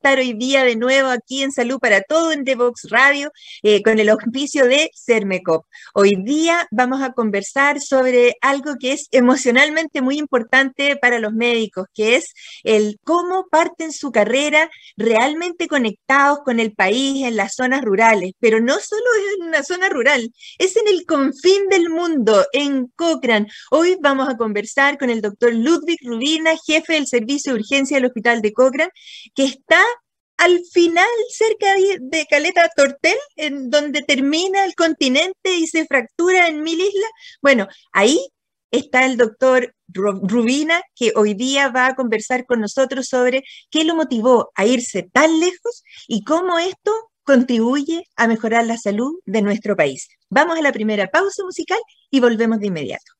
estar 0.00 0.18
hoy 0.18 0.32
día 0.32 0.64
de 0.64 0.76
nuevo 0.76 1.10
aquí 1.10 1.42
en 1.42 1.52
Salud 1.52 1.78
para 1.78 2.00
Todo 2.00 2.32
en 2.32 2.42
Devox 2.42 2.88
Radio 2.88 3.30
eh, 3.62 3.82
con 3.82 3.98
el 3.98 4.08
auspicio 4.08 4.64
de 4.64 4.90
Cermecop. 4.94 5.66
Hoy 5.92 6.14
día 6.24 6.66
vamos 6.70 7.02
a 7.02 7.12
conversar 7.12 7.82
sobre 7.82 8.36
algo 8.40 8.76
que 8.80 8.94
es 8.94 9.08
emocionalmente 9.10 10.00
muy 10.00 10.16
importante 10.16 10.96
para 10.96 11.18
los 11.18 11.34
médicos, 11.34 11.84
que 11.92 12.16
es 12.16 12.32
el 12.64 12.98
cómo 13.04 13.48
parten 13.50 13.92
su 13.92 14.10
carrera 14.10 14.70
realmente 14.96 15.68
conectados 15.68 16.38
con 16.46 16.60
el 16.60 16.72
país 16.72 17.26
en 17.26 17.36
las 17.36 17.54
zonas 17.54 17.82
rurales, 17.82 18.32
pero 18.40 18.58
no 18.58 18.78
solo 18.80 19.04
en 19.36 19.48
una 19.48 19.62
zona 19.62 19.90
rural, 19.90 20.32
es 20.56 20.78
en 20.78 20.88
el 20.88 21.04
confín 21.04 21.68
del 21.68 21.90
mundo, 21.90 22.46
en 22.54 22.86
Cochrane. 22.96 23.48
Hoy 23.70 23.98
vamos 24.00 24.30
a 24.30 24.38
conversar 24.38 24.96
con 24.96 25.10
el 25.10 25.20
doctor 25.20 25.52
Ludwig 25.52 25.98
Rubina, 26.02 26.52
jefe 26.66 26.94
del 26.94 27.06
Servicio 27.06 27.52
de 27.52 27.60
Urgencia 27.60 27.98
del 27.98 28.06
Hospital 28.06 28.40
de 28.40 28.54
Cochrane, 28.54 28.92
que 29.34 29.44
está 29.44 29.84
al 30.40 30.64
final, 30.72 31.06
cerca 31.28 31.74
de 32.00 32.26
Caleta 32.26 32.70
Tortel, 32.74 33.18
en 33.36 33.68
donde 33.68 34.02
termina 34.02 34.64
el 34.64 34.74
continente 34.74 35.54
y 35.58 35.66
se 35.66 35.84
fractura 35.84 36.48
en 36.48 36.62
mil 36.62 36.80
islas. 36.80 37.10
Bueno, 37.42 37.68
ahí 37.92 38.18
está 38.70 39.04
el 39.04 39.18
doctor 39.18 39.74
Rubina, 39.88 40.80
que 40.94 41.12
hoy 41.14 41.34
día 41.34 41.68
va 41.68 41.88
a 41.88 41.94
conversar 41.94 42.46
con 42.46 42.60
nosotros 42.60 43.06
sobre 43.06 43.42
qué 43.70 43.84
lo 43.84 43.94
motivó 43.94 44.50
a 44.54 44.64
irse 44.64 45.02
tan 45.02 45.40
lejos 45.40 45.84
y 46.08 46.24
cómo 46.24 46.58
esto 46.58 46.90
contribuye 47.22 48.04
a 48.16 48.26
mejorar 48.26 48.64
la 48.64 48.78
salud 48.78 49.20
de 49.26 49.42
nuestro 49.42 49.76
país. 49.76 50.08
Vamos 50.30 50.58
a 50.58 50.62
la 50.62 50.72
primera 50.72 51.08
pausa 51.08 51.44
musical 51.44 51.80
y 52.10 52.20
volvemos 52.20 52.60
de 52.60 52.68
inmediato. 52.68 53.19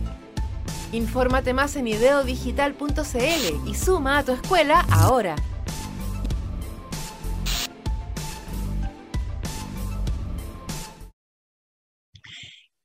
Infórmate 0.93 1.53
más 1.53 1.77
en 1.77 1.87
ideodigital.cl 1.87 3.69
y 3.69 3.75
suma 3.75 4.17
a 4.17 4.25
tu 4.25 4.33
escuela 4.33 4.85
ahora. 4.91 5.35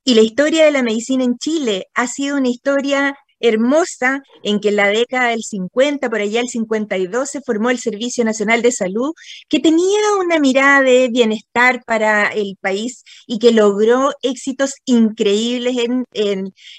Y 0.04 0.14
la 0.14 0.20
historia 0.20 0.64
de 0.64 0.70
la 0.70 0.84
medicina 0.84 1.24
en 1.24 1.36
Chile 1.36 1.86
ha 1.94 2.06
sido 2.06 2.36
una 2.36 2.48
historia 2.48 3.16
hermosa 3.40 4.22
en 4.42 4.60
que 4.60 4.68
en 4.68 4.76
la 4.76 4.88
década 4.88 5.30
del 5.30 5.42
50, 5.42 6.08
por 6.08 6.20
allá 6.20 6.40
el 6.40 6.48
52, 6.48 7.30
se 7.30 7.40
formó 7.40 7.70
el 7.70 7.78
Servicio 7.78 8.24
Nacional 8.24 8.62
de 8.62 8.72
Salud, 8.72 9.12
que 9.48 9.60
tenía 9.60 9.98
una 10.20 10.38
mirada 10.38 10.82
de 10.82 11.08
bienestar 11.08 11.82
para 11.84 12.28
el 12.28 12.56
país 12.60 13.02
y 13.26 13.38
que 13.38 13.52
logró 13.52 14.12
éxitos 14.22 14.74
increíbles 14.84 15.76
en, 15.78 16.04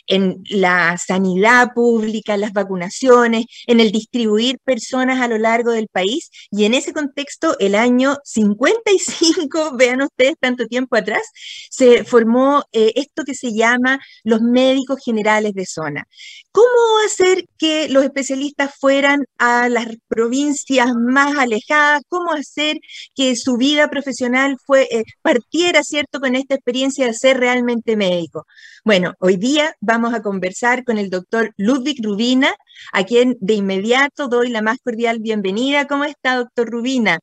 en, 0.08 0.44
la 0.50 0.98
sanidad 0.98 1.74
pública, 1.74 2.36
en 2.36 2.42
las 2.42 2.54
vacunaciones, 2.54 3.46
en 3.68 3.80
el 3.80 3.92
distribuir 3.92 4.60
personas 4.64 5.22
a 5.22 5.28
lo 5.28 5.38
largo 5.38 5.72
del 5.72 5.88
país. 5.88 6.30
Y 6.52 6.66
en 6.66 6.74
ese 6.74 6.94
contexto, 6.94 7.58
el 7.60 7.76
año 7.76 8.18
55, 8.24 9.76
vean 9.78 10.02
ustedes 10.02 10.36
tanto 10.40 10.66
tiempo 10.68 10.96
atrás, 10.96 11.22
se 11.70 12.04
formó 12.04 12.64
eh, 12.72 12.94
esto 12.96 13.24
que 13.24 13.36
se 13.36 13.54
llama 13.54 14.00
los 14.24 14.42
médicos 14.42 15.00
generales 15.04 15.54
de 15.54 15.66
zona 15.66 16.08
¿Cómo 16.58 17.06
hacer 17.06 17.46
que 17.60 17.88
los 17.88 18.04
especialistas 18.04 18.74
fueran 18.80 19.26
a 19.38 19.70
las 19.70 19.86
provincias 20.08 20.88
más 20.96 21.38
alejadas? 21.38 22.02
¿Cómo 22.10 22.32
hacer 22.32 22.80
que 23.14 23.36
su 23.36 23.58
vida 23.58 23.92
profesional 23.92 24.58
fue, 24.66 24.88
eh, 24.90 25.04
partiera, 25.22 25.84
¿cierto?, 25.84 26.20
con 26.20 26.34
esta 26.34 26.56
experiencia 26.56 27.06
de 27.06 27.14
ser 27.14 27.40
realmente 27.40 27.96
médico. 27.96 28.48
Bueno, 28.84 29.14
hoy 29.20 29.38
día 29.38 29.76
vamos 29.82 30.16
a 30.16 30.24
conversar 30.24 30.84
con 30.84 30.98
el 30.98 31.12
doctor 31.12 31.54
Ludwig 31.58 32.04
Rubina, 32.04 32.56
a 32.92 33.04
quien 33.04 33.38
de 33.40 33.54
inmediato 33.54 34.28
doy 34.28 34.50
la 34.50 34.64
más 34.64 34.80
cordial 34.84 35.20
bienvenida. 35.20 35.86
¿Cómo 35.86 36.06
está, 36.06 36.38
doctor 36.38 36.72
Rubina? 36.72 37.20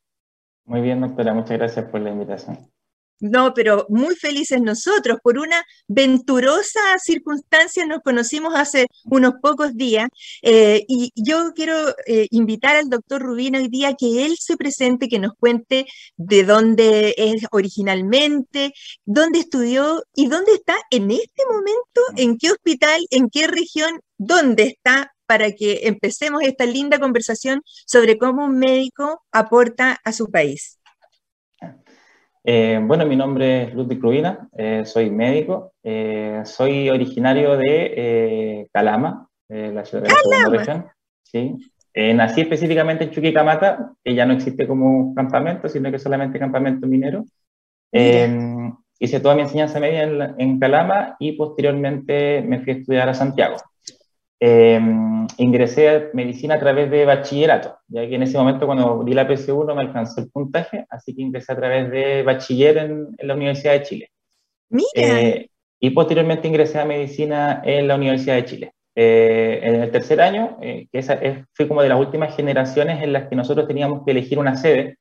Muy 0.63 0.79
bien, 0.79 1.01
doctora, 1.01 1.33
muchas 1.33 1.57
gracias 1.57 1.83
por 1.89 1.99
la 1.99 2.11
invitación. 2.11 2.71
No, 3.19 3.53
pero 3.53 3.85
muy 3.89 4.15
felices 4.15 4.61
nosotros. 4.61 5.19
Por 5.23 5.39
una 5.39 5.63
venturosa 5.87 6.79
circunstancia 7.01 7.85
nos 7.85 8.01
conocimos 8.01 8.53
hace 8.55 8.87
unos 9.05 9.35
pocos 9.41 9.73
días 9.75 10.09
eh, 10.41 10.83
y 10.87 11.11
yo 11.15 11.53
quiero 11.55 11.95
eh, 12.07 12.27
invitar 12.31 12.75
al 12.75 12.89
doctor 12.89 13.21
Rubino 13.21 13.57
hoy 13.57 13.69
día 13.69 13.93
que 13.97 14.25
él 14.25 14.35
se 14.37 14.57
presente, 14.57 15.07
que 15.07 15.19
nos 15.19 15.33
cuente 15.39 15.85
de 16.17 16.43
dónde 16.43 17.15
es 17.17 17.45
originalmente, 17.51 18.73
dónde 19.05 19.39
estudió 19.39 20.03
y 20.13 20.27
dónde 20.27 20.53
está 20.53 20.75
en 20.91 21.09
este 21.11 21.43
momento, 21.49 22.01
en 22.17 22.37
qué 22.37 22.51
hospital, 22.51 23.05
en 23.11 23.29
qué 23.29 23.47
región, 23.47 24.01
dónde 24.17 24.63
está 24.63 25.13
para 25.25 25.51
que 25.53 25.87
empecemos 25.87 26.43
esta 26.43 26.65
linda 26.65 26.99
conversación 26.99 27.61
sobre 27.85 28.17
cómo 28.17 28.45
un 28.45 28.59
médico 28.59 29.23
aporta 29.31 29.99
a 30.03 30.11
su 30.11 30.29
país. 30.29 30.79
Eh, 32.47 32.79
bueno, 32.79 33.07
mi 33.07 33.15
nombre 33.15 33.63
es 33.63 33.73
Ludwig 33.73 33.99
Rubina, 33.99 34.47
eh, 34.55 34.85
soy 34.85 35.09
médico, 35.09 35.73
eh, 35.81 36.43
soy 36.45 36.91
originario 36.91 37.57
de 37.57 38.69
Calama, 38.71 39.27
la 39.49 39.83
ciudad 39.83 40.03
de 40.03 40.09
la 40.29 40.49
región. 40.49 40.85
¿sí? 41.23 41.55
nací 42.13 42.41
específicamente 42.41 43.05
en 43.05 43.09
Chuquicamata, 43.09 43.93
que 44.03 44.13
ya 44.13 44.27
no 44.27 44.33
existe 44.33 44.67
como 44.67 45.15
campamento, 45.15 45.67
sino 45.69 45.89
que 45.89 45.97
solamente 45.97 46.37
campamento 46.37 46.85
minero. 46.85 47.25
hice 47.91 49.19
toda 49.19 49.33
mi 49.33 49.41
enseñanza 49.41 49.79
media 49.79 50.03
en, 50.03 50.35
en 50.37 50.59
Calama 50.59 51.15
y 51.17 51.31
posteriormente 51.31 52.43
me 52.43 52.59
fui 52.59 52.73
a 52.73 52.75
estudiar 52.75 53.09
a 53.09 53.15
Santiago. 53.15 53.55
Eh, 54.39 54.79
ingresé 55.37 55.89
a 55.89 56.09
medicina 56.13 56.55
a 56.55 56.59
través 56.59 56.91
de 56.91 57.05
bachillerato, 57.05 57.79
ya 57.87 58.07
que 58.07 58.15
en 58.15 58.23
ese 58.23 58.37
momento 58.37 58.65
cuando 58.65 59.03
di 59.03 59.13
la 59.13 59.27
PC1 59.27 59.73
me 59.73 59.81
alcanzó 59.81 60.21
el 60.21 60.29
puntaje, 60.29 60.85
así 60.89 61.15
que 61.15 61.21
ingresé 61.21 61.53
a 61.53 61.55
través 61.55 61.89
de 61.89 62.23
bachiller 62.23 62.77
en, 62.77 63.15
la 63.19 63.33
Universidad 63.33 63.73
de 63.73 63.83
Chile. 63.83 64.11
Mira. 64.69 64.87
Eh, 64.95 65.49
y 65.79 65.89
posteriormente 65.91 66.47
ingresé 66.47 66.79
a 66.79 66.85
medicina 66.85 67.61
en 67.63 67.87
la 67.87 67.95
Universidad 67.95 68.35
de 68.35 68.45
Chile. 68.45 68.71
Eh, 68.97 69.59
en 69.61 69.75
el 69.75 69.91
tercer 69.91 70.21
año, 70.21 70.57
que 70.61 70.87
esa 70.91 71.19
fue 71.53 71.67
como 71.67 71.81
de 71.81 71.89
las 71.89 71.99
últimas 71.99 72.35
generaciones 72.35 73.03
en 73.03 73.13
las 73.13 73.27
que 73.27 73.35
nosotros 73.35 73.67
teníamos 73.67 74.03
que 74.05 74.11
elegir 74.11 74.39
una 74.39 74.55
sede, 74.55 74.97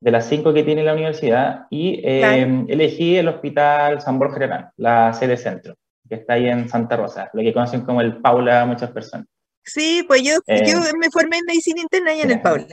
de 0.00 0.10
las 0.10 0.28
cinco 0.28 0.52
que 0.52 0.64
tiene 0.64 0.82
la 0.82 0.94
universidad, 0.94 1.66
y 1.70 2.02
elegí 2.04 3.16
el 3.16 3.28
Hospital 3.28 4.00
San 4.00 4.18
Borja 4.18 4.72
la 4.76 5.12
sede 5.12 5.36
centro 5.36 5.76
que 6.12 6.20
está 6.20 6.34
ahí 6.34 6.46
en 6.46 6.68
Santa 6.68 6.94
Rosa, 6.94 7.30
lo 7.32 7.40
que 7.40 7.54
conocen 7.54 7.86
como 7.86 8.02
el 8.02 8.18
Paula 8.18 8.66
muchas 8.66 8.90
personas. 8.90 9.26
Sí, 9.64 10.04
pues 10.06 10.22
yo, 10.22 10.34
eh, 10.46 10.62
yo 10.66 10.78
me 10.98 11.08
formé 11.10 11.38
en 11.38 11.46
medicina 11.46 11.80
interna 11.80 12.12
y 12.12 12.20
en 12.20 12.32
el 12.32 12.42
Paula. 12.42 12.66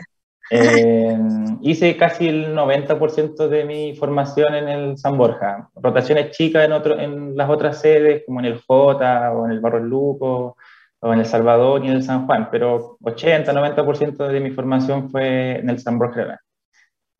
Eh, 0.52 1.18
hice 1.62 1.96
casi 1.96 2.28
el 2.28 2.54
90% 2.54 3.48
de 3.48 3.64
mi 3.64 3.96
formación 3.96 4.56
en 4.56 4.68
el 4.68 4.98
San 4.98 5.18
Borja. 5.18 5.70
Rotaciones 5.74 6.32
chicas 6.32 6.66
en, 6.66 6.74
otro, 6.74 7.00
en 7.00 7.38
las 7.38 7.50
otras 7.50 7.80
sedes, 7.80 8.24
como 8.26 8.40
en 8.42 8.48
el 8.48 8.60
J 8.60 9.32
o 9.32 9.46
en 9.46 9.52
el 9.52 9.62
Barro 9.62 9.80
Luco 9.80 10.58
o 11.00 11.14
en 11.14 11.20
El 11.20 11.26
Salvador 11.26 11.86
y 11.86 11.88
en 11.88 11.94
el 11.94 12.04
San 12.04 12.26
Juan, 12.26 12.50
pero 12.52 12.98
80-90% 13.04 14.28
de 14.28 14.40
mi 14.42 14.52
formación 14.52 15.10
fue 15.10 15.60
en 15.60 15.70
el 15.70 15.80
San 15.80 15.98
Borja. 15.98 16.42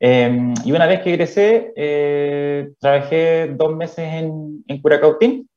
Eh, 0.02 0.54
y 0.66 0.72
una 0.74 0.86
vez 0.86 1.02
que 1.02 1.14
egresé, 1.14 2.76
trabajé 2.78 3.54
dos 3.56 3.74
meses 3.74 4.00
en, 4.00 4.66
en 4.68 4.82
Curacautín, 4.82 5.49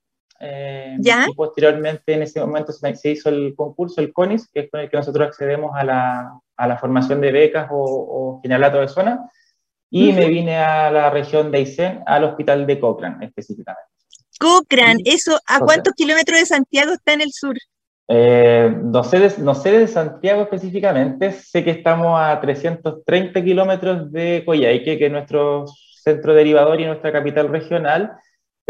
eh, 0.44 0.96
y 0.98 1.34
posteriormente 1.34 2.14
en 2.14 2.22
ese 2.22 2.40
momento 2.40 2.72
se, 2.72 3.10
hizo 3.10 3.28
el 3.28 3.54
concurso, 3.54 4.00
el 4.00 4.12
CONIS, 4.12 4.48
que 4.52 4.60
es 4.60 4.70
con 4.70 4.80
el 4.80 4.90
que 4.90 4.96
nosotros 4.96 5.28
accedemos 5.28 5.70
a 5.74 5.84
la, 5.84 6.40
a 6.56 6.66
la 6.66 6.76
formación 6.76 7.20
de 7.20 7.30
becas 7.30 7.68
o, 7.70 7.76
o 7.76 8.40
generalato 8.42 8.80
de 8.80 8.88
zona, 8.88 9.30
y 9.88 10.12
me 10.12 10.26
vine 10.26 10.56
a 10.56 10.90
la 10.90 11.10
región 11.10 11.52
de 11.52 11.58
Aysén, 11.58 12.02
al 12.06 12.24
hospital 12.24 12.66
de 12.66 12.80
Cochrane 12.80 13.24
específicamente. 13.24 13.88
Cochrane, 14.40 15.00
eso, 15.04 15.38
¿a 15.46 15.60
cuántos 15.60 15.94
kilómetros 15.94 16.40
de 16.40 16.46
Santiago 16.46 16.92
está 16.94 17.12
en 17.12 17.20
el 17.20 17.30
sur? 17.30 17.54
Eh, 18.08 18.74
no, 18.82 19.04
sé 19.04 19.20
de, 19.20 19.32
no 19.38 19.54
sé 19.54 19.70
de 19.70 19.86
Santiago 19.86 20.42
específicamente, 20.42 21.30
sé 21.30 21.62
que 21.62 21.70
estamos 21.70 22.18
a 22.20 22.40
330 22.40 23.44
kilómetros 23.44 24.10
de 24.10 24.42
Coyhaique, 24.44 24.98
que 24.98 25.06
es 25.06 25.12
nuestro 25.12 25.66
centro 26.02 26.34
derivador 26.34 26.80
y 26.80 26.86
nuestra 26.86 27.12
capital 27.12 27.48
regional, 27.48 28.12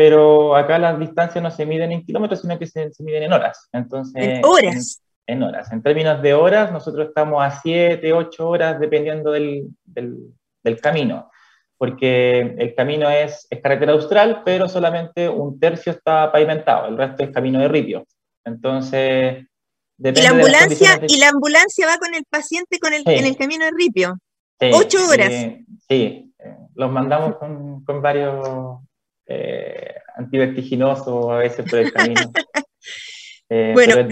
pero 0.02 0.56
acá 0.56 0.80
las 0.80 0.98
distancias 0.98 1.40
no 1.40 1.48
se 1.52 1.64
miden 1.64 1.92
en 1.92 2.04
kilómetros, 2.04 2.40
sino 2.40 2.58
que 2.58 2.66
se, 2.66 2.90
miden 2.98 3.22
en 3.22 3.32
horas. 3.32 3.68
Entonces, 3.70 4.20
¿En 4.20 4.44
horas? 4.44 5.00
En, 5.28 5.42
horas. 5.44 5.70
En 5.70 5.80
términos 5.80 6.20
de 6.20 6.34
horas, 6.34 6.72
nosotros 6.72 7.06
estamos 7.06 7.40
a 7.40 7.60
7, 7.60 8.12
8 8.12 8.48
horas 8.48 8.80
dependiendo 8.80 9.30
del, 9.30 9.68
del, 9.84 10.16
del 10.64 10.80
camino 10.80 11.30
porque 11.78 12.54
el 12.58 12.76
camino 12.76 13.10
es, 13.10 13.46
es, 13.50 13.60
carretera 13.60 13.92
austral, 13.92 14.42
pero 14.44 14.68
solamente 14.68 15.28
un 15.28 15.58
tercio 15.58 15.90
está 15.92 16.30
pavimentado, 16.30 16.86
el 16.86 16.96
resto 16.96 17.24
es 17.24 17.30
camino 17.30 17.58
de 17.58 17.66
ripio. 17.66 18.04
Entonces, 18.44 19.44
¿Y 19.98 20.22
la 20.22 20.30
ambulancia, 20.30 21.00
y 21.08 21.18
la 21.18 21.28
ambulancia 21.28 21.86
va 21.86 21.98
con 21.98 22.14
el 22.14 22.24
paciente 22.24 22.78
con 22.78 22.92
el, 22.92 23.02
en 23.04 23.24
el 23.24 23.36
camino 23.36 23.64
de 23.64 23.72
ripio. 23.76 24.16
Ocho 24.72 24.98
horas. 25.08 25.32
sí, 25.88 26.32
eh, 26.38 26.56
los 26.74 26.90
mandamos 26.90 27.36
con, 27.36 27.84
con 27.84 28.00
varios 28.00 28.78
eh, 29.32 29.94
antivertiginosos 30.16 31.30
a 31.30 31.36
veces 31.36 31.68
por 31.68 31.78
el 31.78 31.92
camino. 31.92 32.32
Eh, 33.54 33.72
bueno, 33.74 34.08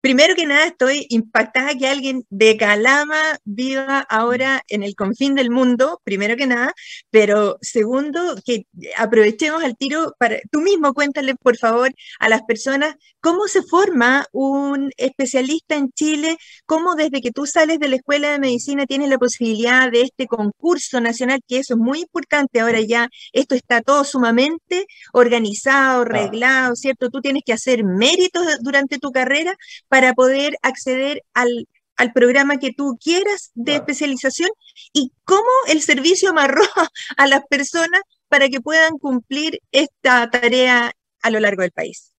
Primero 0.00 0.36
que 0.36 0.46
nada, 0.46 0.64
estoy 0.66 1.06
impactada 1.08 1.74
que 1.74 1.88
alguien 1.88 2.24
de 2.30 2.56
Calama 2.56 3.20
viva 3.44 3.98
ahora 4.08 4.62
en 4.68 4.84
el 4.84 4.94
confín 4.94 5.34
del 5.34 5.50
mundo, 5.50 6.00
primero 6.04 6.36
que 6.36 6.46
nada, 6.46 6.72
pero 7.10 7.58
segundo, 7.62 8.36
que 8.44 8.66
aprovechemos 8.96 9.64
al 9.64 9.76
tiro 9.76 10.14
para, 10.18 10.38
tú 10.52 10.60
mismo 10.60 10.94
cuéntale, 10.94 11.34
por 11.34 11.56
favor, 11.56 11.92
a 12.20 12.28
las 12.28 12.42
personas 12.42 12.94
cómo 13.20 13.48
se 13.48 13.62
forma 13.62 14.26
un 14.32 14.92
especialista 14.96 15.74
en 15.74 15.90
Chile, 15.90 16.38
cómo 16.64 16.94
desde 16.94 17.20
que 17.20 17.32
tú 17.32 17.46
sales 17.46 17.80
de 17.80 17.88
la 17.88 17.96
escuela 17.96 18.30
de 18.30 18.38
medicina 18.38 18.86
tienes 18.86 19.08
la 19.10 19.18
posibilidad 19.18 19.90
de 19.90 20.02
este 20.02 20.28
concurso 20.28 21.00
nacional, 21.00 21.40
que 21.46 21.58
eso 21.58 21.74
es 21.74 21.80
muy 21.80 22.00
importante, 22.02 22.60
ahora 22.60 22.80
ya 22.80 23.08
esto 23.32 23.56
está 23.56 23.82
todo 23.82 24.04
sumamente 24.04 24.86
organizado, 25.12 26.04
reglado, 26.04 26.76
¿cierto? 26.76 27.10
Tú 27.10 27.20
tienes 27.20 27.42
que 27.44 27.52
hacer 27.52 27.82
méritos 27.84 28.46
durante 28.60 28.98
tu 28.98 29.10
carrera 29.10 29.56
para 29.88 30.14
poder 30.14 30.56
acceder 30.62 31.22
al, 31.34 31.66
programa 32.14 32.58
que 32.58 32.72
tú 32.72 32.96
quieras 33.02 33.50
de 33.54 33.74
especialización 33.74 34.50
y 34.92 35.10
cómo 35.24 35.42
el 35.68 35.80
servicio 35.82 36.30
amarró 36.30 36.62
a 37.16 37.26
las 37.26 37.44
personas 37.46 38.02
para 38.28 38.48
que 38.48 38.60
puedan 38.60 38.98
cumplir 38.98 39.60
esta 39.72 40.30
tarea 40.30 40.92
a 41.22 41.30
lo 41.30 41.40
largo 41.40 41.62
del 41.62 41.72
país. 41.72 42.14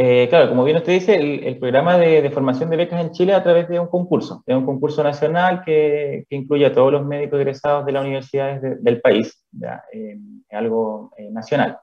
Eh, 0.00 0.28
claro, 0.28 0.48
como 0.48 0.62
bien 0.62 0.76
usted 0.76 0.92
dice, 0.92 1.16
el, 1.16 1.58
programa 1.58 1.98
de, 1.98 2.30
formación 2.30 2.70
de 2.70 2.76
becas 2.76 3.00
en 3.00 3.10
Chile 3.10 3.34
a 3.34 3.42
través 3.42 3.68
de 3.68 3.80
un 3.80 3.88
concurso, 3.88 4.44
es 4.46 4.56
un 4.56 4.64
concurso 4.64 5.02
nacional 5.02 5.62
que, 5.64 6.24
incluye 6.30 6.66
a 6.66 6.72
todos 6.72 6.92
los 6.92 7.04
médicos 7.04 7.40
egresados 7.40 7.84
de 7.84 7.92
las 7.92 8.02
universidades 8.04 8.80
del 8.80 9.00
país, 9.00 9.44
eh, 9.92 10.16
es 10.48 10.56
algo 10.56 11.10
eh, 11.16 11.30
nacional. 11.30 11.78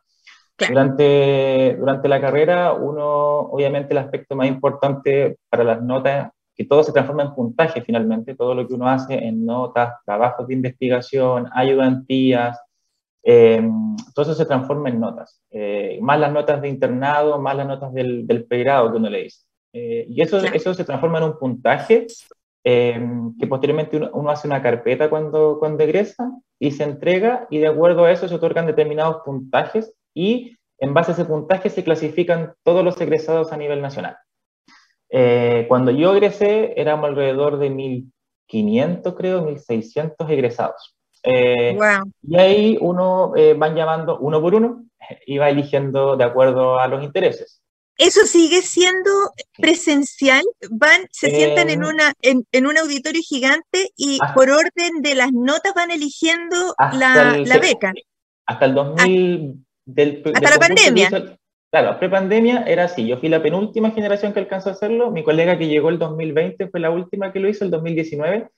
Durante, 0.58 1.76
durante 1.78 2.08
la 2.08 2.22
carrera, 2.22 2.74
uno, 2.74 3.40
obviamente, 3.40 3.94
el 3.94 3.98
aspecto 3.98 4.36
más 4.36 4.48
importante 4.48 5.38
para 5.50 5.64
las 5.64 5.82
notas, 5.82 6.32
que 6.56 6.66
todo 6.66 6.84
se 6.84 6.94
transforma 6.94 7.24
en 7.24 7.36
puntaje 7.36 7.82
finalmente, 7.82 8.36
todo 8.36 8.56
lo 8.56 8.66
que 8.66 8.74
uno 8.74 8.88
hace 8.88 9.16
en 9.16 9.46
notas, 9.46 9.96
trabajos 10.06 10.48
de 10.48 10.54
investigación, 10.54 11.50
ayudantías, 11.54 12.58
eh, 13.28 13.68
todo 14.14 14.24
eso 14.24 14.36
se 14.36 14.46
transforma 14.46 14.90
en 14.90 15.00
notas, 15.00 15.42
eh, 15.50 15.98
más 16.02 16.20
las 16.20 16.32
notas 16.32 16.62
de 16.62 16.70
internado, 16.70 17.40
más 17.40 17.58
las 17.58 17.68
notas 17.68 17.92
del, 17.92 18.26
del 18.28 18.46
pregrado 18.46 18.92
que 18.92 18.98
uno 18.98 19.10
le 19.10 19.24
dice. 19.24 19.42
Eh, 19.74 20.06
y 20.08 20.22
eso, 20.22 20.38
eso 20.38 20.74
se 20.74 20.86
transforma 20.86 21.18
en 21.18 21.26
un 21.26 21.38
puntaje 21.38 22.08
que 22.64 23.48
posteriormente 23.48 23.98
uno, 23.98 24.10
uno, 24.14 24.32
hace 24.32 24.48
una 24.48 24.60
carpeta 24.60 25.08
cuando, 25.08 25.58
cuando 25.60 25.84
egresa 25.84 26.32
y 26.58 26.72
se 26.72 26.84
entrega 26.84 27.46
y 27.52 27.60
de 27.60 27.68
acuerdo 27.68 28.06
a 28.06 28.12
eso 28.12 28.28
se 28.28 28.34
otorgan 28.34 28.66
determinados 28.66 29.18
puntajes 29.24 29.94
y 30.16 30.58
en 30.80 30.94
base 30.94 31.12
a 31.12 31.14
ese 31.14 31.26
puntaje 31.26 31.70
se 31.70 31.84
clasifican 31.84 32.54
todos 32.64 32.84
los 32.84 33.00
egresados 33.00 33.52
a 33.52 33.58
nivel 33.58 33.82
nacional. 33.82 34.18
Eh, 35.10 35.66
cuando 35.68 35.92
yo 35.92 36.14
egresé 36.14 36.74
éramos 36.80 37.10
alrededor 37.10 37.60
de 37.60 37.70
1.500, 37.70 39.16
creo, 39.16 39.48
1.600 39.48 40.30
egresados. 40.30 40.96
Eh, 41.24 41.78
y 42.22 42.38
ahí 42.38 42.78
uno 42.80 43.34
eh, 43.36 43.56
van 43.56 43.76
llamando 43.76 44.20
uno 44.20 44.42
por 44.42 44.56
uno 44.56 44.86
y 45.26 45.38
va 45.38 45.50
eligiendo 45.50 46.18
de 46.18 46.24
acuerdo 46.24 46.80
a 46.80 46.88
los 46.88 47.04
intereses. 47.04 47.62
¿Eso 47.98 48.26
sigue 48.26 48.62
siendo 48.62 49.10
presencial? 49.58 50.44
Van, 50.70 51.08
se 51.12 51.30
sientan 51.30 51.70
en, 51.70 51.86
una, 51.86 52.14
en, 52.22 52.46
en, 52.52 52.68
un 52.68 52.78
auditorio 52.78 53.22
gigante 53.26 53.92
y 53.96 54.20
por 54.34 54.50
orden 54.50 55.02
de 55.02 55.16
las 55.16 55.32
notas 55.32 55.74
van 55.74 55.92
eligiendo 55.92 56.76
la, 56.92 57.38
la, 57.38 57.58
beca. 57.58 57.94
Hasta 58.46 58.66
el 58.66 58.74
2000, 58.76 59.65
hasta 59.88 60.50
la 60.50 60.58
pandemia. 60.58 61.38
claro, 61.72 62.00
pre-pandemia 62.00 62.64
era 62.64 62.86
así. 62.86 63.08
Yo 63.08 63.18
fui 63.18 63.30
la 63.30 63.42
penúltima 63.42 63.92
generación 63.92 64.34
que 64.34 64.40
alcanzó 64.40 64.70
a 64.70 64.74
hacerlo. 64.74 65.12
Mi 65.12 65.24
colega 65.24 65.58
que 65.58 65.68
llegó 65.68 65.90
el 65.90 66.00
2020 66.00 66.68
fue 66.68 66.80
la 66.80 66.90
última 66.90 67.32
que 67.32 67.40
lo 67.40 67.50
hizo, 67.50 67.66
el 67.66 67.72
2019. 67.72 68.50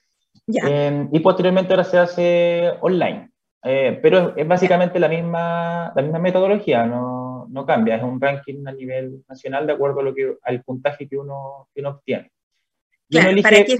Eh, 0.48 1.08
y 1.12 1.20
posteriormente 1.20 1.74
ahora 1.74 1.84
se 1.84 1.98
hace 1.98 2.74
online. 2.82 3.30
Eh, 3.64 4.00
pero 4.02 4.36
es, 4.38 4.48
básicamente 4.48 5.00
la 5.00 5.10
misma, 5.10 5.92
la 5.96 6.02
misma 6.02 6.20
metodología, 6.20 6.86
no, 6.86 7.48
no, 7.50 7.66
cambia. 7.66 7.96
Es 7.96 8.04
un 8.04 8.22
ranking 8.22 8.66
a 8.66 8.72
nivel 8.72 9.24
nacional 9.28 9.68
de 9.68 9.74
acuerdo 9.74 10.00
a 10.00 10.04
lo 10.04 10.16
que, 10.16 10.36
al 10.44 10.64
puntaje 10.64 11.08
que 11.08 11.18
uno, 11.18 11.68
que 11.74 11.82
uno 11.82 11.90
obtiene. 11.90 12.32
Claro, 13.10 13.42
para 13.42 13.64
que, 13.64 13.78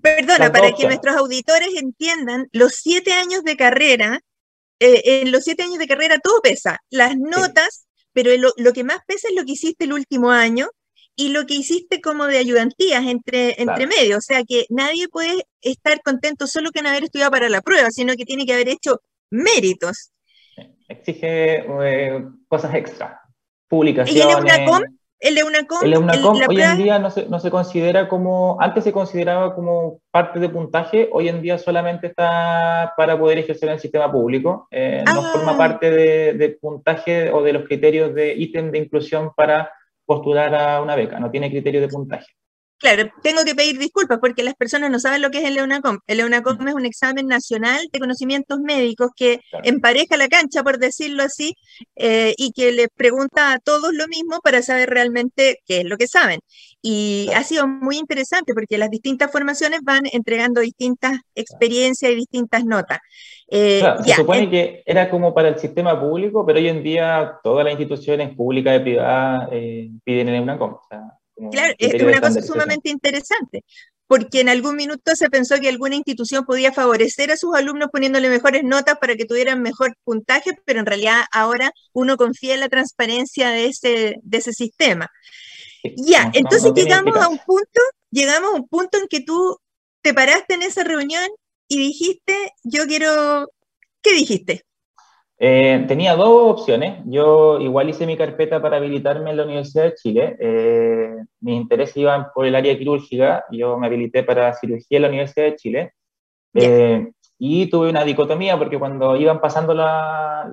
perdona, 0.00 0.52
para 0.52 0.72
que 0.72 0.86
nuestros 0.86 1.16
auditores 1.16 1.68
entiendan, 1.76 2.48
los 2.52 2.72
siete 2.74 3.12
años 3.12 3.44
de 3.44 3.56
carrera 3.56 4.20
eh, 4.84 5.22
en 5.22 5.32
los 5.32 5.44
siete 5.44 5.62
años 5.62 5.78
de 5.78 5.86
carrera 5.86 6.18
todo 6.18 6.42
pesa, 6.42 6.78
las 6.90 7.16
notas, 7.16 7.86
pero 8.12 8.30
lo, 8.36 8.72
que 8.72 8.84
más 8.84 8.98
pesa 9.06 9.28
es 9.28 9.34
lo 9.34 9.44
que 9.44 9.52
hiciste 9.52 9.84
el 9.84 9.92
último 9.94 10.30
año 10.30 10.68
y 11.16 11.30
lo 11.30 11.46
que 11.46 11.54
hiciste 11.54 12.00
como 12.00 12.26
de 12.26 12.38
ayudantías 12.38 13.04
entre, 13.06 13.60
entre 13.60 13.86
medio. 13.86 14.18
O 14.18 14.20
sea 14.20 14.44
que 14.44 14.66
nadie 14.68 15.08
puede 15.08 15.46
estar 15.62 16.02
contento 16.02 16.46
solo 16.46 16.70
con 16.70 16.86
haber 16.86 17.04
estudiado 17.04 17.30
para 17.30 17.48
la 17.48 17.62
prueba, 17.62 17.90
sino 17.90 18.14
que 18.14 18.24
tiene 18.24 18.44
que 18.44 18.52
haber 18.52 18.68
hecho 18.68 19.00
méritos. 19.30 20.12
Exige 20.86 21.64
eh, 21.66 22.24
cosas 22.46 22.74
extra, 22.74 23.20
publicaciones. 23.68 24.22
¿Y 24.22 24.26
el 25.24 25.38
EUNACOM, 25.38 25.84
el 25.84 25.94
EUNACOM 25.94 26.38
hoy 26.48 26.60
en 26.60 26.76
día 26.76 26.98
no 26.98 27.10
se, 27.10 27.26
no 27.26 27.40
se, 27.40 27.50
considera 27.50 28.08
como, 28.08 28.58
antes 28.60 28.84
se 28.84 28.92
consideraba 28.92 29.54
como 29.54 30.00
parte 30.10 30.38
de 30.38 30.50
puntaje, 30.50 31.08
hoy 31.12 31.28
en 31.28 31.40
día 31.40 31.56
solamente 31.56 32.08
está 32.08 32.92
para 32.94 33.18
poder 33.18 33.38
ejercer 33.38 33.70
en 33.70 33.74
el 33.76 33.80
sistema 33.80 34.12
público, 34.12 34.68
eh, 34.70 35.02
no 35.06 35.20
ah. 35.20 35.30
forma 35.32 35.56
parte 35.56 35.90
de, 35.90 36.34
de, 36.34 36.50
puntaje 36.50 37.30
o 37.32 37.42
de 37.42 37.54
los 37.54 37.64
criterios 37.64 38.14
de 38.14 38.34
ítem 38.34 38.70
de 38.70 38.78
inclusión 38.78 39.32
para 39.34 39.72
postular 40.04 40.54
a 40.54 40.82
una 40.82 40.94
beca, 40.94 41.18
no 41.18 41.30
tiene 41.30 41.50
criterio 41.50 41.80
de 41.80 41.88
puntaje. 41.88 42.26
Claro, 42.78 43.10
tengo 43.22 43.44
que 43.44 43.54
pedir 43.54 43.78
disculpas 43.78 44.18
porque 44.20 44.42
las 44.42 44.54
personas 44.54 44.90
no 44.90 44.98
saben 44.98 45.22
lo 45.22 45.30
que 45.30 45.38
es 45.38 45.44
el 45.44 45.56
EUNACOM. 45.56 46.00
El 46.06 46.20
EUNACOM 46.20 46.68
es 46.68 46.74
un 46.74 46.84
examen 46.84 47.26
nacional 47.26 47.80
de 47.92 47.98
conocimientos 47.98 48.58
médicos 48.58 49.10
que 49.16 49.40
empareja 49.62 50.16
la 50.16 50.28
cancha, 50.28 50.62
por 50.62 50.78
decirlo 50.78 51.22
así, 51.22 51.54
eh, 51.96 52.34
y 52.36 52.52
que 52.52 52.72
le 52.72 52.88
pregunta 52.88 53.52
a 53.52 53.58
todos 53.58 53.94
lo 53.94 54.06
mismo 54.08 54.40
para 54.42 54.60
saber 54.60 54.90
realmente 54.90 55.60
qué 55.66 55.78
es 55.78 55.84
lo 55.84 55.96
que 55.96 56.08
saben. 56.08 56.40
Y 56.82 57.30
ha 57.34 57.42
sido 57.44 57.66
muy 57.66 57.96
interesante 57.96 58.52
porque 58.52 58.76
las 58.76 58.90
distintas 58.90 59.30
formaciones 59.30 59.80
van 59.82 60.02
entregando 60.12 60.60
distintas 60.60 61.20
experiencias 61.34 62.12
y 62.12 62.16
distintas 62.16 62.64
notas. 62.64 62.98
Eh, 63.48 63.82
se 64.04 64.14
supone 64.14 64.50
que 64.50 64.82
era 64.84 65.08
como 65.08 65.32
para 65.32 65.48
el 65.48 65.58
sistema 65.58 65.98
público, 65.98 66.44
pero 66.44 66.58
hoy 66.58 66.68
en 66.68 66.82
día 66.82 67.38
todas 67.42 67.64
las 67.64 67.72
instituciones 67.72 68.34
públicas 68.34 68.76
y 68.76 68.82
privadas 68.82 69.48
eh, 69.52 69.90
piden 70.04 70.28
el 70.28 70.34
EUNACOM. 70.34 70.72
O 70.74 70.82
sea, 70.88 71.00
Claro, 71.50 71.74
es 71.78 72.02
una 72.02 72.20
cosa 72.20 72.42
sumamente 72.42 72.90
interesante, 72.90 73.64
porque 74.06 74.40
en 74.40 74.48
algún 74.48 74.76
minuto 74.76 75.16
se 75.16 75.30
pensó 75.30 75.58
que 75.60 75.68
alguna 75.68 75.96
institución 75.96 76.44
podía 76.44 76.72
favorecer 76.72 77.32
a 77.32 77.36
sus 77.36 77.54
alumnos 77.54 77.88
poniéndole 77.92 78.28
mejores 78.28 78.62
notas 78.62 78.98
para 78.98 79.16
que 79.16 79.24
tuvieran 79.24 79.62
mejor 79.62 79.96
puntaje, 80.04 80.52
pero 80.64 80.80
en 80.80 80.86
realidad 80.86 81.24
ahora 81.32 81.72
uno 81.92 82.16
confía 82.16 82.54
en 82.54 82.60
la 82.60 82.68
transparencia 82.68 83.50
de 83.50 83.66
ese, 83.66 84.16
de 84.22 84.38
ese 84.38 84.52
sistema. 84.52 85.10
ya, 85.96 86.30
entonces 86.34 86.72
llegamos 86.74 87.16
a 87.16 87.28
un 87.28 87.38
punto, 87.38 87.80
llegamos 88.10 88.50
a 88.52 88.56
un 88.56 88.68
punto 88.68 88.98
en 88.98 89.08
que 89.08 89.20
tú 89.20 89.58
te 90.02 90.14
paraste 90.14 90.54
en 90.54 90.62
esa 90.62 90.84
reunión 90.84 91.28
y 91.66 91.78
dijiste, 91.78 92.52
yo 92.62 92.86
quiero, 92.86 93.50
¿qué 94.02 94.12
dijiste? 94.12 94.64
Eh, 95.38 95.84
tenía 95.88 96.14
dos 96.14 96.58
opciones. 96.58 97.02
Yo 97.06 97.60
igual 97.60 97.88
hice 97.88 98.06
mi 98.06 98.16
carpeta 98.16 98.62
para 98.62 98.76
habilitarme 98.76 99.30
en 99.30 99.36
la 99.36 99.44
Universidad 99.44 99.84
de 99.84 99.94
Chile. 99.94 100.36
Eh, 100.38 101.16
mis 101.40 101.56
intereses 101.56 101.96
iban 101.96 102.26
por 102.34 102.46
el 102.46 102.54
área 102.54 102.76
quirúrgica. 102.78 103.44
Yo 103.50 103.78
me 103.78 103.86
habilité 103.86 104.22
para 104.22 104.54
cirugía 104.54 104.96
en 104.96 105.02
la 105.02 105.08
Universidad 105.08 105.46
de 105.46 105.56
Chile. 105.56 105.92
Eh, 106.54 107.10
y 107.36 107.66
tuve 107.66 107.90
una 107.90 108.04
dicotomía 108.04 108.56
porque 108.56 108.78
cuando 108.78 109.16
iban 109.16 109.40
pasando 109.40 109.74
la, 109.74 110.48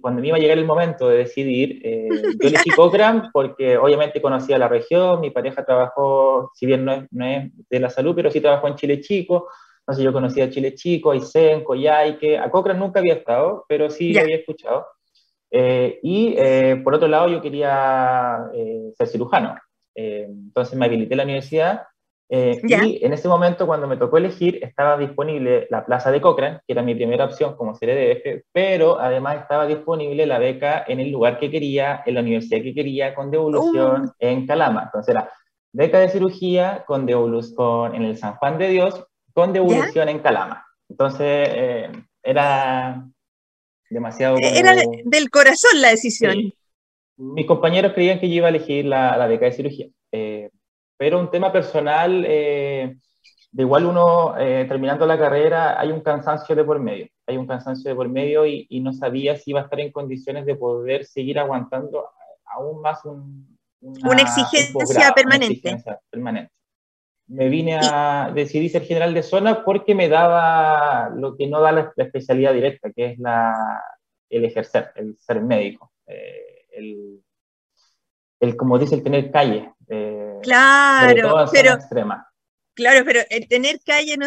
cuando 0.00 0.20
me 0.20 0.26
iba 0.26 0.36
a 0.36 0.40
llegar 0.40 0.58
el 0.58 0.64
momento 0.66 1.08
de 1.08 1.18
decidir, 1.18 1.80
yo 2.42 2.48
elegí 2.48 2.70
Cochrane 2.70 3.30
porque 3.32 3.78
obviamente 3.78 4.20
conocía 4.20 4.58
la 4.58 4.66
región, 4.66 5.20
mi 5.20 5.30
pareja 5.30 5.64
trabajó, 5.64 6.50
si 6.54 6.66
bien 6.66 6.84
no 6.84 6.92
es, 6.94 7.04
no 7.12 7.24
es 7.24 7.52
de 7.70 7.80
la 7.80 7.90
salud, 7.90 8.12
pero 8.14 8.28
sí 8.28 8.40
trabajó 8.40 8.66
en 8.66 8.74
Chile 8.74 9.00
Chico, 9.00 9.48
no 9.86 9.94
sé, 9.94 10.02
yo 10.02 10.12
conocía 10.12 10.44
a 10.44 10.50
Chile 10.50 10.74
Chico, 10.74 11.10
a 11.10 11.16
Isen, 11.16 11.62
Coyhaique, 11.62 12.38
a 12.38 12.50
Cochrane 12.50 12.78
nunca 12.78 13.00
había 13.00 13.14
estado, 13.14 13.64
pero 13.68 13.90
sí 13.90 14.12
lo 14.12 14.20
había 14.20 14.36
escuchado. 14.36 14.86
Eh, 15.50 16.00
y 16.02 16.34
eh, 16.36 16.80
por 16.82 16.94
otro 16.94 17.06
lado, 17.06 17.28
yo 17.28 17.40
quería 17.40 18.46
eh, 18.54 18.92
ser 18.96 19.06
cirujano. 19.06 19.56
entonces 19.94 20.76
me 20.76 20.86
habilité 20.86 21.14
a 21.14 21.18
la 21.18 21.24
universidad 21.24 21.82
y 22.28 23.04
en 23.04 23.12
ese 23.12 23.28
momento, 23.28 23.66
cuando 23.66 23.86
me 23.86 23.96
tocó 23.96 24.16
elegir, 24.16 24.58
estaba 24.62 24.96
disponible 24.96 25.68
la 25.70 25.84
plaza 25.84 26.10
de 26.10 26.20
Cochrane, 26.20 26.60
que 26.66 26.72
era 26.72 26.82
mi 26.82 26.94
primera 26.94 27.26
opción 27.26 27.54
como 27.54 27.74
CRDF, 27.74 28.44
pero 28.50 28.98
además 28.98 29.42
estaba 29.42 29.66
disponible 29.66 30.26
la 30.26 30.38
beca 30.38 30.84
en 30.88 30.98
el 30.98 31.10
lugar 31.10 31.38
que 31.38 31.50
quería, 31.50 32.02
en 32.06 32.14
la 32.14 32.22
universidad 32.22 32.62
que 32.62 32.74
quería, 32.74 33.14
con 33.14 33.30
devolución 33.30 34.06
uh. 34.06 34.12
en 34.18 34.46
Calama. 34.46 34.84
Entonces 34.84 35.14
era 35.14 35.30
beca 35.72 35.98
de 35.98 36.08
cirugía 36.08 36.84
con 36.86 37.06
devolución 37.06 37.94
en 37.94 38.02
el 38.02 38.16
San 38.16 38.34
Juan 38.36 38.58
de 38.58 38.68
Dios 38.68 39.06
con 39.34 39.52
devolución 39.52 40.08
en 40.08 40.20
Calama. 40.20 40.64
Entonces, 40.88 41.48
eh, 41.50 41.92
era 42.22 43.06
demasiado... 43.90 44.36
Era 44.40 44.74
del 45.04 45.28
corazón 45.28 45.80
la 45.80 45.90
decisión. 45.90 46.52
Mis 47.16 47.46
compañeros 47.46 47.92
creían 47.92 48.20
que 48.20 48.28
yo 48.28 48.36
iba 48.36 48.46
a 48.46 48.50
elegir 48.50 48.86
la, 48.86 49.16
la 49.16 49.26
beca 49.26 49.46
de 49.46 49.52
cirugía, 49.52 49.86
eh, 50.10 50.50
pero 50.96 51.20
un 51.20 51.30
tema 51.30 51.52
personal, 51.52 52.24
eh, 52.26 52.96
de 53.52 53.62
igual 53.62 53.86
uno, 53.86 54.34
terminando 54.36 55.06
la 55.06 55.18
carrera, 55.18 55.78
hay 55.78 55.92
un 55.92 56.00
cansancio 56.00 56.56
de 56.56 56.64
por 56.64 56.80
medio, 56.80 57.06
hay 57.26 57.36
un 57.36 57.46
cansancio 57.46 57.88
de 57.88 57.94
por 57.94 58.08
medio 58.08 58.46
y, 58.46 58.80
no 58.80 58.92
sabía 58.92 59.36
si 59.36 59.50
iba 59.50 59.60
a 59.60 59.64
estar 59.64 59.78
en 59.78 59.92
condiciones 59.92 60.44
de 60.44 60.56
poder 60.56 61.04
seguir 61.04 61.38
aguantando 61.38 62.08
aún 62.46 62.80
más 62.80 63.04
un, 63.04 63.58
una, 63.80 64.22
exigencia 64.22 65.12
permanente. 65.12 65.46
Una 65.46 65.46
exigencia 65.46 66.00
permanente 66.10 66.52
me 67.26 67.48
vine 67.48 67.78
a 67.82 68.30
decidir 68.34 68.70
ser 68.70 68.84
general 68.84 69.14
de 69.14 69.22
zona 69.22 69.64
porque 69.64 69.94
me 69.94 70.08
daba 70.08 71.10
lo 71.10 71.36
que 71.36 71.46
no 71.46 71.60
da 71.60 71.72
la, 71.72 71.92
especialidad 71.96 72.52
directa, 72.52 72.92
que 72.92 73.12
es 73.12 73.18
la, 73.18 73.82
el 74.28 74.44
ejercer, 74.44 74.92
el 74.96 75.16
ser 75.18 75.40
médico, 75.40 75.92
eh, 76.06 76.66
el, 76.72 77.22
el, 78.40 78.56
como 78.56 78.78
dice, 78.78 78.96
el 78.96 79.02
tener 79.02 79.30
calle. 79.30 79.72
Eh, 79.88 80.38
claro, 80.42 81.46
pero, 81.52 81.74
extrema. 81.74 82.28
Claro, 82.74 83.04
pero 83.04 83.20
el 83.30 83.46
tener 83.46 83.78
calle, 83.86 84.16
no, 84.16 84.26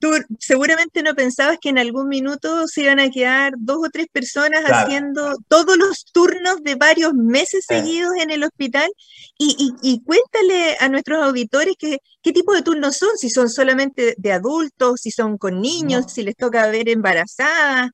tú 0.00 0.08
seguramente 0.40 1.00
no 1.04 1.14
pensabas 1.14 1.58
que 1.60 1.68
en 1.68 1.78
algún 1.78 2.08
minuto 2.08 2.66
se 2.66 2.82
iban 2.82 2.98
a 2.98 3.08
quedar 3.08 3.52
dos 3.56 3.78
o 3.86 3.90
tres 3.90 4.08
personas 4.10 4.64
haciendo 4.64 5.36
todos 5.46 5.76
los 5.76 6.04
turnos 6.06 6.60
de 6.64 6.74
varios 6.74 7.14
meses 7.14 7.64
seguidos 7.68 8.10
en 8.20 8.32
el 8.32 8.42
hospital. 8.42 8.90
Y, 9.38 10.02
cuéntale 10.04 10.76
a 10.80 10.88
nuestros 10.88 11.22
auditores 11.22 11.76
que, 11.78 11.98
qué 12.20 12.32
tipo 12.32 12.52
de 12.52 12.62
turnos 12.62 12.96
son, 12.96 13.16
si 13.16 13.30
son 13.30 13.48
solamente 13.48 14.14
de 14.18 14.32
adultos, 14.32 15.00
si 15.00 15.12
son 15.12 15.38
con 15.38 15.60
niños, 15.60 16.06
si 16.12 16.24
les 16.24 16.34
toca 16.34 16.66
ver 16.66 16.88
embarazadas. 16.88 17.90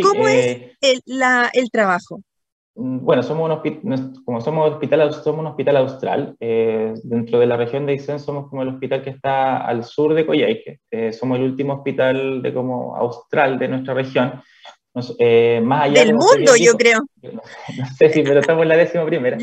¿Cómo 0.00 0.28
es 0.28 0.46
eh, 0.46 0.76
el, 0.80 1.02
la, 1.06 1.50
el 1.52 1.70
trabajo? 1.70 2.22
Mm, 2.78 3.04
bueno, 3.04 3.24
somos 3.24 3.50
un 3.50 4.22
como 4.24 4.40
somos, 4.40 4.70
hospital, 4.70 5.12
somos 5.12 5.40
un 5.40 5.46
hospital 5.48 5.78
austral, 5.78 6.36
eh, 6.38 6.94
dentro 7.02 7.40
de 7.40 7.46
la 7.46 7.56
región 7.56 7.86
de 7.86 7.94
Aysén 7.94 8.20
somos 8.20 8.48
como 8.48 8.62
el 8.62 8.68
hospital 8.68 9.02
que 9.02 9.10
está 9.10 9.66
al 9.66 9.82
sur 9.82 10.14
de 10.14 10.24
Coyhaique, 10.24 10.78
eh, 10.92 11.12
somos 11.12 11.38
el 11.38 11.44
último 11.44 11.74
hospital 11.74 12.40
de 12.40 12.54
como 12.54 12.94
austral 12.94 13.58
de 13.58 13.68
nuestra 13.68 13.94
región. 13.94 14.40
Eh, 15.18 15.60
más 15.62 15.84
allá 15.84 16.04
Del 16.04 16.14
mundo, 16.14 16.54
yo 16.56 16.74
creo. 16.74 17.00
No, 17.22 17.84
sé 17.96 18.10
si, 18.10 18.22
pero 18.22 18.40
estamos 18.40 18.62
en 18.62 18.68
la 18.68 18.76
décima 18.76 19.04
primera. 19.04 19.38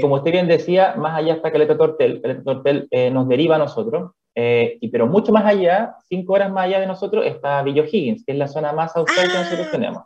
Como 0.00 0.16
usted 0.16 0.32
bien 0.32 0.46
decía, 0.46 0.94
más 0.96 1.16
allá 1.16 1.34
está 1.34 1.50
Caleta 1.52 1.76
Tortel, 1.76 2.20
Caleta 2.20 2.42
Tortel 2.42 2.88
nos 3.12 3.28
deriva 3.28 3.56
a 3.56 3.60
nosotros, 3.60 4.12
y, 4.34 4.88
pero 4.88 5.06
mucho 5.06 5.32
más 5.32 5.46
allá, 5.46 5.94
cinco 6.08 6.34
horas 6.34 6.52
más 6.52 6.66
allá 6.66 6.80
de 6.80 6.86
nosotros, 6.86 7.24
está 7.24 7.62
Villa 7.62 7.84
Higgins, 7.84 8.24
que 8.24 8.32
es 8.32 8.38
la 8.38 8.48
zona 8.48 8.72
más 8.72 8.94
austral 8.94 9.30
que 9.30 9.38
nosotros 9.38 9.66
ah, 9.68 9.72
tenemos. 9.72 10.02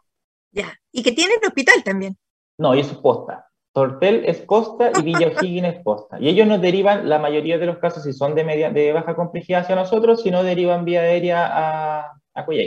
Ya, 0.52 0.74
y 0.92 1.02
que 1.02 1.12
tiene 1.12 1.34
el 1.34 1.46
hospital 1.46 1.82
también. 1.82 2.16
No, 2.58 2.74
y 2.74 2.80
es 2.80 2.88
posta. 2.88 3.46
Tortel 3.72 4.24
es 4.24 4.38
posta 4.38 4.90
y 4.98 5.02
Villa 5.02 5.28
O'Higgins 5.36 5.68
es 5.68 5.82
posta. 5.82 6.18
Y 6.18 6.28
ellos 6.28 6.46
nos 6.46 6.60
derivan, 6.60 7.08
la 7.08 7.18
mayoría 7.18 7.58
de 7.58 7.66
los 7.66 7.78
casos, 7.78 8.04
si 8.04 8.12
son 8.12 8.34
de, 8.34 8.42
media, 8.42 8.70
de 8.70 8.92
baja 8.92 9.14
complejidad 9.14 9.60
hacia 9.60 9.74
nosotros, 9.74 10.22
si 10.22 10.30
no 10.30 10.42
derivan 10.42 10.84
vía 10.84 11.02
aérea 11.02 11.46
a, 11.46 12.12
a 12.34 12.46
Pero 12.46 12.64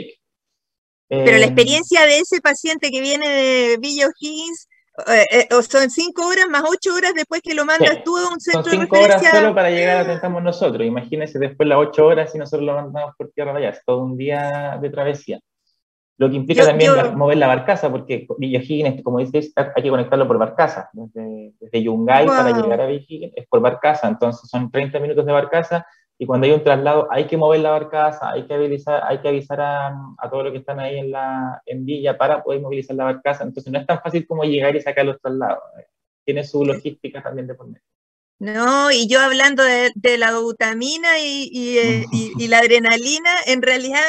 la 1.08 1.38
eh, 1.38 1.44
experiencia 1.44 2.04
de 2.04 2.18
ese 2.18 2.40
paciente 2.40 2.90
que 2.90 3.00
viene 3.00 3.28
de 3.28 3.76
Villa 3.80 4.06
O'Higgins, 4.06 4.68
eh, 5.08 5.26
eh, 5.32 5.48
son 5.68 5.90
cinco 5.90 6.26
horas 6.26 6.46
más 6.48 6.62
ocho 6.68 6.94
horas 6.94 7.12
después 7.14 7.40
que 7.42 7.54
lo 7.54 7.64
mandas 7.64 8.04
tú 8.04 8.16
a 8.16 8.28
un 8.28 8.40
centro 8.40 8.70
son 8.70 8.80
cinco 8.82 9.00
horas 9.00 9.22
solo 9.24 9.54
para 9.54 9.70
llegar 9.70 9.98
a 9.98 10.06
tentamos 10.06 10.42
nosotros. 10.42 10.86
Imagínense 10.86 11.38
después 11.38 11.68
las 11.68 11.78
ocho 11.78 12.06
horas 12.06 12.34
y 12.34 12.38
nosotros 12.38 12.66
lo 12.66 12.74
mandamos 12.74 13.14
por 13.16 13.30
tierra 13.30 13.56
allá. 13.56 13.70
Es 13.70 13.80
todo 13.84 13.98
un 13.98 14.16
día 14.16 14.78
de 14.80 14.90
travesía. 14.90 15.40
Lo 16.20 16.28
que 16.28 16.36
implica 16.36 16.66
también 16.66 16.92
mover 17.16 17.38
la 17.38 17.46
barcaza, 17.46 17.90
porque 17.90 18.26
Villa 18.36 18.60
Higgins, 18.60 19.02
como 19.02 19.20
dices, 19.20 19.54
hay 19.56 19.82
que 19.82 19.88
conectarlo 19.88 20.28
por 20.28 20.36
barcaza. 20.36 20.90
Desde, 20.92 21.54
desde 21.58 21.82
Yungay 21.82 22.26
para 22.26 22.50
llegar 22.50 22.78
a 22.82 22.86
Villa 22.86 23.06
Higgins 23.08 23.32
es 23.34 23.46
por 23.48 23.60
barcaza, 23.60 24.06
entonces 24.06 24.50
son 24.50 24.70
30 24.70 25.00
minutos 25.00 25.24
de 25.24 25.32
barcaza 25.32 25.86
y 26.18 26.26
cuando 26.26 26.46
hay 26.46 26.52
un 26.52 26.62
traslado 26.62 27.08
hay 27.10 27.26
que 27.26 27.38
mover 27.38 27.60
la 27.60 27.70
barcaza, 27.70 28.32
hay 28.32 28.46
que 28.46 28.52
avisar, 28.52 29.02
hay 29.06 29.22
que 29.22 29.28
avisar 29.28 29.62
a, 29.62 29.98
a 30.18 30.28
todos 30.28 30.44
los 30.44 30.52
que 30.52 30.58
están 30.58 30.78
ahí 30.78 30.98
en, 30.98 31.10
la, 31.10 31.62
en 31.64 31.86
Villa 31.86 32.18
para 32.18 32.42
poder 32.42 32.60
movilizar 32.60 32.94
la 32.96 33.04
barcaza. 33.04 33.42
Entonces 33.42 33.72
no 33.72 33.78
es 33.78 33.86
tan 33.86 34.02
fácil 34.02 34.26
como 34.26 34.44
llegar 34.44 34.76
y 34.76 34.82
sacar 34.82 35.06
los 35.06 35.18
traslados. 35.22 35.60
Tiene 36.26 36.44
su 36.44 36.66
logística 36.66 37.22
también 37.22 37.46
de 37.46 37.54
por 37.54 37.66
medio. 37.68 37.80
No, 38.38 38.90
y 38.90 39.08
yo 39.08 39.20
hablando 39.20 39.62
de, 39.64 40.18
la 40.18 40.32
glutamina 40.32 41.18
y, 41.18 41.48
y, 41.50 41.78
eh, 41.78 42.04
y, 42.12 42.48
la 42.48 42.58
adrenalina, 42.58 43.30
en 43.46 43.62
realidad 43.62 44.02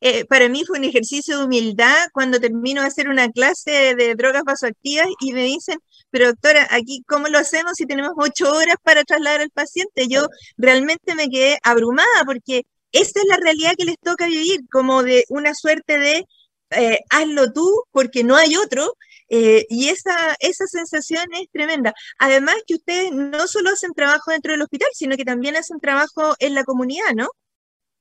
eh, 0.00 0.24
para 0.26 0.48
mí 0.48 0.64
fue 0.66 0.78
un 0.78 0.84
ejercicio 0.84 1.38
de 1.38 1.44
humildad 1.44 2.08
cuando 2.12 2.38
termino 2.40 2.82
de 2.82 2.88
hacer 2.88 3.08
una 3.08 3.30
clase 3.30 3.94
de 3.94 4.14
drogas 4.14 4.42
vasoactivas 4.44 5.08
y 5.20 5.32
me 5.32 5.44
dicen, 5.44 5.78
pero 6.10 6.26
doctora, 6.26 6.66
aquí 6.70 7.02
cómo 7.06 7.28
lo 7.28 7.38
hacemos 7.38 7.72
si 7.76 7.86
tenemos 7.86 8.12
ocho 8.16 8.52
horas 8.52 8.76
para 8.82 9.04
trasladar 9.04 9.40
al 9.40 9.50
paciente. 9.50 10.08
Yo 10.08 10.26
realmente 10.56 11.14
me 11.14 11.28
quedé 11.28 11.58
abrumada 11.62 12.24
porque 12.26 12.64
esta 12.92 13.20
es 13.20 13.26
la 13.26 13.36
realidad 13.36 13.72
que 13.76 13.84
les 13.84 13.98
toca 13.98 14.26
vivir, 14.26 14.60
como 14.70 15.02
de 15.02 15.24
una 15.28 15.54
suerte 15.54 15.98
de 15.98 16.24
eh, 16.70 16.98
hazlo 17.10 17.52
tú 17.52 17.84
porque 17.90 18.24
no 18.24 18.36
hay 18.36 18.56
otro. 18.56 18.96
Eh, 19.28 19.66
y 19.68 19.88
esa, 19.88 20.36
esa 20.40 20.66
sensación 20.66 21.26
es 21.34 21.48
tremenda. 21.52 21.92
Además 22.18 22.56
que 22.66 22.74
ustedes 22.74 23.12
no 23.12 23.48
solo 23.48 23.70
hacen 23.70 23.92
trabajo 23.92 24.30
dentro 24.30 24.52
del 24.52 24.62
hospital, 24.62 24.88
sino 24.92 25.16
que 25.16 25.24
también 25.24 25.56
hacen 25.56 25.80
trabajo 25.80 26.36
en 26.38 26.54
la 26.54 26.64
comunidad, 26.64 27.12
¿no? 27.14 27.28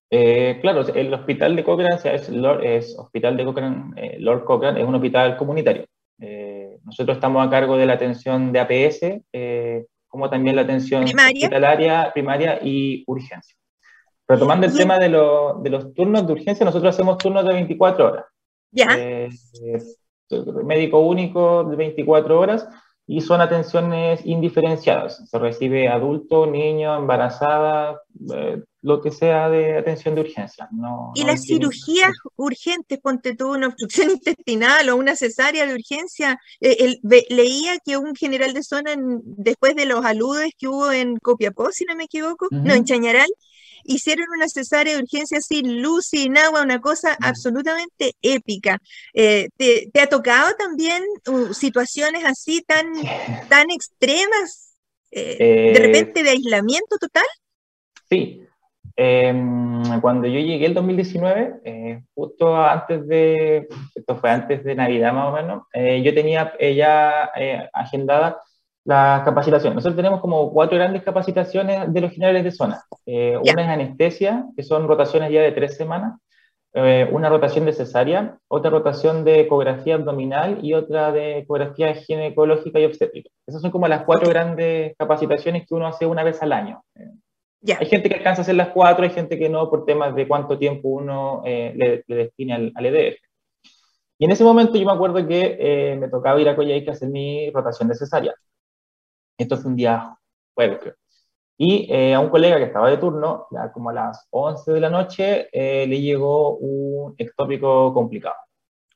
Eh, 0.09 0.59
claro, 0.61 0.85
el 0.87 1.13
hospital 1.13 1.55
de 1.55 1.63
Cochrane 1.63 1.99
es, 2.03 2.29
Lord, 2.29 2.63
es 2.63 2.95
hospital 2.97 3.35
de 3.37 3.45
Cochrane, 3.45 3.93
eh, 3.95 4.17
Lord 4.19 4.43
Cochrane, 4.43 4.81
es 4.81 4.87
un 4.87 4.95
hospital 4.95 5.35
comunitario. 5.37 5.85
Eh, 6.19 6.77
nosotros 6.83 7.17
estamos 7.17 7.45
a 7.45 7.49
cargo 7.49 7.75
de 7.77 7.85
la 7.85 7.93
atención 7.93 8.51
de 8.51 8.59
APS, 8.59 9.21
como 10.07 10.29
también 10.29 10.55
la 10.55 10.61
atención 10.61 11.03
hospitalaria, 11.03 12.11
primaria 12.13 12.59
y 12.63 13.03
urgencia. 13.07 13.55
Retomando 14.27 14.65
el 14.65 14.75
tema 14.75 14.97
de, 14.97 15.09
de, 15.09 15.69
los 15.69 15.93
turnos 15.93 16.25
de 16.25 16.33
urgencia, 16.33 16.65
nosotros 16.65 16.95
hacemos 16.95 17.17
turnos 17.17 17.45
de 17.45 17.53
24 17.53 18.07
horas. 18.07 18.25
Ya. 18.71 18.87
médico 20.63 20.99
único 20.99 21.63
de 21.63 21.75
24 21.75 22.39
horas 22.39 22.67
y 23.07 23.21
son 23.21 23.41
atenciones 23.41 24.25
indiferenciadas. 24.25 25.29
Se 25.29 25.37
recibe 25.39 25.87
adulto, 25.87 26.47
niño, 26.47 26.95
embarazada, 26.95 28.01
lo 28.85 29.01
que 29.01 29.09
sea 29.09 29.49
de 29.49 29.79
atención 29.79 30.13
de 30.13 30.21
urgencia. 30.21 30.69
No, 30.71 31.11
¿Y 31.15 31.23
las 31.23 31.41
cirugías 31.41 32.11
urgentes, 32.35 32.99
ponte 32.99 33.35
tú 33.35 33.51
una 33.51 33.67
obstrucción 33.67 34.11
intestinal 34.23 34.87
o 34.89 34.95
una 34.95 35.15
cesárea 35.15 35.65
de 35.65 35.73
urgencia? 35.73 36.39
Eh, 36.61 36.99
leía 37.29 37.79
que 37.83 37.97
un 37.97 38.13
general 38.15 38.53
de 38.53 38.61
zona, 38.61 38.95
después 39.23 39.75
de 39.75 39.87
los 39.87 40.05
aludes 40.05 40.51
que 40.55 40.67
hubo 40.67 40.91
en 40.91 41.17
Copiapó, 41.17 41.71
si 41.71 41.83
no 41.85 41.95
me 41.95 42.03
equivoco, 42.03 42.47
no, 42.51 42.75
en 42.75 42.85
Chañaral, 42.85 43.27
hicieron 43.85 44.27
una 44.35 44.47
cesárea 44.47 44.95
de 44.95 45.01
urgencia 45.01 45.41
sin 45.41 45.81
luz, 45.81 46.05
sin 46.05 46.37
agua, 46.37 46.61
una 46.61 46.79
cosa 46.79 47.17
absolutamente 47.19 48.13
épica. 48.21 48.77
Eh, 49.15 49.49
¿te, 49.57 49.89
ha 49.99 50.07
tocado 50.07 50.53
también 50.59 51.01
uh, 51.27 51.55
situaciones 51.55 52.23
así 52.23 52.61
tan, 52.61 52.85
tan 53.49 53.71
extremas, 53.71 54.75
eh, 55.09 55.71
de 55.73 55.79
repente 55.79 56.21
de 56.21 56.29
aislamiento 56.29 56.97
total? 56.99 57.25
Sí, 58.07 58.44
Em, 58.95 60.01
cuando 60.01 60.27
yo 60.27 60.39
llegué 60.39 60.67
el 60.67 60.73
2019, 60.73 61.55
eh, 61.65 62.03
justo 62.13 62.55
antes 62.55 63.07
de, 63.07 63.67
esto 63.93 64.15
fue 64.15 64.29
antes 64.29 64.63
de 64.63 64.75
Navidad 64.75 65.13
más 65.13 65.33
o 65.33 65.35
menos, 65.35 65.63
eh, 65.73 66.01
yo 66.03 66.13
tenía 66.13 66.53
ya 66.75 67.29
agendada 67.73 68.41
la 68.85 69.21
capacitación. 69.25 69.73
Nosotros 69.75 69.95
tenemos 69.97 70.21
como 70.21 70.51
cuatro 70.51 70.77
grandes 70.77 71.03
capacitaciones 71.03 71.91
de 71.91 72.01
los 72.01 72.11
generales 72.11 72.43
de 72.43 72.51
zona. 72.51 72.83
Una 73.05 73.61
es 73.63 73.67
anestesia, 73.67 74.45
que 74.55 74.63
son 74.63 74.87
rotaciones 74.87 75.31
ya 75.31 75.41
de 75.41 75.51
tres 75.51 75.75
semanas. 75.75 76.19
Eh, 76.77 77.07
una 77.09 77.29
rotación 77.29 77.65
de 77.65 77.71
cesárea, 77.71 78.37
otra 78.49 78.69
rotación 78.69 79.23
de 79.23 79.39
ecografía 79.39 79.95
abdominal 79.95 80.59
y 80.61 80.73
otra 80.73 81.13
de 81.13 81.37
ecografía 81.37 81.93
ginecológica 81.95 82.81
y 82.81 82.83
obstétrica. 82.83 83.29
Esas 83.47 83.61
son 83.61 83.71
como 83.71 83.87
las 83.87 84.03
cuatro 84.03 84.27
grandes 84.29 84.93
capacitaciones 84.97 85.65
que 85.65 85.73
uno 85.73 85.87
hace 85.87 86.05
una 86.05 86.25
vez 86.25 86.43
al 86.43 86.51
año. 86.51 86.83
Hay 87.73 87.87
gente 87.87 88.09
que 88.09 88.15
alcanza 88.15 88.41
a 88.41 88.43
hacer 88.43 88.55
las 88.55 88.69
cuatro, 88.69 89.03
hay 89.03 89.09
gente 89.09 89.37
que 89.37 89.49
no 89.49 89.69
por 89.69 89.85
temas 89.85 90.15
de 90.15 90.27
cuánto 90.27 90.57
tiempo 90.57 90.89
uno 90.89 91.41
eh, 91.45 91.73
le, 91.75 92.03
le, 92.07 92.15
destina 92.15 92.55
al, 92.55 92.71
al, 92.75 92.85
EDF. 92.85 93.17
Y 94.17 94.25
en 94.25 94.31
ese 94.31 94.43
momento 94.43 94.77
yo 94.77 94.85
me 94.85 94.93
acuerdo 94.93 95.25
que 95.27 95.57
eh, 95.59 95.95
me 95.95 96.09
tocaba 96.09 96.39
ir 96.39 96.47
a 96.47 96.55
Coyhaique 96.55 96.89
a 96.89 96.93
hacer 96.93 97.09
mi 97.09 97.49
rotación 97.51 97.89
de 97.89 97.95
cesárea. 97.95 98.33
Esto 99.37 99.57
fue 99.57 99.71
un 99.71 99.77
día 99.77 100.17
jueves, 100.53 100.79
creo. 100.81 100.95
Y 101.57 101.87
eh, 101.89 102.13
a 102.13 102.19
un 102.19 102.29
colega 102.29 102.57
que 102.57 102.65
estaba 102.65 102.89
de 102.89 102.97
turno, 102.97 103.47
ya 103.51 103.71
como 103.71 103.89
a 103.89 103.93
las 103.93 104.27
11 104.29 104.73
de 104.73 104.79
la 104.79 104.89
noche, 104.89 105.47
eh, 105.51 105.87
le 105.87 106.01
llegó 106.01 106.57
un 106.57 107.15
ectópico 107.17 107.93
complicado. 107.93 108.35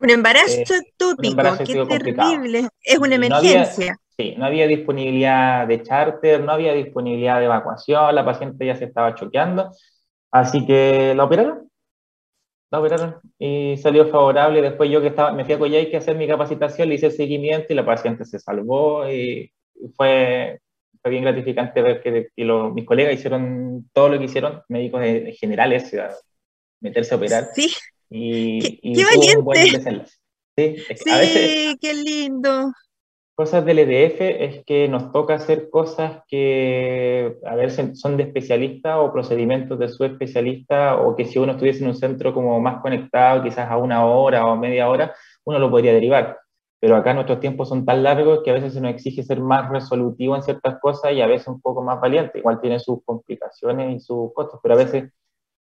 Un 0.02 0.10
embarazo 0.10 0.58
eh, 0.58 0.66
ectópico, 0.68 1.42
qué 1.66 2.14
terrible. 2.14 2.68
Es 2.82 2.98
una 2.98 3.16
emergencia. 3.16 3.98
Sí, 4.20 4.36
no 4.38 4.46
había 4.46 4.68
disponibilidad 4.68 5.66
de 5.66 5.82
charter, 5.82 6.44
no 6.44 6.52
había 6.52 6.74
disponibilidad 6.74 7.40
de 7.40 7.46
evacuación, 7.46 8.14
la 8.14 8.26
paciente 8.26 8.66
ya 8.66 8.76
se 8.76 8.86
estaba 8.86 9.16
choqueando. 9.16 9.72
Así 10.30 10.66
que 10.66 11.14
la 11.16 11.24
operaron. 11.24 11.70
La 12.70 12.80
operaron 12.80 13.16
y 13.40 13.78
salió 13.78 14.08
favorable. 14.08 14.62
Después 14.62 14.92
yo 14.92 15.02
que 15.02 15.08
estaba, 15.08 15.32
me 15.32 15.46
fui 15.46 15.54
a 15.54 15.60
Coyhaique 15.60 15.96
a 15.96 16.00
hacer 16.00 16.18
mi 16.18 16.28
capacitación, 16.28 16.90
le 16.90 16.96
hice 16.96 17.08
el 17.08 17.14
seguimiento 17.14 17.68
y 17.70 17.76
la 17.76 17.86
paciente 17.86 18.26
se 18.26 18.40
salvó 18.40 19.10
y 19.10 19.52
fue 19.96 20.60
fue 21.02 21.12
bien 21.12 21.24
gratificante 21.24 21.82
ver 21.82 22.02
que, 22.02 22.30
mis 22.74 22.86
colegas 22.86 23.14
hicieron 23.14 23.90
todo 23.94 24.10
lo 24.10 24.20
que 24.20 24.26
hicieron, 24.26 24.62
médicos 24.68 25.02
generales, 25.40 25.96
meterse 26.82 27.14
a 27.14 27.18
operar. 27.18 27.48
Sí. 27.54 27.74
Y, 28.10 28.80
qué, 28.82 29.38
valiente. 29.42 30.06
Sí, 30.58 30.76
sí 30.78 31.78
qué 31.80 31.94
lindo. 31.94 32.74
Cosas 33.39 33.63
del 33.63 33.79
EDF 33.79 34.19
es 34.19 34.65
que 34.65 34.89
nos 34.89 35.13
toca 35.13 35.36
hacer 35.36 35.69
cosas 35.69 36.24
que, 36.27 37.38
a 37.46 37.55
ver, 37.55 37.72
son 37.72 38.17
de 38.17 38.24
especialista 38.24 39.00
o 39.00 39.13
procedimientos 39.13 39.79
de 39.79 39.88
su 39.88 40.03
especialista, 40.03 40.98
o 40.98 41.15
que 41.15 41.24
si 41.24 41.39
uno 41.39 41.53
estuviese 41.53 41.81
en 41.81 41.91
un 41.91 41.96
centro 41.96 42.34
como 42.34 42.60
más 42.60 42.81
conectado, 42.81 43.41
quizás 43.41 43.72
a 43.72 43.77
una 43.77 44.05
hora 44.05 44.46
o 44.46 44.58
media 44.58 44.89
hora, 44.89 45.15
uno 45.46 45.58
lo 45.58 45.72
podría 45.72 45.93
derivar 45.93 46.38
pero 46.81 46.98
acá 46.98 47.13
nuestros 47.13 47.39
tiempos 47.39 47.69
son 47.69 47.86
tan 47.86 48.03
largos 48.03 48.41
que 48.43 48.51
a 48.51 48.53
veces 48.55 48.74
se 48.74 48.81
nos 48.81 48.91
exige 48.91 49.24
ser 49.24 49.39
más 49.39 49.69
resolutivo 49.69 50.36
en 50.36 50.43
ciertas 50.43 50.77
cosas 50.81 51.13
y 51.13 51.22
a 51.22 51.27
veces 51.27 51.48
un 51.48 51.62
poco 51.62 51.81
más 51.81 52.01
valiente. 52.01 52.39
Igual 52.39 52.60
tiene 52.60 52.79
sus 52.79 53.03
complicaciones 53.05 53.96
y 53.96 54.00
sus 54.01 54.34
costos, 54.34 54.60
pero 54.62 54.75
a 54.75 54.77
veces 54.77 55.12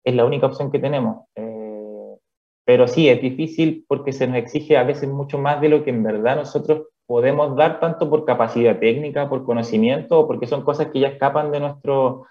es 0.03 0.15
la 0.15 0.25
única 0.25 0.47
opción 0.47 0.71
que 0.71 0.79
tenemos. 0.79 1.25
Eh, 1.35 2.17
pero 2.65 2.87
sí, 2.87 3.09
es 3.09 3.22
difícil 3.22 3.85
porque 3.87 4.13
se 4.13 4.27
nos 4.27 4.37
exige 4.37 4.77
a 4.77 4.83
veces 4.83 5.09
mucho 5.09 5.37
más 5.37 5.59
de 5.61 5.69
lo 5.69 5.83
que 5.83 5.89
en 5.89 6.03
verdad 6.03 6.35
nosotros 6.35 6.87
podemos 7.11 7.57
dar, 7.57 7.81
tanto 7.81 8.09
por 8.09 8.24
capacidad 8.24 8.79
técnica, 8.79 9.27
por 9.27 9.43
conocimiento, 9.43 10.21
o 10.21 10.27
porque 10.27 10.47
son 10.47 10.61
cosas 10.61 10.87
que 10.87 11.01
ya 11.01 11.09
escapan 11.09 11.51
de 11.51 11.59
nuestro, 11.59 12.25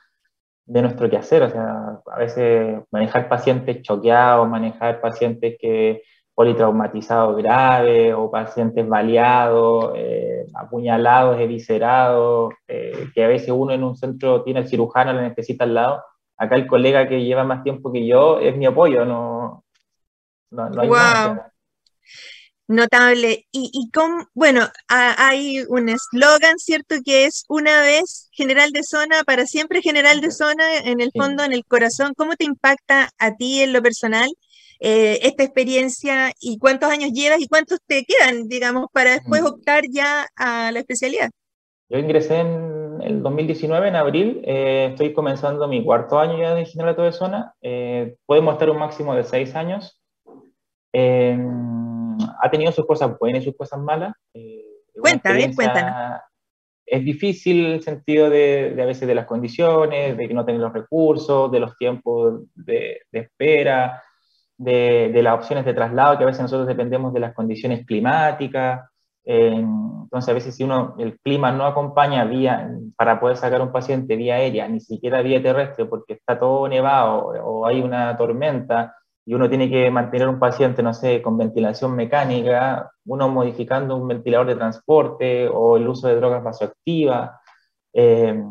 de 0.64 0.80
nuestro 0.80 1.10
quehacer. 1.10 1.42
O 1.42 1.50
sea, 1.50 2.00
a 2.06 2.18
veces 2.18 2.80
manejar 2.90 3.28
pacientes 3.28 3.82
choqueados, 3.82 4.48
manejar 4.48 5.02
pacientes 5.02 5.58
que 5.60 6.00
politraumatizados 6.34 7.36
graves 7.36 8.14
o 8.16 8.30
pacientes 8.30 8.88
baleados, 8.88 9.92
eh, 9.96 10.46
apuñalados, 10.54 11.38
eviscerados, 11.38 12.54
eh, 12.66 13.08
que 13.14 13.22
a 13.22 13.28
veces 13.28 13.50
uno 13.50 13.74
en 13.74 13.84
un 13.84 13.96
centro 13.96 14.42
tiene 14.44 14.60
el 14.60 14.68
cirujano, 14.68 15.12
lo 15.12 15.20
necesita 15.20 15.64
al 15.64 15.74
lado. 15.74 16.02
Acá 16.38 16.56
el 16.56 16.66
colega 16.66 17.06
que 17.06 17.22
lleva 17.22 17.44
más 17.44 17.62
tiempo 17.62 17.92
que 17.92 18.06
yo 18.06 18.40
es 18.40 18.56
mi 18.56 18.64
apoyo, 18.64 19.04
no, 19.04 19.62
no, 20.50 20.80
hay 20.80 20.88
wow. 20.88 21.50
Notable. 22.70 23.46
Y, 23.50 23.68
y 23.72 23.90
con, 23.90 24.28
bueno, 24.33 24.61
hay 24.87 25.64
un 25.68 25.88
eslogan, 25.88 26.56
¿cierto? 26.59 26.94
Que 27.04 27.24
es 27.24 27.44
una 27.48 27.80
vez 27.80 28.28
general 28.30 28.70
de 28.70 28.85
zona, 28.85 29.24
para 29.26 29.44
siempre 29.44 29.83
general 29.83 30.20
de 30.20 30.30
zona, 30.30 30.78
en 30.85 31.00
el 31.00 31.11
fondo, 31.12 31.42
en 31.42 31.52
el 31.52 31.64
corazón. 31.64 32.12
¿Cómo 32.16 32.37
te 32.37 32.44
impacta 32.44 33.11
a 33.18 33.35
ti 33.35 33.62
en 33.62 33.72
lo 33.72 33.83
personal? 33.83 34.30
Eh, 34.78 35.18
esta 35.22 35.42
experiencia 35.42 36.30
y 36.40 36.59
cuántos 36.59 36.90
años 36.90 37.11
llevas 37.12 37.40
y 37.40 37.48
cuántos 37.48 37.80
te 37.85 38.04
quedan, 38.04 38.46
digamos, 38.46 38.87
para 38.92 39.14
después 39.14 39.42
mm. 39.42 39.46
optar 39.46 39.83
ya 39.90 40.28
a 40.37 40.70
la 40.70 40.78
especialidad. 40.78 41.28
Yo 41.88 41.98
ingresé 41.98 42.38
en 42.38 43.00
el 43.02 43.20
2019, 43.20 43.88
en 43.88 43.96
abril, 43.96 44.42
eh, 44.44 44.90
estoy 44.92 45.12
comenzando 45.12 45.66
mi 45.66 45.85
cuarto 45.85 46.20
año 46.20 46.38
ya 46.38 46.54
de 46.54 46.66
general 46.66 46.94
de 46.94 47.11
zona, 47.11 47.52
eh, 47.61 48.14
podemos 48.26 48.52
estar 48.52 48.70
un 48.70 48.78
máximo 48.78 49.12
de 49.16 49.24
seis 49.24 49.56
años. 49.56 50.00
Em, 50.92 51.79
ha 52.42 52.50
tenido 52.50 52.72
sus 52.72 52.87
cosas 52.87 53.18
buenas 53.18 53.42
y 53.42 53.46
sus 53.46 53.56
cosas 53.56 53.80
malas. 53.80 54.14
Cuéntame, 54.94 55.54
cuéntanos. 55.54 56.20
Es 56.87 57.04
difícil 57.04 57.66
el 57.66 57.83
sentido 57.83 58.28
de, 58.28 58.74
de, 58.74 58.83
a 58.83 58.87
veces 58.87 59.06
de 59.06 59.14
las 59.14 59.26
condiciones, 59.26 60.16
de 60.16 60.26
que 60.26 60.35
no 60.35 60.44
tienen 60.44 60.62
los 60.62 60.72
recursos, 60.72 61.50
de 61.52 61.61
los 61.61 61.76
tiempos 61.76 62.42
de, 62.54 63.02
de 63.12 63.18
espera, 63.20 64.02
de, 64.61 65.22
las 65.22 65.35
opciones 65.35 65.64
de 65.64 65.72
traslado, 65.72 66.18
que 66.18 66.24
a 66.24 66.26
veces 66.26 66.42
nosotros 66.42 66.66
dependemos 66.66 67.12
de 67.14 67.20
las 67.20 67.33
condiciones 67.33 67.87
climáticas. 67.87 68.90
Eh, 69.24 69.54
entonces, 69.54 70.28
a 70.28 70.33
veces 70.35 70.54
si 70.56 70.64
uno, 70.64 70.96
el 70.98 71.18
clima 71.20 71.52
no 71.52 71.64
acompaña 71.64 72.24
vía, 72.24 72.68
para 72.96 73.20
poder 73.20 73.37
sacar 73.37 73.62
un 73.62 73.72
paciente 73.72 74.16
vía 74.16 74.35
aérea, 74.35 74.68
ni 74.68 74.80
siquiera 74.80 75.22
vía 75.22 75.42
terrestre, 75.42 75.87
porque 75.87 76.14
está 76.14 76.38
todo 76.38 76.68
nevado 76.68 77.33
o 77.44 77.66
hay 77.66 77.80
una 77.80 78.16
tormenta 78.16 78.96
y 79.24 79.35
uno 79.35 79.48
tiene 79.48 79.70
que 79.70 79.90
mantener 79.90 80.28
un 80.28 80.38
paciente, 80.38 80.83
no 80.83 80.94
sé, 80.94 81.22
con 81.22 81.37
ventilación 81.38 81.94
mecánica, 81.94 82.90
uno 83.04 83.28
modificando 83.28 83.96
un 83.96 84.09
ventilador 84.09 84.46
de 84.46 84.56
transporte 84.56 85.48
o 85.48 85.76
el 85.76 85.87
uso 85.88 86.09
de 86.09 86.16
drogas 86.16 86.42
vasoactivas. 86.42 87.30
Eh, 87.92 88.42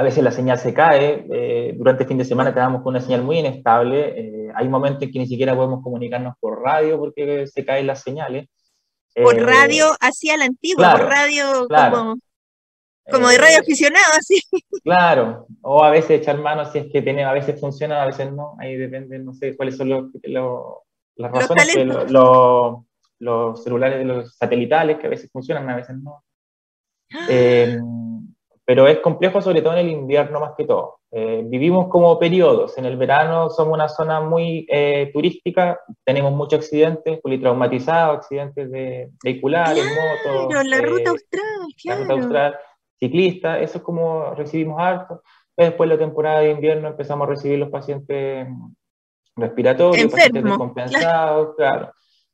a 0.00 0.02
veces 0.02 0.24
la 0.24 0.30
señal 0.30 0.58
se 0.58 0.72
cae, 0.72 1.26
eh, 1.30 1.74
durante 1.76 2.04
el 2.04 2.08
fin 2.08 2.16
de 2.16 2.24
semana 2.24 2.54
quedamos 2.54 2.82
con 2.82 2.94
una 2.94 3.02
señal 3.02 3.22
muy 3.22 3.38
inestable, 3.38 4.14
eh, 4.18 4.52
hay 4.54 4.68
momentos 4.68 5.02
en 5.02 5.12
que 5.12 5.18
ni 5.18 5.26
siquiera 5.26 5.54
podemos 5.54 5.82
comunicarnos 5.82 6.34
por 6.40 6.62
radio 6.62 6.98
porque 6.98 7.46
se 7.46 7.64
caen 7.64 7.86
las 7.86 8.02
señales. 8.02 8.48
Por 9.14 9.38
eh, 9.38 9.42
radio 9.42 9.90
hacia 10.00 10.36
la 10.36 10.44
antigua, 10.46 10.92
por 10.92 11.06
radio 11.06 11.68
como, 11.68 12.16
como 13.10 13.28
de 13.28 13.38
radio 13.38 13.58
aficionado, 13.60 14.12
así. 14.18 14.40
Claro, 14.82 15.46
o 15.62 15.84
a 15.84 15.90
veces 15.90 16.20
echar 16.20 16.38
mano 16.38 16.64
si 16.64 16.78
es 16.78 16.92
que 16.92 17.02
tiene, 17.02 17.24
a 17.24 17.32
veces 17.32 17.60
funciona, 17.60 18.02
a 18.02 18.06
veces 18.06 18.32
no, 18.32 18.56
ahí 18.58 18.76
depende, 18.76 19.18
no 19.18 19.34
sé 19.34 19.56
cuáles 19.56 19.76
son 19.76 19.90
los, 19.90 20.04
las 21.16 21.32
razones, 21.32 21.76
los, 22.10 22.84
los 23.18 23.62
celulares, 23.62 24.06
los 24.06 24.34
satelitales 24.36 24.98
que 24.98 25.06
a 25.06 25.10
veces 25.10 25.30
funcionan, 25.30 25.68
a 25.68 25.76
veces 25.76 25.96
no. 25.96 26.24
Ah 27.12 27.26
pero 28.70 28.86
es 28.86 29.00
complejo 29.00 29.42
sobre 29.42 29.62
todo 29.62 29.72
en 29.72 29.80
el 29.80 29.88
invierno 29.90 30.38
más 30.38 30.52
que 30.56 30.64
todo. 30.64 31.00
Eh, 31.10 31.42
vivimos 31.44 31.88
como 31.88 32.16
periodos, 32.20 32.78
en 32.78 32.84
el 32.84 32.96
verano 32.96 33.50
somos 33.50 33.74
una 33.74 33.88
zona 33.88 34.20
muy 34.20 34.64
eh, 34.70 35.10
turística, 35.12 35.80
tenemos 36.04 36.32
muchos 36.32 36.60
accidentes, 36.60 37.18
politraumatizados, 37.20 38.18
accidentes 38.18 38.70
de, 38.70 39.10
vehiculares, 39.24 39.84
motos. 39.84 40.68
la 40.68 40.80
ruta 40.82 41.02
eh, 41.02 41.08
austral, 41.08 41.44
La 41.82 41.96
ruta 41.96 42.12
austral, 42.12 42.58
ciclistas, 43.00 43.60
eso 43.62 43.78
es 43.78 43.84
como 43.84 44.34
recibimos 44.34 44.80
harto. 44.80 45.22
Después 45.56 45.88
de 45.90 45.96
la 45.96 46.00
temporada 46.00 46.40
de 46.40 46.50
invierno 46.50 46.88
empezamos 46.88 47.26
a 47.26 47.30
recibir 47.30 47.58
los 47.58 47.70
pacientes 47.70 48.46
respiratorios, 49.36 50.12
pacientes 50.12 50.44
descompensados, 50.44 51.56
claro. 51.56 51.92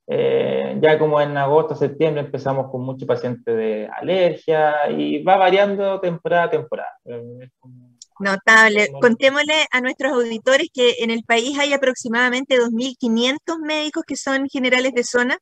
Eh, 0.09 0.79
ya 0.81 0.99
como 0.99 1.21
en 1.21 1.37
agosto, 1.37 1.75
septiembre 1.75 2.23
empezamos 2.23 2.71
con 2.71 2.83
muchos 2.83 3.09
pacientes 3.09 3.57
de 3.57 3.89
alergia 3.93 4.89
y 4.91 5.23
va 5.23 5.37
variando 5.37 5.99
temporada 5.99 6.45
a 6.45 6.51
temporada. 6.51 6.93
Eh, 7.05 7.49
Notable. 8.19 8.89
Contémosle 9.01 9.67
a 9.71 9.81
nuestros 9.81 10.13
auditores 10.13 10.69
que 10.73 10.97
en 11.01 11.11
el 11.11 11.23
país 11.23 11.59
hay 11.59 11.73
aproximadamente 11.75 12.59
2.500 12.59 13.59
médicos 13.59 14.05
que 14.07 14.17
son 14.17 14.49
generales 14.49 14.95
de 14.95 15.05
zona, 15.05 15.39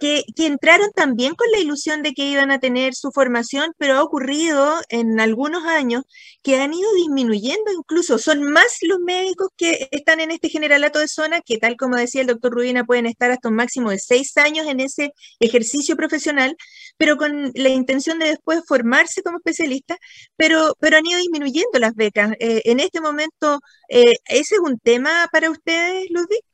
que, 0.00 0.22
que, 0.34 0.46
entraron 0.46 0.90
también 0.94 1.34
con 1.34 1.50
la 1.50 1.58
ilusión 1.58 2.02
de 2.02 2.12
que 2.14 2.26
iban 2.26 2.50
a 2.50 2.60
tener 2.60 2.94
su 2.94 3.10
formación, 3.12 3.72
pero 3.78 3.94
ha 3.94 4.02
ocurrido 4.02 4.80
en 4.88 5.20
algunos 5.20 5.64
años 5.64 6.04
que 6.42 6.56
han 6.56 6.72
ido 6.72 6.92
disminuyendo 6.94 7.70
incluso. 7.72 8.18
Son 8.18 8.42
más 8.42 8.78
los 8.82 9.00
médicos 9.00 9.48
que 9.56 9.88
están 9.90 10.20
en 10.20 10.30
este 10.30 10.48
generalato 10.48 10.98
de 10.98 11.08
zona, 11.08 11.42
que 11.42 11.58
tal 11.58 11.76
como 11.76 11.96
decía 11.96 12.22
el 12.22 12.26
doctor 12.26 12.52
Rubina, 12.52 12.84
pueden 12.84 13.06
estar 13.06 13.30
hasta 13.30 13.48
un 13.48 13.56
máximo 13.56 13.90
de 13.90 13.98
seis 13.98 14.36
años 14.38 14.66
en 14.66 14.80
ese 14.80 15.12
ejercicio 15.40 15.96
profesional, 15.96 16.56
pero 16.96 17.16
con 17.16 17.50
la 17.54 17.68
intención 17.68 18.18
de 18.18 18.26
después 18.26 18.62
formarse 18.66 19.22
como 19.22 19.38
especialista, 19.38 19.96
pero, 20.36 20.74
pero 20.80 20.96
han 20.96 21.06
ido 21.06 21.18
disminuyendo 21.18 21.78
las 21.78 21.94
becas. 21.94 22.32
Eh, 22.40 22.62
en 22.64 22.80
este 22.80 23.00
momento, 23.00 23.60
eh, 23.88 24.14
¿ese 24.26 24.54
es 24.56 24.60
un 24.60 24.78
tema 24.78 25.28
para 25.32 25.50
ustedes, 25.50 26.06
Ludwig? 26.10 26.44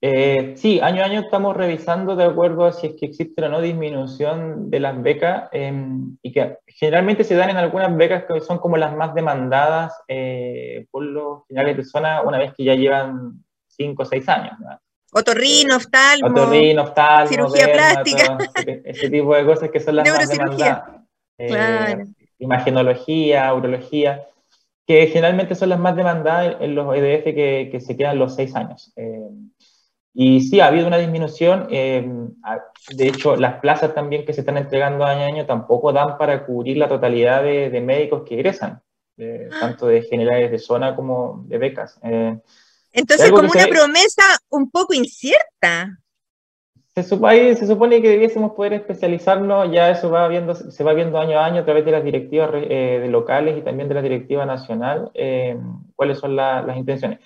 Eh, 0.00 0.54
sí, 0.56 0.78
año 0.80 1.02
a 1.02 1.06
año 1.06 1.20
estamos 1.20 1.56
revisando 1.56 2.14
de 2.14 2.22
acuerdo 2.24 2.66
a 2.66 2.72
si 2.72 2.86
es 2.86 2.94
que 2.94 3.06
existe 3.06 3.44
o 3.44 3.48
no 3.48 3.60
disminución 3.60 4.70
de 4.70 4.78
las 4.78 5.02
becas 5.02 5.48
em, 5.50 6.16
y 6.22 6.30
que 6.30 6.58
generalmente 6.66 7.24
se 7.24 7.34
dan 7.34 7.50
en 7.50 7.56
algunas 7.56 7.96
becas 7.96 8.24
que 8.24 8.40
son 8.40 8.58
como 8.58 8.76
las 8.76 8.94
más 8.94 9.12
demandadas 9.14 10.00
eh, 10.06 10.86
por 10.92 11.02
los 11.02 11.44
finales 11.48 11.76
de 11.76 11.84
zona 11.84 12.22
una 12.22 12.38
vez 12.38 12.54
que 12.54 12.62
ya 12.64 12.74
llevan 12.76 13.44
5 13.66 14.02
o 14.02 14.06
6 14.06 14.28
años. 14.28 14.52
Otorrino, 15.12 15.76
oftalmo, 15.76 16.28
Otorrino, 16.28 16.82
oftalmo, 16.82 17.28
cirugía 17.28 17.72
plástica. 17.72 18.38
ese 18.84 19.08
tipo 19.08 19.34
de 19.34 19.44
cosas 19.44 19.70
que 19.70 19.80
son 19.80 19.96
las 19.96 20.08
más 20.08 20.28
demandadas. 20.28 20.82
Eh, 21.38 22.04
Imagenología, 22.40 23.52
urología, 23.54 24.26
que 24.86 25.06
generalmente 25.06 25.54
son 25.54 25.70
las 25.70 25.78
más 25.78 25.96
demandadas 25.96 26.56
en 26.60 26.74
los 26.74 26.94
EDF 26.94 27.24
que, 27.24 27.68
que 27.72 27.80
se 27.80 27.96
quedan 27.96 28.18
los 28.18 28.34
6 28.34 28.54
años. 28.54 28.92
Eh, 28.96 29.28
y 30.14 30.40
sí, 30.42 30.60
ha 30.60 30.66
habido 30.66 30.86
una 30.86 30.98
disminución. 30.98 31.68
Eh, 31.70 32.06
de 32.90 33.08
hecho, 33.08 33.36
las 33.36 33.60
plazas 33.60 33.94
también 33.94 34.24
que 34.24 34.32
se 34.32 34.40
están 34.40 34.56
entregando 34.56 35.04
año 35.04 35.22
a 35.22 35.26
año 35.26 35.46
tampoco 35.46 35.92
dan 35.92 36.18
para 36.18 36.44
cubrir 36.44 36.76
la 36.76 36.88
totalidad 36.88 37.42
de, 37.42 37.80
médicos 37.80 38.22
que 38.26 38.34
egresan, 38.34 38.82
ah. 39.20 39.56
tanto 39.60 39.86
de 39.86 40.02
generales 40.02 40.50
de 40.50 40.58
zona 40.58 40.94
como 40.94 41.44
de 41.46 41.58
becas. 41.58 41.98
Eh, 42.92 43.00
Entonces, 43.00 43.30
como 43.30 43.50
una 43.50 43.66
promesa 43.66 44.22
un 44.50 44.70
poco 44.70 44.94
incierta. 44.94 45.98
Se 46.94 47.02
supone, 47.04 47.54
se 47.54 47.66
supone 47.66 48.02
que 48.02 48.08
debiésemos 48.08 48.52
poder 48.52 48.72
especializarnos, 48.72 49.70
ya 49.70 49.90
eso 49.90 50.10
va 50.10 50.26
viendo, 50.26 50.54
se 50.54 50.82
va 50.82 50.94
viendo 50.94 51.18
año 51.18 51.38
a 51.38 51.46
año 51.46 51.60
a 51.60 51.64
través 51.64 51.84
de 51.84 51.92
las 51.92 52.02
directivas 52.02 52.50
eh, 52.54 52.98
de 53.00 53.08
locales 53.08 53.56
y 53.56 53.62
también 53.62 53.88
de 53.88 53.94
la 53.94 54.02
directiva 54.02 54.44
nacional, 54.44 55.12
cuáles 55.94 56.18
son 56.18 56.34
las 56.34 56.76
intenciones 56.76 57.20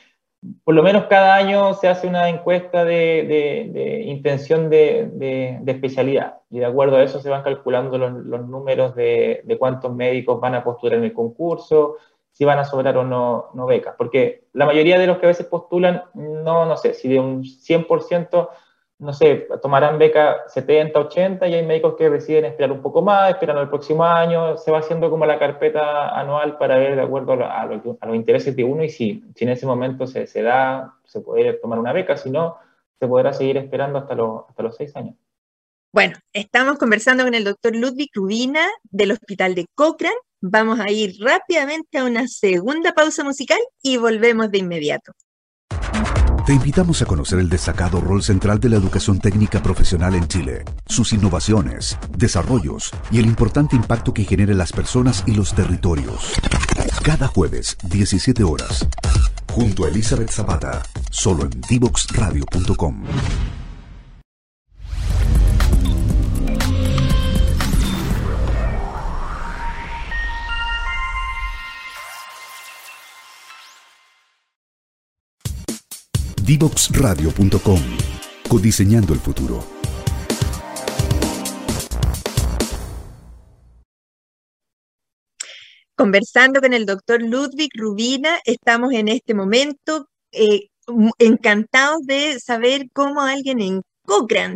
por 0.65 0.75
lo 0.75 0.83
menos 0.83 1.05
cada 1.05 1.37
año 1.37 1.75
se 1.75 1.89
hace 1.89 2.09
una 2.09 2.29
encuesta 2.29 2.85
de, 2.85 4.05
intención 4.07 4.69
de, 4.71 5.61
especialidad 5.67 6.41
y 6.51 6.59
de 6.59 6.65
acuerdo 6.65 6.97
a 6.97 7.03
eso 7.03 7.21
se 7.21 7.31
van 7.31 7.43
calculando 7.43 7.97
los, 7.97 8.49
números 8.49 8.95
de, 8.97 9.57
cuántos 9.59 9.95
médicos 9.95 10.41
van 10.41 10.57
a 10.57 10.65
postular 10.65 10.99
en 10.99 11.05
el 11.05 11.13
concurso, 11.13 11.97
si 12.43 12.45
van 12.45 12.59
a 12.59 12.65
sobrar 12.65 12.97
o 12.97 13.05
no, 13.05 13.51
no 13.55 13.67
becas, 13.67 13.95
porque 13.97 14.49
la 14.53 14.67
mayoría 14.67 14.99
de 14.99 15.07
los 15.07 15.19
que 15.19 15.27
a 15.27 15.29
veces 15.29 15.47
postulan, 15.47 16.03
no, 16.15 16.67
no 16.67 16.77
sé, 16.77 16.93
si 16.93 17.09
de 17.09 17.21
un 17.21 17.45
100% 17.45 18.49
no 18.99 19.13
sé, 19.13 19.49
tomarán 19.61 19.99
beca 19.99 20.45
70, 20.49 20.99
80 20.99 21.49
y 21.49 21.55
hay 21.55 21.65
médicos 21.65 21.95
que 21.97 22.11
deciden 22.11 22.47
esperar 22.47 22.73
un 22.73 22.83
poco 22.83 23.01
más, 23.01 23.31
esperan 23.31 23.59
al 23.59 23.69
próximo 23.69 24.05
año, 24.05 24.57
se 24.57 24.73
va 24.73 24.79
haciendo 24.79 25.09
como 25.09 25.25
la 25.25 25.39
carpeta 25.39 26.19
anual 26.19 26.59
para 26.59 26.79
ver 26.79 26.97
de 26.97 27.03
acuerdo 27.03 27.33
a, 27.33 27.65
los 27.67 28.15
intereses 28.17 28.57
de 28.57 28.65
uno 28.65 28.83
y 28.83 28.89
si, 28.89 29.25
si 29.37 29.45
en 29.45 29.51
ese 29.51 29.67
momento 29.67 30.07
se, 30.09 30.27
se, 30.27 30.43
da, 30.43 30.95
se 31.05 31.21
puede 31.21 31.53
tomar 31.55 31.79
una 31.79 31.93
beca, 31.93 32.17
si 32.17 32.31
no, 32.31 32.59
se 32.99 33.07
podrá 33.07 33.33
seguir 33.33 33.57
esperando 33.57 33.99
hasta, 33.99 34.15
hasta 34.49 34.63
los 34.63 34.77
seis 34.77 34.95
años. 34.97 35.15
Bueno, 35.93 36.17
estamos 36.33 36.79
conversando 36.79 37.25
con 37.25 37.35
el 37.35 37.45
doctor 37.45 37.77
Ludwig 37.77 38.11
Rubina 38.15 38.67
del 38.85 39.13
Hospital 39.13 39.55
de 39.55 39.67
Cochrane. 39.75 40.15
Vamos 40.45 40.81
a 40.81 40.91
ir 40.91 41.15
rápidamente 41.21 41.99
a 41.99 42.05
una 42.05 42.27
segunda 42.27 42.93
pausa 42.93 43.23
musical 43.23 43.61
y 43.81 43.97
volvemos 43.97 44.51
de 44.51 44.59
inmediato. 44.59 45.13
Te 46.45 46.53
invitamos 46.53 47.01
a 47.01 47.07
conocer 47.07 47.39
el 47.39 47.49
destacado 47.49 48.01
rol 48.01 48.25
central 48.25 48.59
de 48.59 48.69
la 48.69 48.77
educación 48.77 49.21
técnica 49.21 49.63
profesional 49.63 50.17
en 50.17 50.27
Chile, 50.27 50.65
sus 50.87 51.13
innovaciones, 51.13 51.97
desarrollos 52.19 52.91
y 53.13 53.21
el 53.21 53.27
importante 53.27 53.77
impacto 53.77 54.13
que 54.13 54.25
genera 54.25 54.51
en 54.51 54.59
las 54.59 54.73
personas 54.73 55.23
y 55.29 55.35
los 55.35 55.55
territorios. 55.55 56.33
Cada 57.05 57.29
jueves, 57.29 57.79
17 57.85 58.43
horas, 58.43 58.89
junto 59.53 59.85
a 59.85 59.89
Elizabeth 59.91 60.31
Zapata, 60.31 60.83
solo 61.13 61.45
en 61.45 61.61
divoxradio.com. 61.69 63.05
Divoxradio.com. 76.45 77.81
Codiseñando 78.49 79.15
el 79.15 79.21
futuro. 79.21 79.65
Conversando 85.95 86.61
con 86.61 86.73
el 86.73 86.85
doctor 86.85 87.23
Ludwig 87.23 87.71
Rubina, 87.77 88.41
estamos 88.45 88.93
en 88.93 89.07
este 89.07 89.35
momento 89.35 90.09
eh, 90.33 90.67
encantados 91.19 92.05
de 92.07 92.41
saber 92.41 92.89
cómo 92.93 93.21
alguien 93.21 93.61
en 93.61 93.83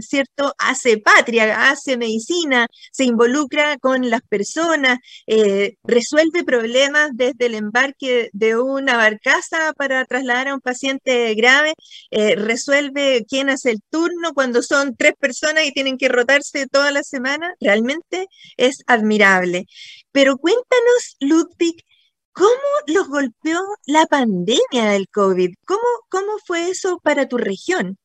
¿cierto? 0.00 0.54
Hace 0.58 0.98
patria, 0.98 1.70
hace 1.70 1.96
medicina, 1.96 2.66
se 2.92 3.04
involucra 3.04 3.78
con 3.78 4.10
las 4.10 4.22
personas, 4.22 4.98
eh, 5.26 5.76
resuelve 5.84 6.44
problemas 6.44 7.10
desde 7.14 7.46
el 7.46 7.54
embarque 7.54 8.28
de 8.32 8.56
una 8.56 8.96
barcaza 8.96 9.72
para 9.76 10.04
trasladar 10.04 10.48
a 10.48 10.54
un 10.54 10.60
paciente 10.60 11.34
grave, 11.34 11.74
eh, 12.10 12.36
resuelve 12.36 13.24
quién 13.28 13.48
hace 13.50 13.70
el 13.72 13.80
turno 13.90 14.34
cuando 14.34 14.62
son 14.62 14.94
tres 14.96 15.14
personas 15.18 15.64
y 15.64 15.72
tienen 15.72 15.98
que 15.98 16.08
rotarse 16.08 16.66
toda 16.66 16.90
la 16.90 17.02
semana. 17.02 17.54
Realmente 17.60 18.26
es 18.56 18.82
admirable. 18.86 19.64
Pero 20.12 20.36
cuéntanos, 20.38 21.16
Ludwig, 21.20 21.76
¿Cómo 22.32 22.50
los 22.88 23.08
golpeó 23.08 23.58
la 23.86 24.04
pandemia 24.04 24.90
del 24.90 25.08
COVID? 25.08 25.54
¿Cómo, 25.66 25.80
¿Cómo 26.10 26.32
fue 26.46 26.68
eso 26.68 27.00
para 27.02 27.28
tu 27.28 27.38
región? 27.38 27.96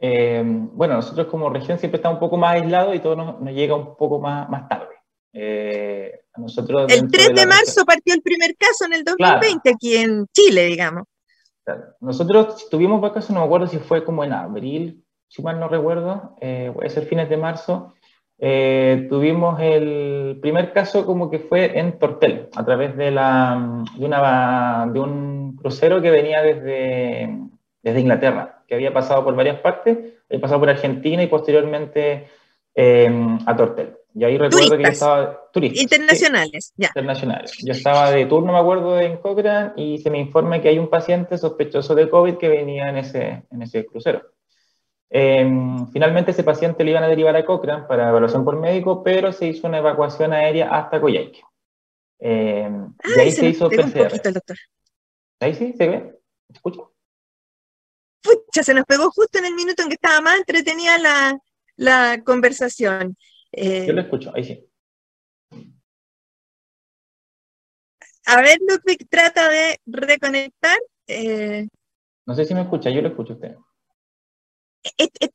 Eh, 0.00 0.42
bueno, 0.44 0.94
nosotros 0.94 1.26
como 1.28 1.48
región 1.48 1.78
siempre 1.78 1.96
estamos 1.96 2.16
un 2.16 2.20
poco 2.20 2.36
más 2.36 2.54
aislados 2.54 2.94
y 2.94 3.00
todo 3.00 3.16
nos, 3.16 3.40
llega 3.52 3.74
un 3.74 3.96
poco 3.96 4.20
más, 4.20 4.48
más 4.48 4.68
tarde. 4.68 4.94
Eh, 5.32 6.20
nosotros 6.36 6.90
el 6.92 7.10
3 7.10 7.34
de, 7.34 7.46
marzo 7.46 7.84
partió 7.84 8.14
el 8.14 8.22
primer 8.22 8.56
caso 8.56 8.86
en 8.86 8.94
el 8.94 9.04
2020 9.04 9.70
aquí 9.70 9.96
en 9.96 10.26
Chile, 10.32 10.66
digamos. 10.66 11.04
Nosotros 12.00 12.68
tuvimos 12.70 13.00
vacaciones, 13.00 13.34
no 13.34 13.40
me 13.40 13.46
acuerdo 13.46 13.66
si 13.66 13.78
fue 13.78 14.04
como 14.04 14.22
en 14.22 14.32
abril, 14.32 15.04
si 15.28 15.42
mal 15.42 15.58
no 15.58 15.68
recuerdo, 15.68 16.36
eh, 16.40 16.70
puede 16.72 16.90
ser 16.90 17.06
fines 17.06 17.28
de 17.28 17.36
marzo. 17.36 17.94
tuvimos 18.38 19.58
el 19.60 20.38
primer 20.40 20.72
caso 20.72 21.04
como 21.04 21.28
que 21.30 21.40
fue 21.40 21.78
en 21.78 21.98
Tortel, 21.98 22.48
a 22.54 22.64
través 22.64 22.96
de, 22.96 23.10
la, 23.10 23.84
de, 23.98 24.04
una, 24.04 24.86
de 24.92 25.00
un 25.00 25.56
crucero 25.56 26.00
que 26.00 26.10
venía 26.10 26.42
desde, 26.42 27.36
desde 27.82 28.00
Inglaterra 28.00 28.55
que 28.66 28.74
había 28.74 28.92
pasado 28.92 29.24
por 29.24 29.34
varias 29.34 29.60
partes, 29.60 29.96
había 30.28 30.40
pasado 30.40 30.60
por 30.60 30.70
Argentina 30.70 31.22
y 31.22 31.26
posteriormente 31.26 32.28
eh, 32.74 33.38
a 33.46 33.56
Tortel. 33.56 33.96
Y 34.14 34.24
ahí 34.24 34.38
recuerdo 34.38 34.78
que 34.78 34.82
yo 34.82 34.88
estaba... 34.88 35.50
Turistas. 35.52 35.82
Internacionales, 35.82 36.72
ya. 36.76 36.88
Internacionales. 36.88 37.52
Yo 37.62 37.72
estaba 37.72 38.10
de 38.10 38.24
turno, 38.26 38.52
me 38.52 38.58
acuerdo, 38.58 38.98
en 38.98 39.18
Cochrane 39.18 39.72
y 39.76 39.98
se 39.98 40.10
me 40.10 40.18
informa 40.18 40.60
que 40.60 40.68
hay 40.68 40.78
un 40.78 40.88
paciente 40.88 41.36
sospechoso 41.36 41.94
de 41.94 42.08
COVID 42.08 42.36
que 42.36 42.48
venía 42.48 42.88
en 42.88 42.96
ese, 42.96 43.42
en 43.50 43.62
ese 43.62 43.84
crucero. 43.84 44.22
Em, 45.10 45.86
finalmente 45.92 46.30
ese 46.30 46.44
paciente 46.44 46.82
le 46.82 46.90
iban 46.92 47.04
a 47.04 47.08
derivar 47.08 47.36
a 47.36 47.44
Cochrane 47.44 47.84
para 47.84 48.08
evaluación 48.08 48.44
por 48.44 48.58
médico, 48.58 49.02
pero 49.02 49.32
se 49.32 49.48
hizo 49.48 49.66
una 49.66 49.78
evacuación 49.78 50.32
aérea 50.32 50.70
hasta 50.70 51.00
Coyhaique. 51.00 51.42
Eh, 52.18 52.70
y 53.16 53.20
ahí 53.20 53.30
se, 53.30 53.48
hizo 53.48 53.68
PCR. 53.68 54.12
Ahí 55.40 55.54
sí, 55.54 55.74
¿se 55.76 55.88
ve? 55.88 56.18
¿Se 56.48 56.54
escucha? 56.54 56.80
Pucha, 58.56 58.64
se 58.64 58.74
nos 58.74 58.84
pegó 58.84 59.10
justo 59.10 59.38
en 59.38 59.46
el 59.46 59.54
minuto 59.54 59.82
en 59.82 59.88
que 59.88 59.94
estaba 59.94 60.20
más 60.20 60.38
entretenida 60.38 60.98
la, 61.76 62.22
conversación. 62.24 63.16
Eh, 63.52 63.86
yo 63.86 63.92
lo 63.92 64.00
escucho, 64.00 64.32
ahí 64.34 64.44
sí. 64.44 64.68
A 68.26 68.40
ver, 68.40 68.58
Ludwig, 68.66 69.08
trata 69.08 69.48
de 69.48 69.78
reconectar. 69.86 70.78
Eh. 71.06 71.68
no 72.26 72.34
sé 72.34 72.44
si 72.44 72.54
me 72.54 72.62
escucha, 72.62 72.90
yo 72.90 73.02
lo 73.02 73.08
escucho 73.08 73.34
a 73.34 73.36
usted. 73.36 73.54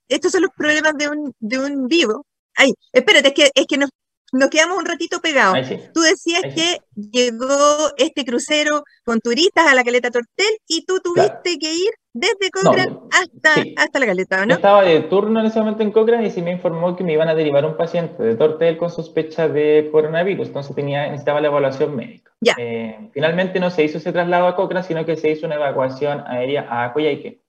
estos 0.10 0.32
son 0.32 0.42
los 0.42 0.52
problemas 0.56 0.98
de 0.98 1.10
un, 1.10 1.34
de 1.40 1.60
un 1.60 1.88
vivo. 1.88 2.26
Ay, 2.56 2.74
espérate, 2.92 3.30
es 3.30 3.34
que, 3.34 3.52
es 3.54 3.66
que 3.68 3.78
nos 3.78 3.90
nos 4.34 4.50
quedamos 4.50 4.78
un 4.78 4.86
ratito 4.86 5.20
pegados. 5.20 5.68
Tú 5.94 6.00
decías 6.02 6.42
que 6.56 6.80
llegó 6.96 7.92
este 7.98 8.24
crucero 8.24 8.86
con 9.04 9.20
turistas 9.20 9.68
a 9.68 9.76
la 9.76 9.84
Caleta 9.84 10.10
Tortel 10.10 10.58
y 10.68 10.86
tú 10.86 11.02
tuviste 11.02 11.60
que 11.60 11.74
ir 11.74 11.92
desde 12.14 12.52
Cochrane 12.52 12.98
hasta, 13.12 13.64
hasta 13.78 14.00
la 14.00 14.06
Caleta, 14.06 14.46
¿no? 14.46 14.54
estaba 14.54 14.84
de 14.84 15.02
turno 15.02 15.40
en 15.40 15.46
ese 15.46 15.60
momento 15.60 15.84
en 15.84 15.92
Cochrane 15.92 16.28
y 16.28 16.32
se 16.32 16.42
me 16.42 16.52
informó 16.52 16.96
que 16.96 17.04
me 17.04 17.14
iban 17.14 17.30
a 17.30 17.36
derivar 17.36 17.66
un 17.66 17.78
paciente 17.78 18.22
de 18.22 18.36
Tortel 18.36 18.78
con 18.78 18.90
sospecha 18.90 19.48
de 19.48 19.90
coronavirus, 19.92 20.48
entonces 20.48 20.76
tenía, 20.76 21.08
necesitaba 21.08 21.42
la 21.42 21.48
evaluación 21.48 21.96
médica. 21.96 22.32
Ya. 22.42 22.56
Eh, 22.58 23.10
finalmente 23.14 23.60
no 23.60 23.70
se 23.70 23.84
hizo 23.84 24.00
ese 24.00 24.12
traslado 24.12 24.48
a 24.48 24.56
Cochrane, 24.56 24.86
sino 24.86 25.06
que 25.06 25.16
se 25.16 25.30
hizo 25.30 25.46
una 25.46 25.56
evacuación 25.56 26.24
aérea 26.26 26.68
a 26.70 26.92
Coyhaique. 26.92 27.42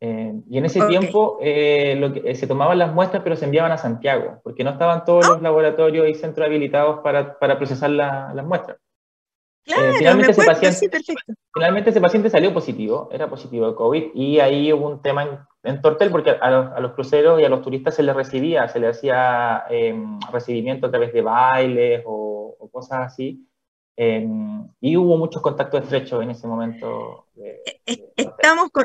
Eh, 0.00 0.34
y 0.50 0.58
en 0.58 0.64
ese 0.66 0.86
tiempo 0.86 1.38
eh, 1.40 1.96
lo 1.98 2.12
que, 2.12 2.34
se 2.34 2.46
tomaban 2.46 2.78
las 2.78 2.92
muestras, 2.92 3.22
pero 3.22 3.36
se 3.36 3.46
enviaban 3.46 3.72
a 3.72 3.78
Santiago, 3.78 4.40
porque 4.42 4.64
no 4.64 4.70
estaban 4.70 5.04
todos 5.04 5.28
los 5.28 5.42
laboratorios 5.42 6.08
y 6.08 6.14
centros 6.14 6.46
habilitados 6.46 7.00
para, 7.00 7.38
para 7.38 7.58
procesar 7.58 7.90
las 7.90 8.44
muestras. 8.44 8.78
Claro, 9.64 9.94
finalmente, 9.96 10.32
ese 10.32 10.44
paciente, 10.44 10.90
finalmente 11.54 11.90
ese 11.90 12.00
paciente 12.00 12.28
salió 12.28 12.52
positivo, 12.52 13.08
era 13.10 13.30
positivo 13.30 13.66
de 13.66 13.74
COVID, 13.74 14.10
y 14.14 14.38
ahí 14.38 14.70
hubo 14.72 14.88
un 14.88 15.00
tema 15.00 15.46
en, 15.62 15.80
Tortel, 15.80 16.10
porque 16.10 16.30
a 16.30 16.80
los, 16.80 16.92
cruceros 16.92 17.40
y 17.40 17.44
a 17.44 17.48
los 17.48 17.62
turistas 17.62 17.94
se 17.94 18.02
les 18.02 18.14
recibía, 18.14 18.68
se 18.68 18.78
les 18.78 18.98
hacía 18.98 19.64
em, 19.70 20.20
recibimiento 20.30 20.86
a 20.86 20.90
través 20.90 21.14
de 21.14 21.22
bailes 21.22 22.02
o, 22.04 22.56
o 22.58 22.70
cosas 22.70 23.06
así, 23.06 23.48
em, 23.96 24.68
y 24.80 24.98
hubo 24.98 25.16
muchos 25.16 25.40
contactos 25.40 25.84
estrechos 25.84 26.22
en 26.22 26.30
ese 26.30 26.46
momento. 26.46 27.28
Eh, 27.36 27.62
eh, 27.86 28.12
estamos 28.16 28.68
con... 28.70 28.84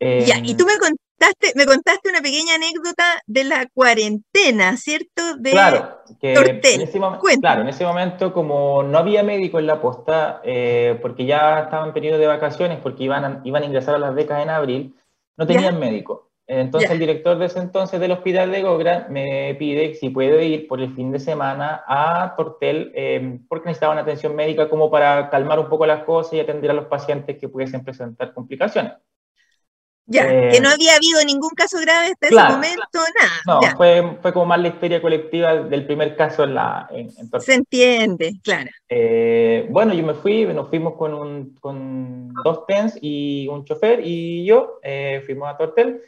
ya, 0.00 0.38
y 0.42 0.54
tú 0.54 0.66
me 0.66 0.78
contaste, 0.78 1.11
me 1.54 1.66
contaste 1.66 2.08
una 2.08 2.20
pequeña 2.20 2.54
anécdota 2.54 3.04
de 3.26 3.44
la 3.44 3.66
cuarentena, 3.74 4.76
¿cierto? 4.76 5.36
De 5.38 5.50
claro, 5.50 6.02
que 6.20 6.32
En 6.32 6.80
ese 6.82 7.00
claro, 7.40 7.62
en 7.62 7.68
ese 7.68 7.84
momento 7.84 8.32
como 8.32 8.82
no 8.82 8.98
había 8.98 9.22
médico 9.22 9.58
en 9.58 9.66
la 9.66 9.80
posta, 9.80 10.40
eh, 10.44 10.98
porque 11.02 11.24
ya 11.24 11.60
estaban 11.60 11.88
en 11.88 11.94
periodo 11.94 12.18
de 12.18 12.26
vacaciones, 12.26 12.78
porque 12.82 13.04
iban 13.04 13.24
a, 13.24 13.40
iban 13.44 13.62
a 13.62 13.66
ingresar 13.66 13.94
a 13.94 13.98
las 13.98 14.14
becas 14.14 14.42
en 14.42 14.50
abril, 14.50 14.94
no 15.36 15.46
tenían 15.46 15.78
médico. 15.78 16.32
Entonces 16.46 16.90
el 16.90 16.98
director 16.98 17.38
de 17.38 17.46
ese 17.46 17.60
entonces 17.60 18.00
del 18.00 18.12
hospital 18.12 18.50
de 18.50 18.62
Gogra 18.62 19.06
me 19.08 19.54
pide 19.58 19.94
si 19.94 20.10
puedo 20.10 20.40
ir 20.40 20.66
por 20.66 20.80
el 20.80 20.94
fin 20.94 21.12
de 21.12 21.20
semana 21.20 21.84
a 21.86 22.34
Tortel 22.36 22.92
em, 22.94 23.46
porque 23.46 23.68
necesitaban 23.68 23.98
atención 23.98 24.34
médica 24.34 24.68
como 24.68 24.90
para 24.90 25.30
calmar 25.30 25.60
un 25.60 25.68
poco 25.68 25.86
las 25.86 26.04
cosas 26.04 26.34
y 26.34 26.40
atender 26.40 26.72
a 26.72 26.74
los 26.74 26.86
pacientes 26.86 27.38
que 27.38 27.48
pudiesen 27.48 27.84
presentar 27.84 28.34
complicaciones. 28.34 28.92
Ya, 30.06 30.26
que 30.26 30.60
no 30.60 30.68
eh, 30.68 30.72
había 30.74 30.96
habido 30.96 31.24
ningún 31.24 31.50
caso 31.50 31.78
grave 31.80 32.08
hasta 32.08 32.26
ese 32.26 32.52
momento, 32.52 32.98
nada. 33.20 33.60
No, 33.60 33.76
fue, 33.76 34.18
fue, 34.20 34.32
como 34.32 34.46
más 34.46 34.60
la 34.60 34.68
historia 34.68 35.00
colectiva 35.00 35.54
del 35.54 35.86
primer 35.86 36.16
caso 36.16 36.44
en 36.44 36.54
la... 36.54 36.88
En, 36.90 37.10
Se 37.40 37.54
entiende, 37.54 38.34
claro. 38.42 38.68
Eh, 38.88 39.66
bueno, 39.70 39.94
yo 39.94 40.04
me 40.04 40.14
fui, 40.14 40.44
nos 40.46 40.68
fuimos 40.68 40.94
con, 40.94 41.14
un, 41.14 41.54
con 41.60 42.32
dos 42.44 42.66
TENS 42.66 42.98
y 43.00 43.46
un 43.48 43.64
chofer 43.64 44.00
y 44.04 44.44
yo 44.44 44.80
eh, 44.82 45.22
fuimos 45.24 45.48
a 45.48 45.56
Tortel 45.56 46.02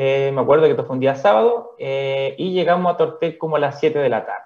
eh, 0.00 0.30
me 0.32 0.42
acuerdo 0.42 0.66
que 0.66 0.70
esto 0.70 0.84
fue 0.84 0.94
un 0.94 1.00
día 1.00 1.16
sábado 1.16 1.74
eh, 1.76 2.36
y 2.38 2.52
llegamos 2.52 2.94
a 2.94 2.96
Tortel 2.96 3.36
como 3.36 3.56
a 3.56 3.58
las 3.58 3.80
7 3.80 3.98
de 3.98 4.08
la 4.08 4.24
tarde. 4.24 4.44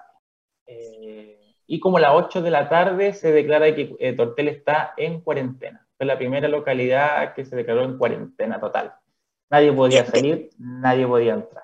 Eh, 0.65 1.37
y 1.67 1.79
como 1.79 1.97
a 1.97 1.99
las 1.99 2.13
8 2.15 2.41
de 2.41 2.49
la 2.49 2.69
tarde 2.69 3.13
se 3.13 3.31
declara 3.31 3.75
que 3.75 4.13
Tortel 4.17 4.47
está 4.47 4.95
en 4.97 5.21
cuarentena. 5.21 5.85
Fue 6.03 6.07
la 6.07 6.17
primera 6.17 6.49
localidad 6.49 7.33
que 7.33 7.45
se 7.45 7.55
declaró 7.55 7.85
en 7.85 7.97
cuarentena 7.97 8.59
total. 8.59 8.93
Nadie 9.49 9.71
podía 9.71 10.05
salir, 10.05 10.49
nadie 10.57 11.07
podía 11.07 11.35
entrar. 11.35 11.63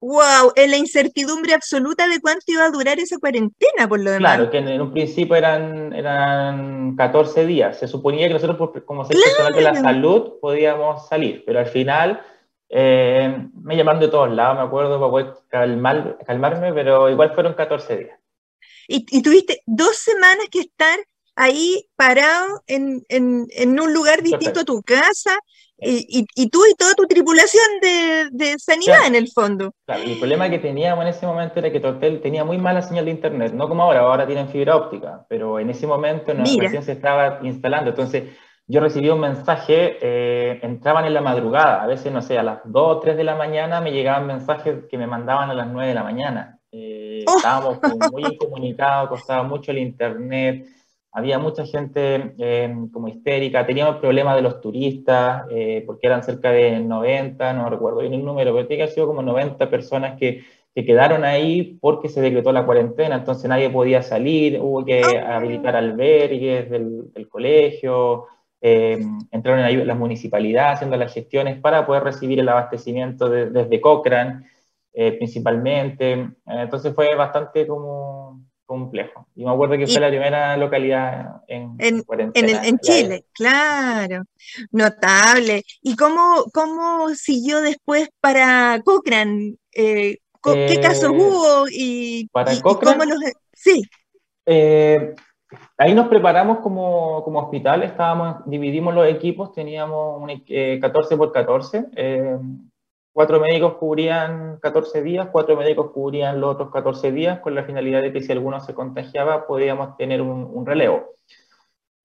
¡Wow! 0.00 0.52
En 0.56 0.72
la 0.72 0.78
incertidumbre 0.78 1.54
absoluta 1.54 2.08
de 2.08 2.20
cuánto 2.20 2.42
iba 2.48 2.64
a 2.64 2.70
durar 2.72 2.98
esa 2.98 3.18
cuarentena, 3.18 3.88
por 3.88 4.00
lo 4.00 4.10
demás. 4.10 4.34
Claro, 4.34 4.50
que 4.50 4.58
en, 4.58 4.80
un 4.80 4.90
principio 4.90 5.36
eran, 5.36 5.92
eran 5.92 6.96
14 6.96 7.46
días. 7.46 7.78
Se 7.78 7.86
suponía 7.86 8.26
que 8.26 8.34
nosotros, 8.34 8.82
como 8.84 9.04
ser 9.04 9.16
personal 9.16 9.52
de 9.52 9.60
la 9.60 9.74
salud, 9.76 10.40
podíamos 10.40 11.06
salir, 11.06 11.44
pero 11.46 11.60
al 11.60 11.66
final 11.66 12.20
eh, 12.68 13.46
me 13.62 13.76
llamaron 13.76 14.00
de 14.00 14.08
todos 14.08 14.32
lados, 14.32 14.56
me 14.56 14.64
acuerdo, 14.64 14.98
para 14.98 15.10
poder 15.10 16.18
calmarme, 16.26 16.74
pero 16.74 17.08
igual 17.08 17.32
fueron 17.32 17.54
14 17.54 17.96
días. 17.96 18.18
Y, 18.88 19.22
tuviste 19.22 19.62
dos 19.66 19.96
semanas 19.98 20.46
que 20.50 20.60
estar 20.60 20.98
ahí 21.38 21.88
parado 21.96 22.62
en, 22.66 23.04
en, 23.08 23.80
un 23.80 23.94
lugar 23.94 24.22
distinto 24.22 24.60
a 24.60 24.64
tu 24.64 24.82
casa, 24.82 25.38
y, 25.80 26.26
y, 26.34 26.50
tú 26.50 26.58
y 26.68 26.74
toda 26.74 26.92
tu 26.94 27.06
tripulación 27.06 27.64
de, 27.80 28.28
de 28.32 28.58
sanidad 28.58 29.06
en 29.06 29.14
el 29.14 29.28
fondo. 29.28 29.72
Claro, 29.86 30.02
y 30.04 30.14
el 30.14 30.18
problema 30.18 30.50
que 30.50 30.58
teníamos 30.58 31.02
en 31.02 31.10
ese 31.10 31.24
momento 31.24 31.60
era 31.60 31.70
que 31.70 31.78
Tortel 31.78 32.20
tenía 32.20 32.44
muy 32.44 32.58
mala 32.58 32.82
señal 32.82 33.04
de 33.04 33.12
internet, 33.12 33.52
no 33.52 33.68
como 33.68 33.84
ahora, 33.84 34.00
ahora 34.00 34.26
tienen 34.26 34.48
fibra 34.48 34.74
óptica, 34.74 35.24
pero 35.28 35.60
en 35.60 35.70
ese 35.70 35.86
momento 35.86 36.34
no, 36.34 36.42
recién 36.42 36.82
se 36.82 36.92
estaba 36.92 37.38
instalando, 37.44 37.90
entonces 37.90 38.24
yo 38.66 38.80
recibí 38.80 39.08
un 39.08 39.20
mensaje, 39.20 39.98
eh, 40.02 40.58
entraban 40.62 41.04
en 41.04 41.14
la 41.14 41.20
madrugada, 41.20 41.82
a 41.82 41.86
veces, 41.86 42.12
no 42.12 42.22
sé, 42.22 42.36
a 42.38 42.42
las 42.42 42.58
2 42.64 42.96
o 42.96 42.98
3 42.98 43.16
de 43.16 43.24
la 43.24 43.36
mañana 43.36 43.80
me 43.80 43.92
llegaban 43.92 44.26
mensajes 44.26 44.84
que 44.90 44.98
me 44.98 45.06
mandaban 45.06 45.48
a 45.48 45.54
las 45.54 45.68
9 45.68 45.88
de 45.88 45.94
la 45.94 46.02
mañana. 46.02 46.58
Eh, 46.72 47.24
oh. 47.26 47.36
Estábamos 47.36 47.78
muy 48.12 48.24
incomunicados, 48.34 49.08
costaba 49.08 49.44
mucho 49.44 49.70
el 49.70 49.78
internet, 49.78 50.66
había 51.12 51.38
mucha 51.38 51.66
gente 51.66 52.34
eh, 52.38 52.74
como 52.92 53.08
histérica, 53.08 53.66
teníamos 53.66 53.96
problemas 53.96 54.36
de 54.36 54.42
los 54.42 54.60
turistas, 54.60 55.44
porque 55.86 56.06
eran 56.06 56.22
cerca 56.22 56.50
de 56.50 56.80
90, 56.80 57.52
no 57.54 57.70
recuerdo 57.70 58.00
bien 58.00 58.14
el 58.14 58.24
número, 58.24 58.52
pero 58.54 58.66
tiene 58.66 58.78
que 58.78 58.82
haber 58.84 58.94
sido 58.94 59.06
como 59.06 59.22
90 59.22 59.70
personas 59.70 60.18
que, 60.18 60.44
que 60.74 60.84
quedaron 60.84 61.24
ahí 61.24 61.78
porque 61.80 62.08
se 62.08 62.20
decretó 62.20 62.52
la 62.52 62.64
cuarentena, 62.64 63.16
entonces 63.16 63.48
nadie 63.48 63.70
podía 63.70 64.02
salir, 64.02 64.60
hubo 64.60 64.84
que 64.84 65.02
oh. 65.02 65.26
habilitar 65.26 65.74
albergues 65.74 66.70
del, 66.70 67.12
del 67.12 67.28
colegio, 67.28 68.26
eh, 68.60 68.98
entraron 69.30 69.64
ahí 69.64 69.76
las 69.76 69.96
municipalidades 69.96 70.74
haciendo 70.74 70.96
las 70.96 71.12
gestiones 71.12 71.60
para 71.60 71.86
poder 71.86 72.02
recibir 72.02 72.40
el 72.40 72.48
abastecimiento 72.48 73.28
desde 73.28 73.80
Cochrane, 73.80 74.46
eh, 74.92 75.12
principalmente. 75.12 76.12
Eh, 76.12 76.30
entonces 76.46 76.94
fue 76.94 77.14
bastante 77.14 77.66
como 77.66 78.40
complejo. 78.68 79.26
Y 79.34 79.44
me 79.44 79.50
acuerdo 79.50 79.78
que 79.78 79.86
fue 79.86 80.00
la 80.00 80.10
primera 80.10 80.56
localidad 80.58 81.42
en, 81.48 81.74
en, 81.78 82.04
en, 82.34 82.78
Chile, 82.78 83.24
claro, 83.32 84.24
notable. 84.70 85.64
¿Y 85.80 85.96
cómo, 85.96 86.44
cómo 86.52 87.08
siguió 87.14 87.62
después 87.62 88.10
para 88.20 88.80
Cochrane? 88.84 89.54
¿Qué 89.72 90.20
casos 90.82 91.10
hubo? 91.10 91.66
Y, 91.70 92.28
para 92.28 92.60
Cochrane, 92.60 92.98
cómo 92.98 93.10
los... 93.10 93.18
Sí. 93.54 93.82
Ahí 95.78 95.94
nos 95.94 96.08
preparamos 96.08 96.58
como, 96.58 97.24
como, 97.24 97.40
hospital, 97.40 97.82
estábamos, 97.82 98.42
dividimos 98.44 98.94
los 98.94 99.08
equipos, 99.08 99.52
teníamos 99.52 100.20
un, 100.20 100.28
14 100.80 101.14
eh, 101.14 101.16
por 101.16 101.32
14, 101.32 101.86
eh, 101.96 102.38
cuatro 103.18 103.40
médicos 103.40 103.74
cubrían 103.80 104.60
14 104.62 105.02
días, 105.02 105.28
cuatro 105.32 105.56
médicos 105.56 105.90
cubrían 105.90 106.40
los 106.40 106.54
otros 106.54 106.70
14 106.70 107.10
días, 107.10 107.40
con 107.40 107.52
la 107.52 107.64
finalidad 107.64 108.00
de 108.00 108.12
que 108.12 108.22
si 108.22 108.30
alguno 108.30 108.60
se 108.60 108.74
contagiaba 108.74 109.48
podíamos 109.48 109.96
tener 109.96 110.22
un, 110.22 110.64
relevo. 110.64 111.16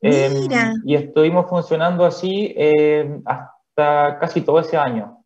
Eh, 0.02 0.48
y 0.84 0.96
estuvimos 0.96 1.48
funcionando 1.48 2.04
así 2.04 2.56
hasta 3.26 4.18
casi 4.18 4.42
todo 4.42 4.60
ese 4.60 4.76
año. 4.76 5.24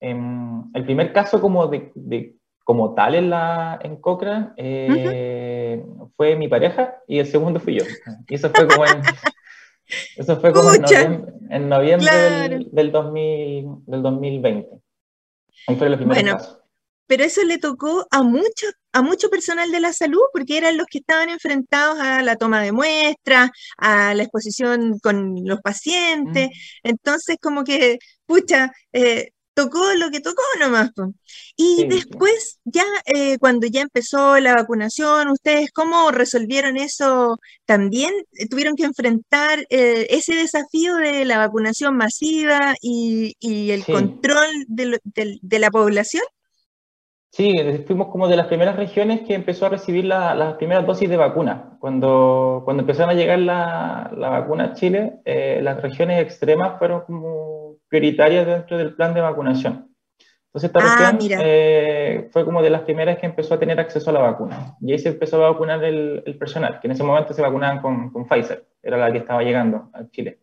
el 0.00 0.84
primer 0.84 1.12
caso 1.12 1.40
como 1.40 1.68
de, 1.68 1.92
de 1.94 2.34
como 2.64 2.94
tal 2.94 3.14
en, 3.14 3.30
la, 3.30 3.78
en 3.80 3.94
Cochrane 3.94 4.48
eh, 4.56 5.86
fue 6.16 6.34
mi 6.34 6.48
pareja 6.48 6.96
y 7.06 7.20
el 7.20 7.26
segundo 7.26 7.60
fui 7.60 7.78
yo. 7.78 7.84
Y 8.26 8.34
eso 8.34 8.50
fue 8.50 8.66
como 8.66 8.86
en, 8.86 9.02
eso 10.16 10.40
fue 10.40 10.52
como 10.52 10.70
en 10.72 11.68
noviembre, 11.68 12.10
del, 12.10 12.68
del, 12.72 12.90
2020. 14.02 14.80
Ahí 15.66 15.76
bueno, 16.04 16.38
Pero 17.06 17.24
eso 17.24 17.42
le 17.44 17.58
tocó 17.58 18.06
a 18.10 18.22
mucho, 18.22 18.66
a 18.92 19.02
mucho 19.02 19.28
personal 19.30 19.70
de 19.70 19.80
la 19.80 19.92
salud, 19.92 20.20
porque 20.32 20.56
eran 20.56 20.76
los 20.76 20.86
que 20.86 20.98
estaban 20.98 21.28
enfrentados 21.28 21.98
a 22.00 22.22
la 22.22 22.36
toma 22.36 22.62
de 22.62 22.72
muestras, 22.72 23.50
a 23.76 24.14
la 24.14 24.22
exposición 24.22 24.98
con 25.00 25.44
los 25.44 25.60
pacientes. 25.60 26.48
Mm. 26.48 26.88
Entonces, 26.88 27.36
como 27.40 27.64
que, 27.64 27.98
pucha, 28.26 28.72
eh, 28.92 29.30
tocó 29.58 29.80
lo 29.98 30.10
que 30.10 30.20
tocó 30.20 30.42
nomás. 30.60 30.92
Y 31.56 31.88
después, 31.88 32.60
ya 32.64 32.84
eh, 33.06 33.38
cuando 33.38 33.66
ya 33.66 33.80
empezó 33.80 34.38
la 34.38 34.54
vacunación, 34.54 35.28
¿ustedes 35.28 35.72
cómo 35.72 36.12
resolvieron 36.12 36.76
eso? 36.76 37.38
¿También 37.66 38.12
eh, 38.34 38.46
tuvieron 38.48 38.76
que 38.76 38.84
enfrentar 38.84 39.58
eh, 39.68 40.06
ese 40.10 40.36
desafío 40.36 40.94
de 40.96 41.24
la 41.24 41.38
vacunación 41.38 41.96
masiva 41.96 42.74
y, 42.80 43.34
el 43.40 43.84
control 43.84 44.46
de, 44.68 45.58
la 45.58 45.70
población? 45.70 46.22
Sí, 47.32 47.52
fuimos 47.86 48.08
como 48.08 48.28
de 48.28 48.36
las 48.36 48.46
primeras 48.46 48.76
regiones 48.76 49.22
que 49.26 49.34
empezó 49.34 49.66
a 49.66 49.70
recibir 49.70 50.04
las 50.04 50.54
primeras 50.54 50.86
dosis 50.86 51.10
de 51.10 51.16
vacuna. 51.16 51.76
Cuando, 51.80 52.62
cuando 52.64 52.82
empezaron 52.82 53.10
a 53.10 53.18
llegar 53.18 53.40
la, 53.40 54.10
la 54.16 54.28
vacuna 54.28 54.64
a 54.64 54.74
Chile, 54.74 55.18
las 55.24 55.82
regiones 55.82 56.22
extremas 56.22 56.78
fueron 56.78 57.02
como 57.02 57.67
prioritarias 57.88 58.46
dentro 58.46 58.78
del 58.78 58.94
plan 58.94 59.14
de 59.14 59.20
vacunación. 59.20 59.88
Entonces 60.48 60.70
esta 60.70 60.80
ah, 60.80 61.12
región 61.12 61.40
eh, 61.42 62.28
fue 62.32 62.44
como 62.44 62.62
de 62.62 62.70
las 62.70 62.82
primeras 62.82 63.18
que 63.18 63.26
empezó 63.26 63.54
a 63.54 63.58
tener 63.58 63.78
acceso 63.78 64.10
a 64.10 64.14
la 64.14 64.20
vacuna. 64.20 64.76
Y 64.80 64.92
ahí 64.92 64.98
se 64.98 65.10
empezó 65.10 65.44
a 65.44 65.50
vacunar 65.50 65.84
el, 65.84 66.36
personal, 66.38 66.80
que 66.80 66.86
en 66.86 66.92
ese 66.92 67.04
momento 67.04 67.34
se 67.34 67.42
vacunaban 67.42 67.80
con, 67.80 68.10
con, 68.10 68.26
Pfizer, 68.26 68.66
era 68.82 68.96
la 68.96 69.12
que 69.12 69.18
estaba 69.18 69.42
llegando 69.42 69.90
a 69.92 70.08
Chile. 70.10 70.40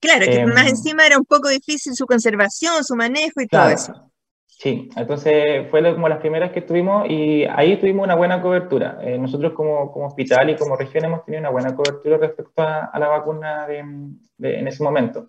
Claro, 0.00 0.26
que 0.26 0.44
más 0.46 0.64
em, 0.64 0.70
encima 0.70 1.06
era 1.06 1.16
un 1.16 1.24
poco 1.24 1.48
difícil 1.48 1.94
su 1.94 2.06
conservación, 2.06 2.84
su 2.84 2.96
manejo 2.96 3.40
y 3.40 3.46
todo 3.46 3.68
eso. 3.68 4.10
Sí, 4.46 4.88
entonces 4.96 5.68
fue 5.70 5.94
como 5.94 6.08
las 6.08 6.18
primeras 6.18 6.50
que 6.50 6.62
tuvimos 6.62 7.08
y 7.10 7.44
ahí 7.44 7.76
tuvimos 7.78 8.04
una 8.04 8.14
buena 8.14 8.40
cobertura. 8.40 8.98
Eh, 9.02 9.18
nosotros 9.18 9.52
como, 9.52 9.92
como, 9.92 10.06
hospital 10.06 10.48
y 10.48 10.56
como 10.56 10.76
región 10.76 11.04
hemos 11.04 11.24
tenido 11.24 11.40
una 11.40 11.50
buena 11.50 11.76
cobertura 11.76 12.16
respecto 12.16 12.62
a, 12.62 12.98
la 12.98 13.08
vacuna 13.08 13.66
de, 13.66 13.78
en 13.78 14.68
ese 14.68 14.82
momento. 14.82 15.28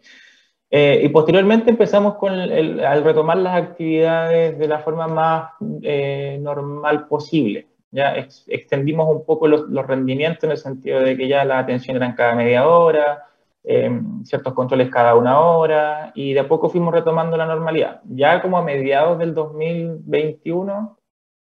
Eh, 0.70 1.02
y 1.04 1.10
posteriormente 1.10 1.70
empezamos 1.70 2.16
con 2.16 2.34
el, 2.34 2.84
al 2.84 3.04
retomar 3.04 3.38
las 3.38 3.56
actividades 3.56 4.58
de 4.60 4.68
la 4.68 4.80
forma 4.80 5.08
más 5.08 5.52
eh, 5.82 6.38
normal 6.42 7.08
posible. 7.08 7.68
Ya 7.90 8.16
extendimos 8.16 9.08
un 9.10 9.26
poco 9.26 9.48
los, 9.48 9.62
los, 9.70 9.88
rendimientos 9.88 10.44
en 10.44 10.52
el 10.52 10.58
sentido 10.58 11.00
de 11.00 11.16
que 11.16 11.28
ya 11.30 11.46
la 11.46 11.60
atención 11.60 11.96
era 11.96 12.14
cada 12.16 12.36
media 12.36 12.68
hora, 12.68 13.26
em, 13.64 14.26
ciertos 14.26 14.54
controles 14.54 14.90
cada 14.90 15.16
una 15.16 15.40
hora, 15.40 16.12
y 16.14 16.34
de 16.34 16.42
a 16.42 16.48
poco 16.50 16.70
fuimos 16.70 16.94
retomando 16.94 17.38
la 17.38 17.46
normalidad. 17.46 18.02
Ya 18.04 18.42
como 18.42 18.58
a 18.58 18.62
mediados 18.62 19.18
del 19.20 19.34
2021 19.34 20.98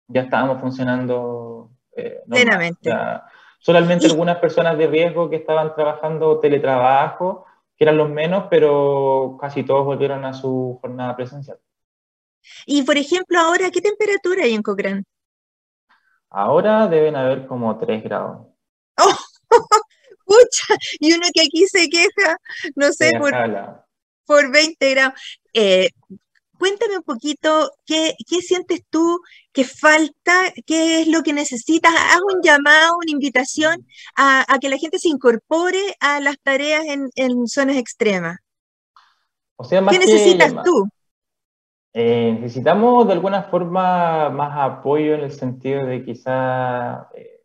ya 0.08 0.22
estábamos 0.22 0.60
funcionando 0.60 1.70
eh, 1.96 2.20
plenamente. 2.28 2.90
solamente 3.58 4.06
algunas 4.06 4.38
personas 4.38 4.78
de 4.78 4.86
riesgo 4.86 5.28
que 5.28 5.36
estaban 5.36 5.74
trabajando 5.74 6.40
teletrabajo, 6.40 7.44
que 7.82 7.86
eran 7.86 7.96
los 7.96 8.10
menos, 8.10 8.44
pero 8.48 9.36
casi 9.40 9.64
todos 9.64 9.84
volvieron 9.84 10.24
a 10.24 10.32
su 10.32 10.78
jornada 10.80 11.16
presencial. 11.16 11.58
Y 12.64 12.82
por 12.82 12.96
ejemplo, 12.96 13.40
ahora, 13.40 13.72
¿qué 13.72 13.80
temperatura 13.80 14.44
hay 14.44 14.54
en 14.54 14.62
Cochrane? 14.62 15.02
Ahora 16.30 16.86
deben 16.86 17.16
haber 17.16 17.44
como 17.48 17.76
3 17.76 18.04
grados. 18.04 18.46
¡Oh! 18.98 19.16
¡Pucha! 20.24 20.76
Y 21.00 21.12
uno 21.12 21.26
que 21.34 21.40
aquí 21.40 21.66
se 21.66 21.88
queja, 21.88 22.36
no 22.76 22.92
sé, 22.92 23.14
por, 23.18 23.32
por 24.26 24.52
20 24.52 24.90
grados. 24.92 25.20
Eh, 25.52 25.90
cuéntame 26.62 26.96
un 26.96 27.02
poquito 27.02 27.72
qué, 27.84 28.14
sientes 28.40 28.84
tú 28.88 29.20
que 29.52 29.64
falta, 29.64 30.32
qué 30.64 31.00
es 31.00 31.08
lo 31.08 31.24
que 31.24 31.32
necesitas. 31.32 31.92
Haz 31.92 32.20
un 32.20 32.40
llamado, 32.40 32.98
una 33.02 33.10
invitación 33.10 33.84
a, 34.16 34.44
que 34.60 34.68
la 34.68 34.78
gente 34.78 35.00
se 35.00 35.08
incorpore 35.08 35.96
a 35.98 36.20
las 36.20 36.38
tareas 36.40 36.84
en, 37.16 37.48
zonas 37.48 37.76
extremas. 37.76 38.38
¿Qué 39.68 39.98
necesitas 39.98 40.54
tú? 40.62 40.88
Eh, 41.94 42.38
necesitamos 42.40 43.08
de 43.08 43.12
alguna 43.14 43.42
forma 43.42 44.30
más 44.30 44.56
apoyo 44.56 45.14
en 45.14 45.22
el 45.22 45.32
sentido 45.32 45.84
de 45.84 46.04
quizá 46.04 47.08
eh, 47.16 47.42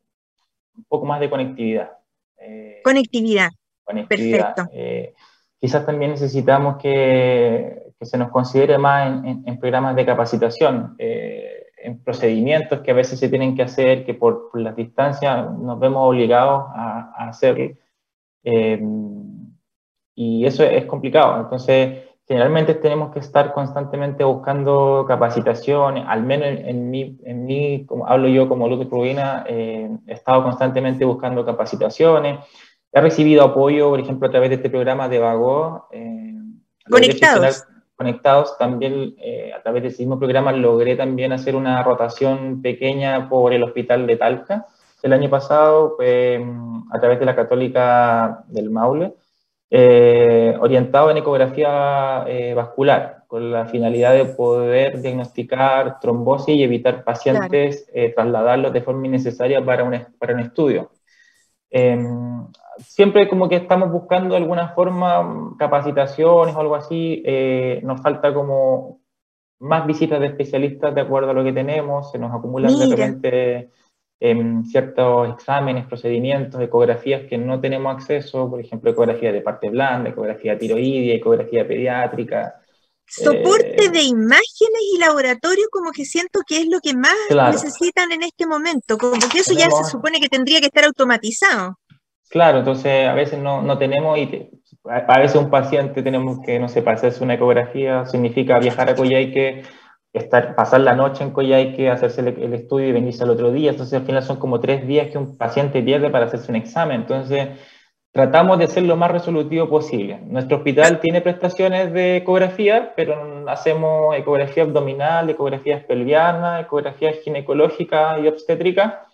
un 0.75 0.83
poco 0.83 1.07
más 1.07 1.19
de 1.19 1.29
conectividad. 1.31 1.91
Eh, 2.37 2.81
conectividad. 2.83 3.49
conectividad. 3.83 4.53
Perfecto. 4.53 4.71
quizás 5.59 5.87
también 5.87 6.11
necesitamos 6.11 6.77
que 6.77 7.86
que 7.99 8.05
se 8.05 8.17
nos 8.17 8.29
considere 8.29 8.77
más 8.77 9.23
en, 9.25 9.59
programas 9.59 9.95
de 9.95 10.05
capacitación, 10.05 10.95
eh, 10.99 11.63
en 11.77 12.03
procedimientos 12.03 12.81
que 12.81 12.91
a 12.91 12.95
veces 12.95 13.19
se 13.19 13.29
tienen 13.29 13.55
que 13.55 13.63
hacer, 13.63 14.05
que 14.05 14.13
por, 14.13 14.49
las 14.53 14.75
distancias 14.75 15.51
nos 15.57 15.79
vemos 15.79 16.07
obligados 16.07 16.65
a, 16.75 17.27
hacer. 17.29 17.77
Eh, 18.43 18.81
y 20.15 20.45
eso 20.45 20.63
es 20.63 20.85
complicado. 20.85 21.41
Entonces, 21.41 22.03
generalmente 22.27 22.75
tenemos 22.75 23.11
que 23.11 23.19
estar 23.19 23.53
constantemente 23.53 24.23
buscando 24.23 25.05
capacitaciones, 25.07 26.03
al 26.07 26.23
menos 26.23 26.47
en, 26.47 26.89
mí, 26.91 27.17
en 27.23 27.45
mí 27.45 27.85
como 27.85 28.07
hablo 28.07 28.27
yo 28.27 28.47
como 28.47 28.67
Luz 28.67 28.87
Rubina, 28.89 29.43
eh, 29.47 29.89
he 30.05 30.13
estado 30.13 30.43
constantemente 30.43 31.03
buscando 31.03 31.45
capacitaciones. 31.45 32.39
He 32.91 33.01
recibido 33.01 33.43
apoyo, 33.43 33.89
por 33.89 33.99
ejemplo, 33.99 34.27
a 34.27 34.31
través 34.31 34.49
de 34.49 34.55
este 34.55 34.69
programa 34.69 35.09
de 35.09 35.19
Vago. 35.19 35.87
Conectados 36.89 37.65
conectados, 37.97 38.57
también 38.57 39.15
eh, 39.17 39.51
a 39.53 39.61
través 39.61 39.81
de 39.81 39.89
ese 39.89 40.03
mismo 40.03 40.19
programa 40.19 40.51
logré 40.51 40.95
también 40.95 41.33
hacer 41.33 41.55
una 41.55 41.81
rotación 41.83 42.61
pequeña 42.61 43.27
por 43.27 43.53
el 43.53 43.63
hospital 43.63 44.05
de 44.05 44.17
Talca 44.17 44.67
el 45.03 45.13
año 45.13 45.29
pasado, 45.29 45.97
mm, 45.99 46.91
a 46.91 46.99
través 46.99 47.19
de 47.19 47.25
la 47.25 47.35
Católica 47.35 48.43
del 48.47 48.69
Maule, 48.69 49.13
eh, 49.69 50.55
orientado 50.59 51.11
en 51.11 51.17
ecografía 51.17 52.23
eh, 52.27 52.53
vascular, 52.53 53.23
con 53.27 53.51
la 53.51 53.65
finalidad 53.65 54.13
de 54.13 54.25
poder 54.25 55.01
diagnosticar 55.01 55.99
trombosis 55.99 56.55
y 56.55 56.63
evitar 56.63 57.03
pacientes 57.03 57.91
trasladarlos 58.15 58.71
de 58.73 58.81
forma 58.81 59.07
innecesaria 59.07 59.63
para 59.63 59.83
un, 59.83 59.99
para 60.17 60.33
un 60.33 60.39
estudio. 60.39 60.89
Em, 61.69 62.47
siempre 62.77 63.27
como 63.27 63.49
que 63.49 63.55
estamos 63.55 63.91
buscando 63.91 64.35
de 64.35 64.37
alguna 64.37 64.69
forma 64.69 65.55
capacitaciones 65.57 66.55
o 66.55 66.59
algo 66.59 66.75
así, 66.75 67.21
eh, 67.25 67.81
nos 67.83 68.01
falta 68.01 68.33
como 68.33 69.01
más 69.59 69.85
visitas 69.87 70.19
de 70.19 70.27
especialistas 70.27 70.93
de 70.93 71.01
acuerdo 71.01 71.31
a 71.31 71.33
lo 71.33 71.43
que 71.43 71.53
tenemos, 71.53 72.11
se 72.11 72.19
nos 72.19 72.33
acumulan 72.33 72.77
de 72.77 72.95
repente 72.95 73.71
em, 74.19 74.63
ciertos 74.65 75.29
exámenes, 75.35 75.85
procedimientos, 75.87 76.61
ecografías 76.61 77.23
que 77.27 77.37
no 77.37 77.59
tenemos 77.59 77.93
acceso, 77.93 78.49
por 78.49 78.59
ejemplo, 78.59 78.91
ecografía 78.91 79.31
de 79.31 79.41
parte 79.41 79.69
blanda, 79.69 80.09
ecografía 80.09 80.57
tiroidea, 80.57 81.15
ecografía 81.15 81.67
pediátrica. 81.67 82.61
Soporte 83.09 83.85
eh, 83.85 83.89
de 83.89 84.01
imágenes 84.01 84.81
y 84.93 84.99
laboratorio 84.99 85.65
como 85.71 85.91
que 85.91 86.05
siento 86.05 86.41
que 86.45 86.59
es 86.59 86.67
lo 86.67 86.79
que 86.81 86.93
más 86.93 87.15
necesitan 87.29 88.11
en 88.11 88.23
este 88.23 88.45
momento, 88.45 88.97
como 88.97 89.17
que 89.31 89.39
eso 89.39 89.53
ya 89.53 89.69
se 89.69 89.89
supone 89.89 90.19
que 90.19 90.27
tendría 90.27 90.59
que 90.59 90.67
estar 90.67 90.83
automatizado. 90.83 91.77
Claro, 92.29 92.59
entonces 92.59 93.07
a 93.07 93.13
veces 93.13 93.39
no, 93.39 93.61
no 93.61 93.77
tenemos, 93.77 94.17
y 94.17 94.49
a 94.83 95.19
veces 95.19 95.37
un 95.37 95.49
paciente 95.49 96.03
tenemos 96.03 96.39
que, 96.45 96.59
no 96.59 96.67
sé, 96.67 96.81
para 96.81 96.97
hacerse 96.97 97.23
una 97.23 97.35
ecografía, 97.35 98.05
significa 98.05 98.59
viajar 98.59 98.89
a 98.89 98.95
Coyhaique, 98.95 99.63
estar, 100.13 100.55
pasar 100.55 100.81
la 100.81 100.93
noche 100.93 101.23
en 101.23 101.31
Coyhaique, 101.31 101.89
hacerse 101.89 102.21
el, 102.21 102.53
estudio 102.53 102.89
y 102.89 102.91
venirse 102.91 103.23
al 103.23 103.29
otro 103.29 103.51
día. 103.51 103.71
Entonces 103.71 103.99
al 103.99 104.05
final 104.05 104.23
son 104.23 104.37
como 104.37 104.59
tres 104.59 104.85
días 104.85 105.07
que 105.09 105.17
un 105.17 105.37
paciente 105.37 105.81
pierde 105.81 106.09
para 106.09 106.25
hacerse 106.25 106.51
un 106.51 106.57
examen. 106.57 107.01
Entonces 107.01 107.49
tratamos 108.17 108.57
de 108.57 108.67
ser 108.67 108.81
lo 108.81 108.95
más 108.95 109.11
resolutivo 109.11 109.69
posible. 109.69 110.19
Nuestro 110.25 110.57
hospital 110.57 110.99
tiene 110.99 111.21
prestaciones 111.21 111.93
de 111.93 112.17
ecografía, 112.17 112.93
pero 112.95 113.47
hacemos 113.47 114.15
ecografía 114.15 114.63
abdominal, 114.63 115.29
ecografía 115.29 115.85
pelviana, 115.85 116.59
ecografía 116.59 117.13
ginecológica 117.23 118.17
y 118.17 118.27
obstétrica. 118.27 119.05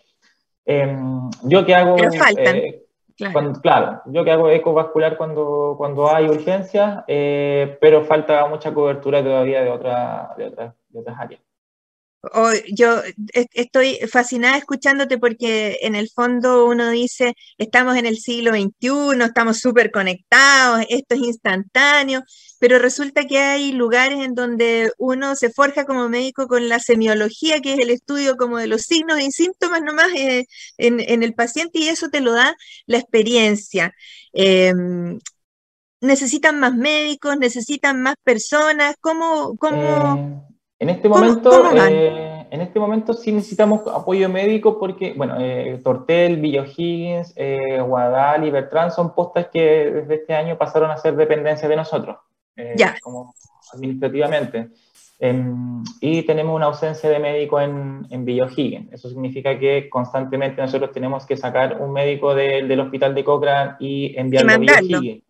Em, 0.66 1.30
yo 1.44 1.66
que 1.66 1.76
hago... 1.76 1.98
Eh, 2.38 2.80
Claro. 3.62 4.02
yo 4.06 4.24
que 4.24 4.32
hago 4.32 4.50
eco 4.50 4.74
vascular 4.74 5.18
cuando, 5.18 5.76
cuando 5.78 6.10
hay 6.10 6.26
urgencia, 6.26 7.04
eh, 7.08 7.78
pero 7.80 8.06
falta 8.06 8.48
mucha 8.48 8.74
cobertura 8.74 9.22
todavía 9.22 9.62
de, 9.63 9.70
otra, 9.70 10.34
de, 10.38 10.50
de 10.50 11.00
otras 11.00 11.20
áreas. 11.20 11.42
Oh, 12.32 12.52
yo 12.74 13.02
estoy 13.54 13.98
fascinada 14.10 14.56
escuchándote 14.58 15.18
porque 15.18 15.80
en 15.82 15.94
el 15.94 16.10
fondo 16.10 16.66
uno 16.68 16.90
dice, 16.90 17.34
estamos 17.58 17.98
en 17.98 18.06
el 18.06 18.18
siglo 18.18 18.52
XXI, 18.52 19.26
estamos 19.26 19.60
súper 19.60 19.92
conectados, 19.92 20.86
esto 20.88 21.16
es 21.16 21.22
instantáneo, 21.22 22.24
pero 22.60 22.80
resulta 22.80 23.26
que 23.26 23.40
hay 23.40 23.74
lugares 23.74 24.20
en 24.22 24.36
donde 24.36 24.94
uno 24.98 25.36
se 25.36 25.52
forja 25.52 25.84
como 25.84 26.08
médico 26.08 26.48
con 26.48 26.70
la 26.70 26.80
semiología, 26.80 27.60
que 27.60 27.74
es 27.74 27.80
el 27.80 27.90
estudio 27.90 28.38
como 28.38 28.58
de 28.58 28.68
los 28.68 28.84
signos 28.84 29.20
y 29.20 29.30
síntomas 29.32 29.82
nomás 29.82 30.08
eh, 30.16 30.46
en, 30.78 31.24
el 31.24 31.34
paciente 31.34 31.80
y 31.80 31.90
eso 31.90 32.08
te 32.10 32.22
lo 32.22 32.32
da 32.32 32.56
la 32.86 33.00
experiencia. 33.00 33.94
Em, 34.32 35.20
necesitan 36.02 36.60
más 36.60 36.74
médicos, 36.76 37.38
necesitan 37.38 38.02
más 38.02 38.16
personas, 38.24 38.96
¿cómo... 39.02 39.58
cómo 39.58 40.46
eh, 40.50 40.53
en 40.84 40.89
este 40.89 41.08
momento, 41.08 41.72
eh, 41.74 42.46
en 42.52 42.60
este 42.60 42.78
momento 42.78 43.13
sí 43.13 43.32
necesitamos 43.32 43.82
apoyo 43.88 44.28
médico 44.28 44.78
porque, 44.78 45.13
bueno, 45.13 45.38
eh, 45.39 45.80
Tortel, 45.82 46.41
Villa 46.41 46.65
Higgins, 46.65 47.32
eh, 47.38 47.80
Guadal 47.80 48.46
y 48.46 48.52
Bertrand 48.52 48.91
son 48.91 49.15
postas 49.15 49.48
que 49.48 49.62
desde 49.91 50.15
este 50.15 50.34
año 50.34 50.58
pasaron 50.58 50.91
a 50.91 50.98
ser 50.98 51.15
dependencia 51.15 51.69
de 51.69 51.78
nosotros, 51.78 52.17
eh, 52.58 52.74
ya. 52.76 52.96
como 53.02 53.34
administrativamente. 53.74 54.72
Em, 55.19 55.84
y 56.02 56.23
tenemos 56.23 56.54
una 56.54 56.65
ausencia 56.65 57.10
de 57.10 57.19
médico 57.19 57.62
en, 57.62 58.06
en 58.10 58.25
Villa 58.25 58.50
Higgins. 58.54 58.92
Eso 58.92 59.08
significa 59.08 59.58
que 59.58 59.90
constantemente 59.90 60.62
nosotros 60.62 60.92
tenemos 60.92 61.25
que 61.25 61.38
sacar 61.38 61.81
un 61.81 61.94
médico 61.94 62.36
del 62.36 62.79
hospital 62.81 63.15
de 63.15 63.23
Cochrane 63.23 63.75
y 63.79 64.19
enviarlo 64.19 64.52
a 64.52 64.58
Villa 64.58 64.81
Higgins. 64.81 65.23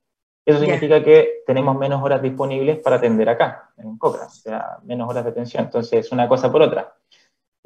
Eso 0.46 0.60
significa 0.60 1.02
que 1.02 1.44
tenemos 1.48 1.78
menos 1.78 2.04
horas 2.04 2.22
disponibles 2.22 2.80
para 2.80 2.98
atender 2.98 3.30
acá, 3.30 3.72
en 3.78 3.98
Cochrane, 3.98 4.28
o 4.28 4.30
sea, 4.30 4.78
menos 4.84 5.10
horas 5.10 5.24
de 5.24 5.30
atención. 5.30 5.64
Entonces, 5.64 6.12
una 6.12 6.28
cosa 6.28 6.52
por 6.52 6.62
otra. 6.62 6.94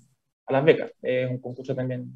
las 0.48 0.64
becas. 0.64 0.92
Es 1.02 1.28
un 1.28 1.38
concurso 1.40 1.74
también. 1.74 2.14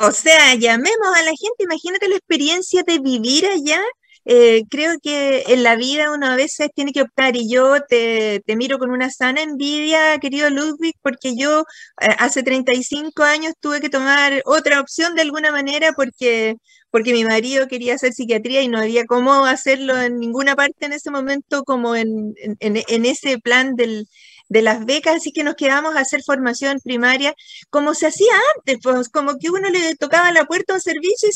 O 0.00 0.12
sea, 0.12 0.54
llamemos 0.54 1.08
a 1.16 1.22
la 1.22 1.30
gente, 1.30 1.64
imagínate 1.64 2.08
la 2.08 2.16
experiencia 2.16 2.82
de 2.84 2.98
vivir 3.00 3.46
allá. 3.46 3.80
Eh, 4.24 4.62
creo 4.70 4.94
que 5.02 5.44
en 5.48 5.62
la 5.62 5.74
vida 5.76 6.12
uno 6.12 6.26
a 6.26 6.36
veces 6.36 6.68
tiene 6.74 6.92
que 6.92 7.02
optar 7.02 7.34
y 7.36 7.50
yo 7.50 7.80
te, 7.88 8.42
miro 8.56 8.78
con 8.78 8.90
una 8.90 9.10
sana 9.10 9.42
envidia, 9.42 10.18
querido 10.20 10.50
Ludwig, 10.50 10.94
porque 11.02 11.34
yo 11.36 11.64
eh, 12.00 12.08
hace 12.18 12.42
35 12.42 13.22
años 13.22 13.54
tuve 13.60 13.80
que 13.80 13.88
tomar 13.88 14.42
otra 14.44 14.80
opción 14.80 15.14
de 15.14 15.22
alguna 15.22 15.50
manera 15.50 15.92
porque, 15.96 16.56
porque 16.90 17.12
mi 17.12 17.24
marido 17.24 17.66
quería 17.68 17.94
hacer 17.94 18.12
psiquiatría 18.12 18.62
y 18.62 18.68
no 18.68 18.78
había 18.78 19.06
cómo 19.06 19.46
hacerlo 19.46 20.00
en 20.00 20.18
ninguna 20.18 20.54
parte 20.56 20.86
en 20.86 20.92
ese 20.92 21.10
momento 21.10 21.64
como 21.64 21.96
en, 21.96 22.34
en 22.60 23.06
ese 23.06 23.38
plan 23.38 23.74
del, 23.76 24.06
de 24.48 24.62
las 24.62 24.84
becas, 24.86 25.16
así 25.16 25.32
que 25.32 25.44
nos 25.44 25.54
quedamos 25.54 25.96
a 25.96 26.00
hacer 26.00 26.22
formación 26.22 26.80
primaria 26.82 27.34
como 27.70 27.94
se 27.94 28.06
hacía 28.06 28.32
antes, 28.56 28.78
pues 28.82 29.08
como 29.08 29.38
que 29.38 29.50
uno 29.50 29.68
le 29.70 29.94
tocaba 29.96 30.32
la 30.32 30.44
puerta 30.44 30.72
a 30.72 30.76
un 30.76 30.80
servicio 30.80 31.28
y 31.28 31.32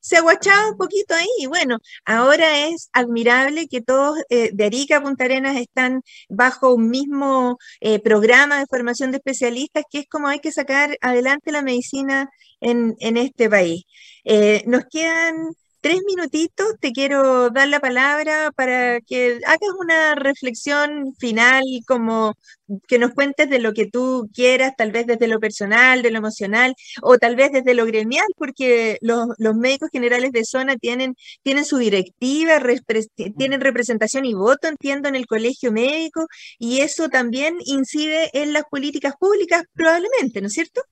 se, 0.00 0.16
aguachaba 0.16 0.70
un 0.70 0.76
poquito 0.76 1.14
ahí. 1.14 1.28
Y 1.38 1.46
bueno, 1.46 1.78
ahora 2.04 2.66
es 2.68 2.88
admirable 2.92 3.68
que 3.68 3.80
todos 3.82 4.18
eh, 4.30 4.50
de 4.52 4.64
Arica 4.64 5.02
Punta 5.02 5.24
Arenas 5.24 5.56
están 5.56 6.02
bajo 6.28 6.74
un 6.74 6.90
mismo 6.90 7.58
eh, 7.80 8.00
programa 8.00 8.58
de 8.58 8.66
formación 8.66 9.10
de 9.10 9.18
especialistas, 9.18 9.84
que 9.90 10.00
es 10.00 10.06
como 10.08 10.28
hay 10.28 10.40
que 10.40 10.52
sacar 10.52 10.96
adelante 11.00 11.52
la 11.52 11.62
medicina 11.62 12.30
en, 12.60 12.96
en 13.00 13.16
este 13.16 13.48
país. 13.50 13.84
Eh, 14.24 14.62
nos 14.66 14.84
quedan 14.90 15.54
tres 15.86 16.02
minutitos 16.04 16.66
te 16.80 16.90
quiero 16.90 17.50
dar 17.50 17.68
la 17.68 17.78
palabra 17.78 18.50
para 18.56 19.00
que 19.02 19.38
hagas 19.46 19.70
una 19.78 20.16
reflexión 20.16 21.14
final, 21.16 21.62
como 21.86 22.34
que 22.88 22.98
nos 22.98 23.12
cuentes 23.12 23.48
de 23.48 23.60
lo 23.60 23.72
que 23.72 23.86
tú 23.86 24.28
quieras, 24.34 24.72
tal 24.76 24.90
vez 24.90 25.06
desde 25.06 25.28
lo 25.28 25.38
personal, 25.38 26.02
de 26.02 26.10
lo 26.10 26.18
emocional, 26.18 26.74
o 27.02 27.18
tal 27.18 27.36
vez 27.36 27.52
desde 27.52 27.74
lo 27.74 27.86
gremial, 27.86 28.26
porque 28.36 28.98
los, 29.00 29.28
médicos 29.54 29.90
generales 29.92 30.32
de 30.32 30.44
zona 30.44 30.76
tienen, 30.76 31.14
tienen 31.44 31.64
su 31.64 31.76
directiva, 31.78 32.60
tienen 33.38 33.60
representación 33.60 34.24
y 34.24 34.34
voto, 34.34 34.66
entiendo, 34.66 35.08
en 35.08 35.14
el 35.14 35.26
colegio 35.26 35.70
médico, 35.70 36.26
y 36.58 36.80
eso 36.80 37.08
también 37.08 37.58
incide 37.64 38.30
en 38.32 38.52
las 38.52 38.64
políticas 38.64 39.14
públicas 39.20 39.62
probablemente, 39.72 40.40
¿no 40.40 40.48
es 40.48 40.54
cierto? 40.54 40.82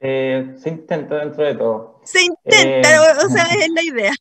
Eh, 0.00 0.54
se 0.58 0.68
intenta 0.68 1.16
dentro 1.16 1.44
de 1.44 1.54
todo. 1.54 2.00
Se 2.04 2.22
intenta, 2.22 2.94
eh, 2.94 2.98
o 3.24 3.28
sea, 3.28 3.44
es 3.60 3.70
la 3.70 3.82
idea. 3.82 4.12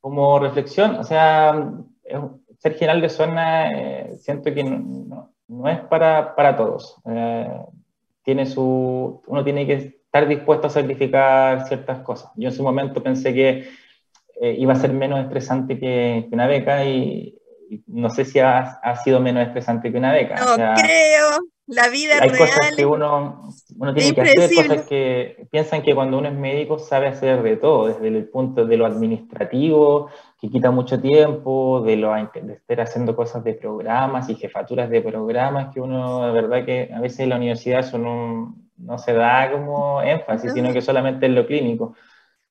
Como 0.00 0.38
reflexión, 0.38 0.96
o 0.96 1.04
sea, 1.04 1.72
ser 2.58 2.74
general 2.74 3.00
de 3.00 3.08
zona, 3.08 3.72
eh, 3.72 4.16
siento 4.18 4.52
que 4.54 4.62
no, 4.62 5.32
no, 5.48 5.68
es 5.68 5.80
para, 5.80 6.34
para 6.34 6.56
todos. 6.56 6.96
tiene 8.24 8.46
su, 8.46 9.20
uno 9.26 9.44
tiene 9.44 9.66
que 9.66 9.74
estar 9.74 10.28
dispuesto 10.28 10.68
a 10.68 10.70
sacrificar 10.70 11.66
ciertas 11.66 12.00
cosas. 12.00 12.30
Yo 12.36 12.48
en 12.48 12.54
su 12.54 12.62
momento 12.62 13.02
pensé 13.02 13.34
que 13.34 13.68
iba 14.40 14.72
a 14.72 14.76
ser 14.76 14.92
menos 14.92 15.20
estresante 15.20 15.78
que, 15.78 16.28
una 16.32 16.46
beca 16.46 16.84
y, 16.84 17.38
no 17.86 18.10
sé 18.10 18.24
si 18.24 18.38
ha, 18.38 18.58
ha, 18.58 18.96
sido 18.96 19.18
menos 19.18 19.46
estresante 19.46 19.90
que 19.90 19.98
una 19.98 20.12
beca. 20.12 20.34
No 20.36 20.74
creo. 20.74 21.51
La 21.66 21.88
vida 21.88 22.14
Hay 22.20 22.30
cosas 22.30 22.74
que 22.76 22.84
uno, 22.84 23.48
uno 23.78 23.94
tiene 23.94 24.14
que 24.14 24.20
hacer, 24.20 24.66
cosas 24.66 24.86
que 24.86 25.46
piensan 25.50 25.82
que 25.82 25.94
cuando 25.94 26.18
uno 26.18 26.28
es 26.28 26.34
médico 26.34 26.78
sabe 26.78 27.06
hacer 27.06 27.42
de 27.42 27.56
todo, 27.56 27.86
desde 27.86 28.08
el 28.08 28.28
punto 28.28 28.66
de 28.66 28.76
lo 28.76 28.84
administrativo, 28.84 30.10
que 30.40 30.50
quita 30.50 30.72
mucho 30.72 31.00
tiempo, 31.00 31.80
de, 31.86 31.96
lo, 31.96 32.12
de 32.14 32.54
estar 32.54 32.80
haciendo 32.80 33.14
cosas 33.14 33.44
de 33.44 33.54
programas 33.54 34.28
y 34.28 34.34
jefaturas 34.34 34.90
de 34.90 35.02
programas, 35.02 35.72
que 35.72 35.80
uno, 35.80 36.26
de 36.26 36.32
verdad 36.32 36.64
que 36.64 36.90
a 36.92 37.00
veces 37.00 37.20
en 37.20 37.28
la 37.28 37.36
universidad 37.36 37.80
eso 37.80 37.96
no, 37.96 38.56
no 38.76 38.98
se 38.98 39.12
da 39.12 39.52
como 39.52 40.02
énfasis, 40.02 40.52
sino 40.52 40.72
que 40.72 40.82
solamente 40.82 41.26
en 41.26 41.36
lo 41.36 41.46
clínico. 41.46 41.94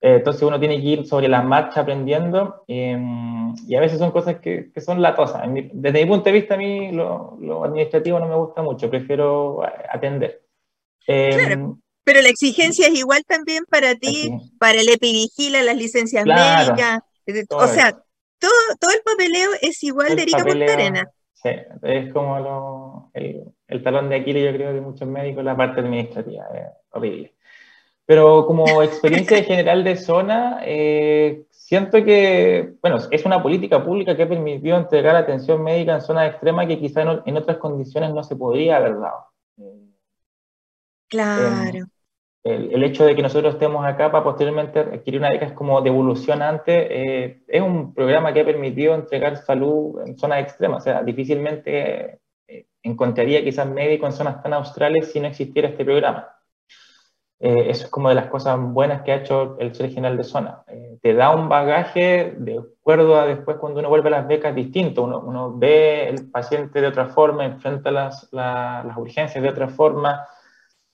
Eh, 0.04 0.16
entonces 0.16 0.42
uno 0.42 0.60
tiene 0.60 0.82
que 0.82 0.88
ir 0.88 1.06
sobre 1.06 1.28
la 1.28 1.44
marcha 1.44 1.82
aprendiendo 1.82 2.64
em, 2.68 3.54
y 3.68 3.76
a 3.76 3.80
veces 3.80 4.00
son 4.00 4.10
cosas 4.10 4.40
que, 4.40 4.72
que 4.74 4.82
son 4.82 5.00
latosas. 5.00 5.44
Desde 5.74 6.04
mi 6.04 6.10
punto 6.10 6.26
de 6.26 6.32
vista 6.32 6.56
a 6.56 6.58
mí 6.58 6.92
lo, 6.92 7.38
lo, 7.40 7.64
administrativo 7.64 8.20
no 8.20 8.28
me 8.28 8.36
gusta 8.36 8.64
mucho, 8.64 8.90
prefiero 8.90 9.64
eh, 9.64 9.72
atender. 9.92 10.42
Em, 11.06 11.80
pero 12.04 12.20
la 12.22 12.30
exigencia 12.30 12.88
es 12.88 12.96
igual 12.96 13.24
también 13.28 13.64
para 13.70 13.94
ti, 13.94 14.32
para 14.60 14.82
el 14.82 14.90
epivigila, 14.90 15.62
las 15.62 15.78
licencias 15.78 16.26
médicas, 16.26 17.00
o 17.52 17.68
sea, 17.68 17.92
todo, 18.40 18.52
todo 18.80 18.92
el 18.92 19.04
papeleo 19.04 19.52
es 19.62 19.84
igual 19.84 20.16
de 20.16 20.24
Erika 20.24 20.44
Punta. 20.44 21.12
Sí, 21.34 21.50
es 21.84 22.12
como 22.12 22.40
lo, 22.40 23.12
el, 23.14 23.44
el, 23.68 23.84
talón 23.84 24.10
de 24.10 24.16
Aquiles, 24.16 24.52
yo 24.52 24.58
creo, 24.58 24.74
de 24.74 24.82
muchos 24.82 25.08
médicos, 25.08 25.44
la 25.44 25.56
parte 25.56 25.82
administrativa, 25.82 26.46
es 26.54 26.68
horrible. 26.92 27.34
Pero 28.12 28.46
como 28.46 28.84
experiencia 28.84 29.42
general 29.42 29.86
de 29.86 29.96
zona, 29.96 30.60
eh, 30.66 31.46
siento 31.50 32.04
que, 32.04 32.74
bueno, 32.82 32.98
es 33.10 33.26
una 33.26 33.42
política 33.42 33.82
pública 33.82 34.18
que 34.18 34.26
permitió 34.26 34.76
entregar 34.76 35.16
atención 35.16 35.64
médica 35.64 35.94
en 35.94 36.02
zonas 36.02 36.30
extremas 36.30 36.68
que 36.68 36.78
quizá 36.78 37.04
en, 37.26 37.38
otras 37.38 37.56
condiciones 37.56 38.14
no 38.14 38.22
se 38.22 38.36
podría 38.36 38.76
haber 38.76 39.00
dado. 39.00 39.28
Claro. 41.08 41.86
El, 42.44 42.84
hecho 42.84 43.06
de 43.06 43.16
que 43.16 43.22
nosotros 43.22 43.54
estemos 43.54 43.86
acá 43.86 44.12
para 44.12 44.26
posteriormente 44.26 44.80
adquirir 44.80 45.22
una 45.22 45.30
beca 45.30 45.46
es 45.46 45.54
como 45.54 45.82
devolución 45.82 46.42
antes, 46.42 46.88
eh, 46.90 47.44
es 47.48 47.62
un 47.62 47.94
programa 47.94 48.34
que 48.34 48.42
ha 48.42 48.46
permitido 48.46 48.94
entregar 48.94 49.38
salud 49.38 50.02
en 50.06 50.18
zonas 50.18 50.42
extremas. 50.42 50.82
O 50.82 50.84
sea, 50.84 51.02
difícilmente 51.02 52.20
eh, 52.46 52.66
encontraría 52.84 53.42
quizás 53.42 53.70
médico 53.70 54.06
en 54.06 54.12
zonas 54.12 54.44
tan 54.44 54.52
australes 54.52 55.14
si 55.14 55.22
no 55.22 55.28
existiera 55.28 55.70
este 55.70 55.86
programa. 55.86 56.28
Eh, 57.44 57.72
eso 57.72 57.86
es 57.86 57.90
como 57.90 58.10
de 58.10 58.14
las 58.14 58.28
cosas 58.28 58.60
buenas 58.60 59.02
que 59.02 59.12
ha 59.12 59.16
hecho 59.16 59.58
el 59.60 59.74
ser 59.74 59.90
general 59.90 60.16
de 60.16 60.24
zona. 60.24 60.62
Eh, 60.68 61.00
te 61.02 61.16
da 61.16 61.36
un 61.36 61.50
bagaje 61.50 62.36
de 62.38 62.60
acuerdo 62.60 63.20
a 63.20 63.26
después 63.26 63.58
cuando 63.58 63.80
uno 63.80 63.90
vuelve 63.90 64.10
a 64.10 64.12
las 64.12 64.28
becas 64.28 64.54
distinto. 64.54 65.02
Uno, 65.02 65.20
uno 65.26 65.58
ve 65.58 66.08
el 66.08 66.30
paciente 66.30 66.80
de 66.80 66.88
otra 66.88 67.08
forma, 67.08 67.44
enfrenta 67.44 67.90
las, 67.90 68.30
las 68.32 68.96
urgencias 68.96 69.42
de 69.42 69.50
otra 69.50 69.70
forma, 69.70 70.28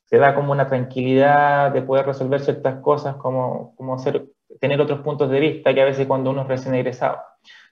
te 0.09 0.17
da 0.17 0.33
como 0.33 0.53
una 0.53 0.67
tranquilidad 0.67 1.71
de 1.73 1.81
poder 1.81 2.05
resolver 2.05 2.39
ciertas 2.39 2.79
cosas, 2.79 3.17
como, 3.17 3.75
como 3.75 3.97
tener 4.61 4.79
otros 4.79 5.01
puntos 5.01 5.29
de 5.29 5.41
vista 5.41 5.73
que 5.73 5.81
a 5.81 5.85
veces 5.85 6.07
cuando 6.07 6.29
uno 6.29 6.43
es 6.43 6.47
recién 6.47 6.75
egresado. 6.75 7.17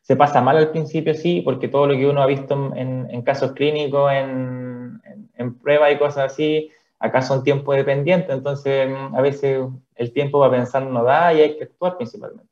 Se 0.01 0.17
pasa 0.17 0.41
mal 0.41 0.57
al 0.57 0.71
principio, 0.71 1.13
sí, 1.13 1.41
porque 1.41 1.69
todo 1.69 1.88
lo 1.88 1.95
que 1.95 2.07
uno 2.07 2.21
ha 2.21 2.28
visto 2.28 2.73
en, 2.76 3.07
en 3.09 3.21
casos 3.21 3.53
clínicos, 3.53 4.11
en, 4.11 4.99
en, 5.05 5.30
en 5.34 5.57
pruebas 5.59 5.93
y 5.93 5.97
cosas 5.97 6.34
así, 6.34 6.69
acá 7.05 7.21
son 7.21 7.43
tiempo 7.43 7.73
dependiente, 7.73 8.33
entonces 8.33 8.89
a 9.13 9.21
veces 9.21 9.67
el 9.95 10.11
tiempo 10.11 10.39
va 10.39 10.47
a 10.47 10.51
pensar 10.51 10.83
no 10.83 11.03
da 11.03 11.33
y 11.33 11.41
hay 11.41 11.57
que 11.57 11.65
actuar 11.65 11.97
principalmente. 11.97 12.49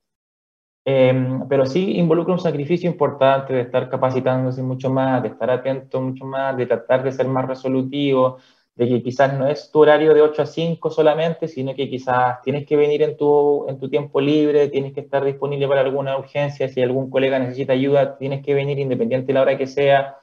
Em, 0.85 1.47
pero 1.47 1.65
sí 1.65 1.97
involucra 1.97 2.33
un 2.33 2.39
sacrificio 2.39 2.89
importante 2.89 3.53
de 3.53 3.61
estar 3.61 3.89
capacitándose 3.89 4.61
mucho 4.61 4.89
más, 4.89 5.23
de 5.23 5.29
estar 5.29 5.49
atento 5.49 6.01
mucho 6.01 6.25
más, 6.25 6.57
de 6.57 6.65
tratar 6.65 7.03
de 7.03 7.11
ser 7.13 7.27
más 7.27 7.47
resolutivo, 7.47 8.37
de 8.75 8.89
que 8.89 9.03
quizás 9.03 9.37
no 9.37 9.47
es 9.47 9.71
tu 9.71 9.79
horario 9.79 10.13
de 10.13 10.21
8 10.21 10.41
a 10.41 10.45
5 10.45 10.89
solamente, 10.89 11.47
sino 11.47 11.73
que 11.75 11.89
quizás 11.89 12.41
tienes 12.41 12.65
que 12.65 12.75
venir 12.75 13.01
en 13.03 13.15
tu, 13.15 13.65
en 13.69 13.79
tu 13.79 13.87
tiempo 13.89 14.19
libre, 14.19 14.67
tienes 14.69 14.93
que 14.93 15.01
estar 15.01 15.23
disponible 15.23 15.67
para 15.67 15.81
alguna 15.81 16.17
urgencia, 16.17 16.67
si 16.67 16.81
algún 16.81 17.09
colega 17.09 17.39
necesita 17.39 17.73
ayuda, 17.73 18.17
tienes 18.17 18.43
que 18.43 18.53
venir 18.53 18.79
independiente 18.79 19.27
de 19.27 19.33
la 19.33 19.41
hora 19.43 19.57
que 19.57 19.67
sea, 19.67 20.17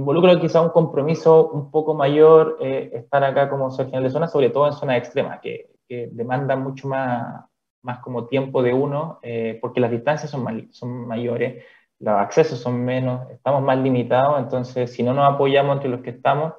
involucra 0.00 0.40
quizá 0.40 0.60
un 0.60 0.70
compromiso 0.70 1.50
un 1.50 1.70
poco 1.70 1.94
mayor 1.94 2.58
eh, 2.60 2.90
estar 2.94 3.22
acá 3.22 3.48
como 3.48 3.70
ser 3.70 3.86
general 3.86 4.04
de 4.04 4.10
zona, 4.10 4.28
sobre 4.28 4.50
todo 4.50 4.66
en 4.66 4.72
zonas 4.72 4.98
extremas, 4.98 5.40
que, 5.40 5.70
que 5.88 6.08
demandan 6.12 6.62
mucho 6.62 6.88
más, 6.88 7.44
más 7.82 7.98
como 8.00 8.26
tiempo 8.26 8.62
de 8.62 8.72
uno, 8.72 9.18
eh, 9.22 9.58
porque 9.60 9.80
las 9.80 9.90
distancias 9.90 10.30
son, 10.30 10.68
son 10.72 11.06
mayores, 11.06 11.64
los 11.98 12.14
accesos 12.14 12.58
son 12.58 12.82
menos, 12.84 13.30
estamos 13.30 13.62
más 13.62 13.78
limitados, 13.78 14.38
entonces 14.38 14.92
si 14.92 15.02
no 15.02 15.12
nos 15.12 15.32
apoyamos 15.32 15.76
entre 15.76 15.90
los 15.90 16.00
que 16.00 16.10
estamos, 16.10 16.54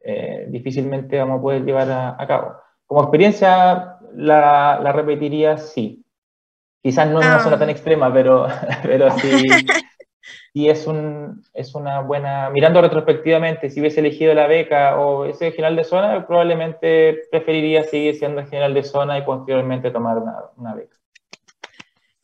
eh, 0.00 0.46
difícilmente 0.48 1.18
vamos 1.18 1.38
a 1.38 1.42
poder 1.42 1.64
llevar 1.64 1.90
a, 1.90 2.26
cabo. 2.26 2.56
Como 2.86 3.02
experiencia 3.02 3.96
la, 4.14 4.78
la, 4.82 4.92
repetiría, 4.92 5.56
sí. 5.56 6.04
Quizás 6.82 7.08
no 7.08 7.22
en 7.22 7.28
una 7.28 7.40
zona 7.40 7.58
tan 7.58 7.70
extrema, 7.70 8.12
pero, 8.12 8.46
pero 8.82 9.10
sí, 9.12 9.46
y 10.56 10.68
es, 10.68 10.86
un, 10.86 11.44
es 11.52 11.74
una 11.74 12.00
buena, 12.00 12.48
mirando 12.48 12.80
retrospectivamente, 12.80 13.70
si 13.70 13.80
hubiese 13.80 13.98
elegido 13.98 14.32
la 14.34 14.46
beca 14.46 14.96
o 15.00 15.24
ese 15.24 15.50
general 15.50 15.74
de 15.74 15.82
zona, 15.82 16.24
probablemente 16.28 17.22
preferiría 17.28 17.82
seguir 17.82 18.14
siendo 18.14 18.46
general 18.46 18.72
de 18.72 18.84
zona 18.84 19.18
y 19.18 19.22
posteriormente 19.22 19.90
tomar 19.90 20.16
una, 20.18 20.36
una 20.56 20.74
beca. 20.76 20.96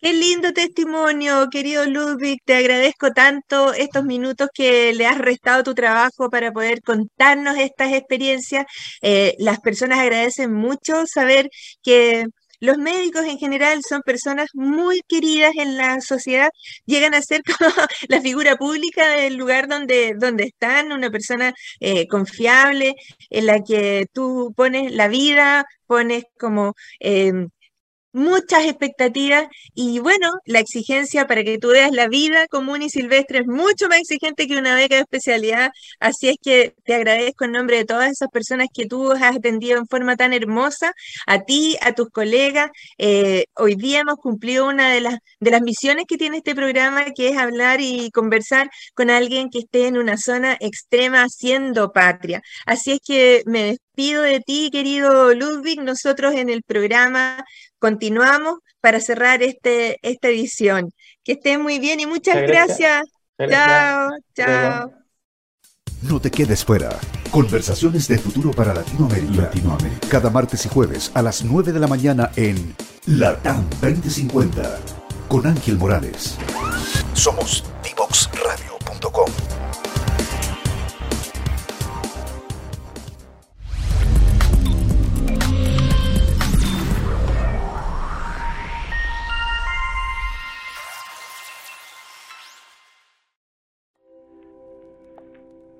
Qué 0.01 0.15
lindo 0.15 0.53
testimonio, 0.53 1.49
querido 1.51 1.85
Ludwig. 1.85 2.39
Te 2.45 2.55
agradezco 2.55 3.11
tanto 3.11 3.75
estos 3.75 4.05
minutos 4.05 4.49
que 4.55 4.95
le 4.95 5.07
has 5.07 5.19
restado 5.19 5.65
tu 5.65 5.75
trabajo 5.75 6.31
para 6.31 6.53
poder 6.53 6.83
contarnos 6.83 7.59
estas 7.59 7.93
experiencias. 7.93 8.65
Eh, 9.03 9.35
las 9.39 9.59
personas 9.61 9.99
agradecen 9.99 10.55
mucho 10.55 11.05
saber 11.05 11.51
que 11.83 12.27
los 12.61 12.79
médicos 12.79 13.25
en 13.25 13.39
general 13.39 13.81
son 13.89 14.03
personas 14.03 14.49
muy 14.55 15.03
queridas 15.09 15.53
en 15.57 15.77
la 15.77 16.01
sociedad, 16.01 16.51
llegan 16.87 17.15
a 17.15 17.23
ser 17.23 17.43
como 17.59 17.71
la 18.09 18.21
figura 18.21 18.57
pública 18.57 19.09
del 19.17 19.37
lugar 19.37 19.69
donde, 19.69 20.15
donde 20.17 20.45
están, 20.45 20.93
una 20.93 21.11
persona 21.11 21.55
eh, 21.81 22.07
confiable, 22.09 22.95
en 23.31 23.47
la 23.47 23.61
que 23.63 24.07
tú 24.13 24.53
pones 24.57 24.93
la 24.93 25.09
vida, 25.09 25.67
pones 25.87 26.25
como... 26.39 26.75
Em, 27.01 27.49
muchas 28.13 28.65
expectativas 28.65 29.47
y 29.75 29.99
bueno, 30.01 30.33
la 30.45 30.61
exigencia 30.61 31.27
para 31.27 31.45
que 31.45 31.59
tú 31.59 31.69
veas 31.69 31.93
la 31.93 32.09
vida 32.09 32.47
común 32.49 32.83
y 32.83 32.91
silvestre 32.91 33.41
es 33.41 33.47
mucho 33.47 33.89
más 33.89 33.99
exigente 34.01 34.47
que 34.47 34.57
una 34.57 34.75
beca 34.75 34.97
de 34.97 35.03
especialidad, 35.03 35.71
así 36.01 36.29
es 36.29 36.37
que 36.43 36.75
te 36.85 36.95
agradezco 36.95 37.45
en 37.45 37.53
nombre 37.53 37.77
de 37.79 37.85
todas 37.85 38.11
esas 38.11 38.29
personas 38.31 38.69
que 38.73 38.87
tú 38.87 39.13
has 39.13 39.37
atendido 39.37 39.79
en 39.79 39.87
forma 39.87 40.17
tan 40.17 40.33
hermosa, 40.33 40.93
a 41.27 41.41
ti, 41.45 41.77
a 41.83 41.93
tus 41.93 42.11
colegas. 42.11 42.71
Eh, 42.99 43.47
hoy 43.57 43.75
día 43.77 44.01
hemos 44.01 44.17
cumplido 44.17 44.67
una 44.67 44.91
de 44.93 45.01
las, 45.01 45.19
de 45.41 45.51
las 45.51 45.63
misiones 45.63 46.05
que 46.09 46.17
tiene 46.17 46.39
este 46.39 46.55
programa, 46.55 47.05
que 47.15 47.29
es 47.29 47.37
hablar 47.37 47.81
y 47.81 48.11
conversar 48.11 48.71
con 48.95 49.11
alguien 49.11 49.51
que 49.51 49.61
esté 49.61 49.87
en 49.87 49.99
una 49.99 50.17
zona 50.17 50.57
extrema 50.61 51.23
haciendo 51.23 51.93
patria. 51.93 52.43
Así 52.67 52.93
es 52.93 53.01
que 53.05 53.43
me 53.47 53.77
despido 54.01 54.23
de 54.23 54.41
ti, 54.41 54.71
querido 54.73 55.35
Ludwig. 55.35 55.83
Nosotros 55.83 56.35
en 56.35 56.49
el 56.49 56.63
programa 56.63 57.45
continuamos 57.79 58.59
para 58.81 58.99
cerrar 59.01 59.43
este, 59.43 59.99
esta 60.03 60.29
edición. 60.29 60.91
Que 61.23 61.33
esté 61.33 61.59
muy 61.59 61.79
bien 61.79 62.01
y 62.01 62.07
muchas 62.07 62.41
gracias. 62.43 63.03
Chao, 63.39 64.11
chao. 64.35 64.93
No 66.03 66.19
te 66.19 66.31
quedes 66.31 66.65
fuera. 66.65 66.99
Conversaciones 67.31 68.09
de 68.09 68.19
futuro 68.19 68.53
para 68.53 68.73
Latinoamérica. 68.73 69.43
Latinoamérica. 69.43 70.09
Cada 70.09 70.31
martes 70.31 70.65
y 70.65 70.71
jueves 70.71 71.11
a 71.15 71.21
las 71.21 71.45
9 71.45 71.73
de 71.73 71.81
la 71.81 71.87
mañana 71.87 72.31
en 72.37 72.75
Latam 73.07 73.69
2050 73.83 74.79
con 75.29 75.47
Ángel 75.47 75.77
Morales. 75.77 76.39
Somos 77.13 77.65
divoxradio.com. 77.85 79.31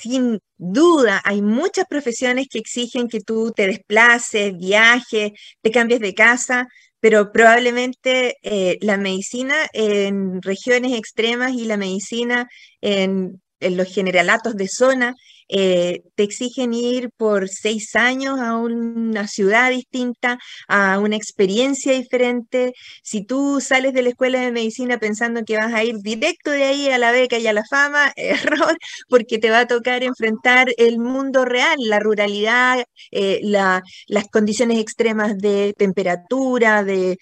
Sin 0.00 0.40
duda, 0.56 1.20
hay 1.24 1.42
muchas 1.42 1.86
profesiones 1.88 2.46
que 2.50 2.58
exigen 2.58 3.08
que 3.08 3.20
tú 3.20 3.52
te 3.52 3.66
desplaces, 3.66 4.56
viajes, 4.56 5.32
te 5.62 5.70
cambies 5.70 6.00
de 6.00 6.14
casa, 6.14 6.68
pero 7.00 7.32
probablemente 7.32 8.36
eh, 8.42 8.78
la 8.80 8.96
medicina 8.96 9.54
en 9.72 10.42
regiones 10.42 10.92
extremas 10.92 11.52
y 11.52 11.64
la 11.64 11.76
medicina 11.76 12.48
en, 12.80 13.42
en 13.60 13.76
los 13.76 13.92
generalatos 13.92 14.56
de 14.56 14.68
zona 14.68 15.14
eh, 15.48 16.02
te 16.14 16.22
exigen 16.24 16.74
ir 16.74 17.10
por 17.16 17.48
seis 17.48 17.94
años 17.94 18.40
a 18.40 18.56
una 18.56 19.28
ciudad 19.28 19.70
distinta, 19.70 20.38
a 20.68 20.98
una 20.98 21.16
experiencia 21.16 21.92
diferente. 21.92 22.72
Si 23.02 23.24
tú 23.24 23.60
sales 23.60 23.92
de 23.94 24.02
la 24.02 24.10
escuela 24.10 24.40
de 24.40 24.52
medicina 24.52 24.98
pensando 24.98 25.44
que 25.44 25.56
vas 25.56 25.72
a 25.72 25.84
ir 25.84 25.96
directo 25.98 26.50
de 26.50 26.64
ahí 26.64 26.88
a 26.90 26.98
la 26.98 27.12
beca 27.12 27.38
y 27.38 27.46
a 27.46 27.52
la 27.52 27.64
fama, 27.64 28.12
error, 28.16 28.76
porque 29.08 29.38
te 29.38 29.50
va 29.50 29.60
a 29.60 29.66
tocar 29.66 30.02
enfrentar 30.02 30.68
el 30.78 30.98
mundo 30.98 31.44
real, 31.44 31.76
la 31.80 32.00
ruralidad, 32.00 32.84
eh, 33.12 33.40
las 33.42 34.28
condiciones 34.30 34.78
extremas 34.78 35.38
de 35.38 35.74
temperatura, 35.76 36.82
de, 36.84 37.18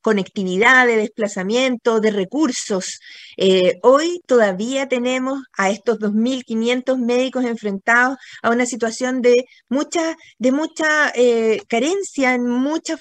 conectividad, 0.00 0.86
de 0.86 0.96
desplazamiento, 0.96 2.00
de 2.00 2.10
recursos. 2.10 3.00
Eh, 3.36 3.78
hoy 3.82 4.20
todavía 4.26 4.88
tenemos 4.88 5.42
a 5.56 5.70
estos 5.70 5.98
2.500 5.98 6.61
médicos 6.98 7.44
enfrentados 7.44 8.18
a 8.42 8.50
una 8.50 8.66
situación 8.66 9.22
de 9.22 9.44
mucha, 9.68 10.16
de 10.38 10.52
mucha 10.52 11.10
eh, 11.14 11.62
carencia 11.68 12.34
en, 12.34 12.46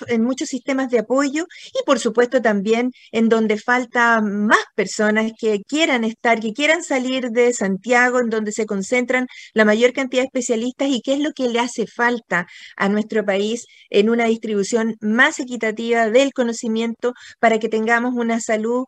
en 0.07 0.23
muchos 0.23 0.49
sistemas 0.49 0.89
de 0.89 0.99
apoyo 0.99 1.45
y 1.73 1.83
por 1.85 1.99
supuesto 1.99 2.41
también 2.41 2.91
en 3.11 3.29
donde 3.29 3.57
falta 3.57 4.21
más 4.21 4.63
personas 4.75 5.31
que 5.39 5.61
quieran 5.67 6.03
estar, 6.03 6.39
que 6.39 6.53
quieran 6.53 6.83
salir 6.83 7.29
de 7.29 7.53
Santiago, 7.53 8.19
en 8.19 8.29
donde 8.29 8.51
se 8.51 8.65
concentran 8.65 9.27
la 9.53 9.65
mayor 9.65 9.93
cantidad 9.93 10.23
de 10.23 10.27
especialistas 10.27 10.89
y 10.89 11.01
qué 11.01 11.13
es 11.13 11.19
lo 11.19 11.31
que 11.33 11.49
le 11.49 11.59
hace 11.59 11.87
falta 11.87 12.47
a 12.75 12.89
nuestro 12.89 13.25
país 13.25 13.65
en 13.89 14.09
una 14.09 14.25
distribución 14.25 14.95
más 15.01 15.39
equitativa 15.39 16.09
del 16.09 16.33
conocimiento 16.33 17.13
para 17.39 17.59
que 17.59 17.69
tengamos 17.69 18.13
una 18.15 18.39
salud 18.39 18.85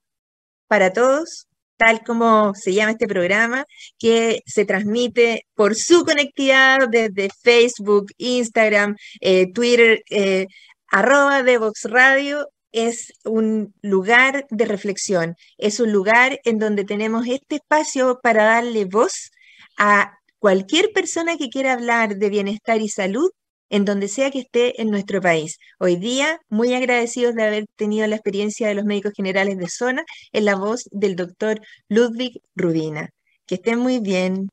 para 0.67 0.93
todos 0.93 1.47
tal 1.83 2.03
como 2.03 2.53
se 2.55 2.73
llama 2.73 2.91
este 2.91 3.07
programa, 3.07 3.65
que 3.99 4.41
se 4.45 4.65
transmite 4.65 5.45
por 5.55 5.75
su 5.75 6.05
conectividad 6.05 6.87
desde 6.89 7.29
Facebook, 7.43 8.07
Instagram, 8.17 8.95
eh, 9.21 9.51
Twitter, 9.53 10.01
eh, 10.09 10.47
arroba 10.87 11.43
de 11.43 11.57
Vox 11.57 11.85
Radio. 11.85 12.47
Es 12.71 13.13
un 13.23 13.73
lugar 13.81 14.45
de 14.49 14.65
reflexión, 14.65 15.35
es 15.57 15.79
un 15.79 15.91
lugar 15.91 16.39
en 16.43 16.57
donde 16.57 16.85
tenemos 16.85 17.27
este 17.27 17.55
espacio 17.55 18.19
para 18.23 18.45
darle 18.45 18.85
voz 18.85 19.31
a 19.77 20.17
cualquier 20.39 20.91
persona 20.91 21.37
que 21.37 21.49
quiera 21.49 21.73
hablar 21.73 22.15
de 22.17 22.29
bienestar 22.29 22.81
y 22.81 22.89
salud 22.89 23.29
en 23.69 23.85
donde 23.85 24.07
sea 24.07 24.31
que 24.31 24.39
esté 24.39 24.81
en 24.81 24.89
nuestro 24.89 25.21
país. 25.21 25.57
Hoy 25.79 25.95
día, 25.95 26.39
muy 26.49 26.73
agradecidos 26.73 27.35
de 27.35 27.43
haber 27.43 27.65
tenido 27.75 28.07
la 28.07 28.15
experiencia 28.15 28.67
de 28.67 28.75
los 28.75 28.85
médicos 28.85 29.13
generales 29.15 29.57
de 29.57 29.69
zona 29.69 30.03
en 30.31 30.45
la 30.45 30.55
voz 30.55 30.87
del 30.91 31.15
doctor 31.15 31.61
Ludwig 31.89 32.41
Rudina. 32.55 33.09
Que 33.45 33.55
estén 33.55 33.79
muy 33.79 33.99
bien. 33.99 34.49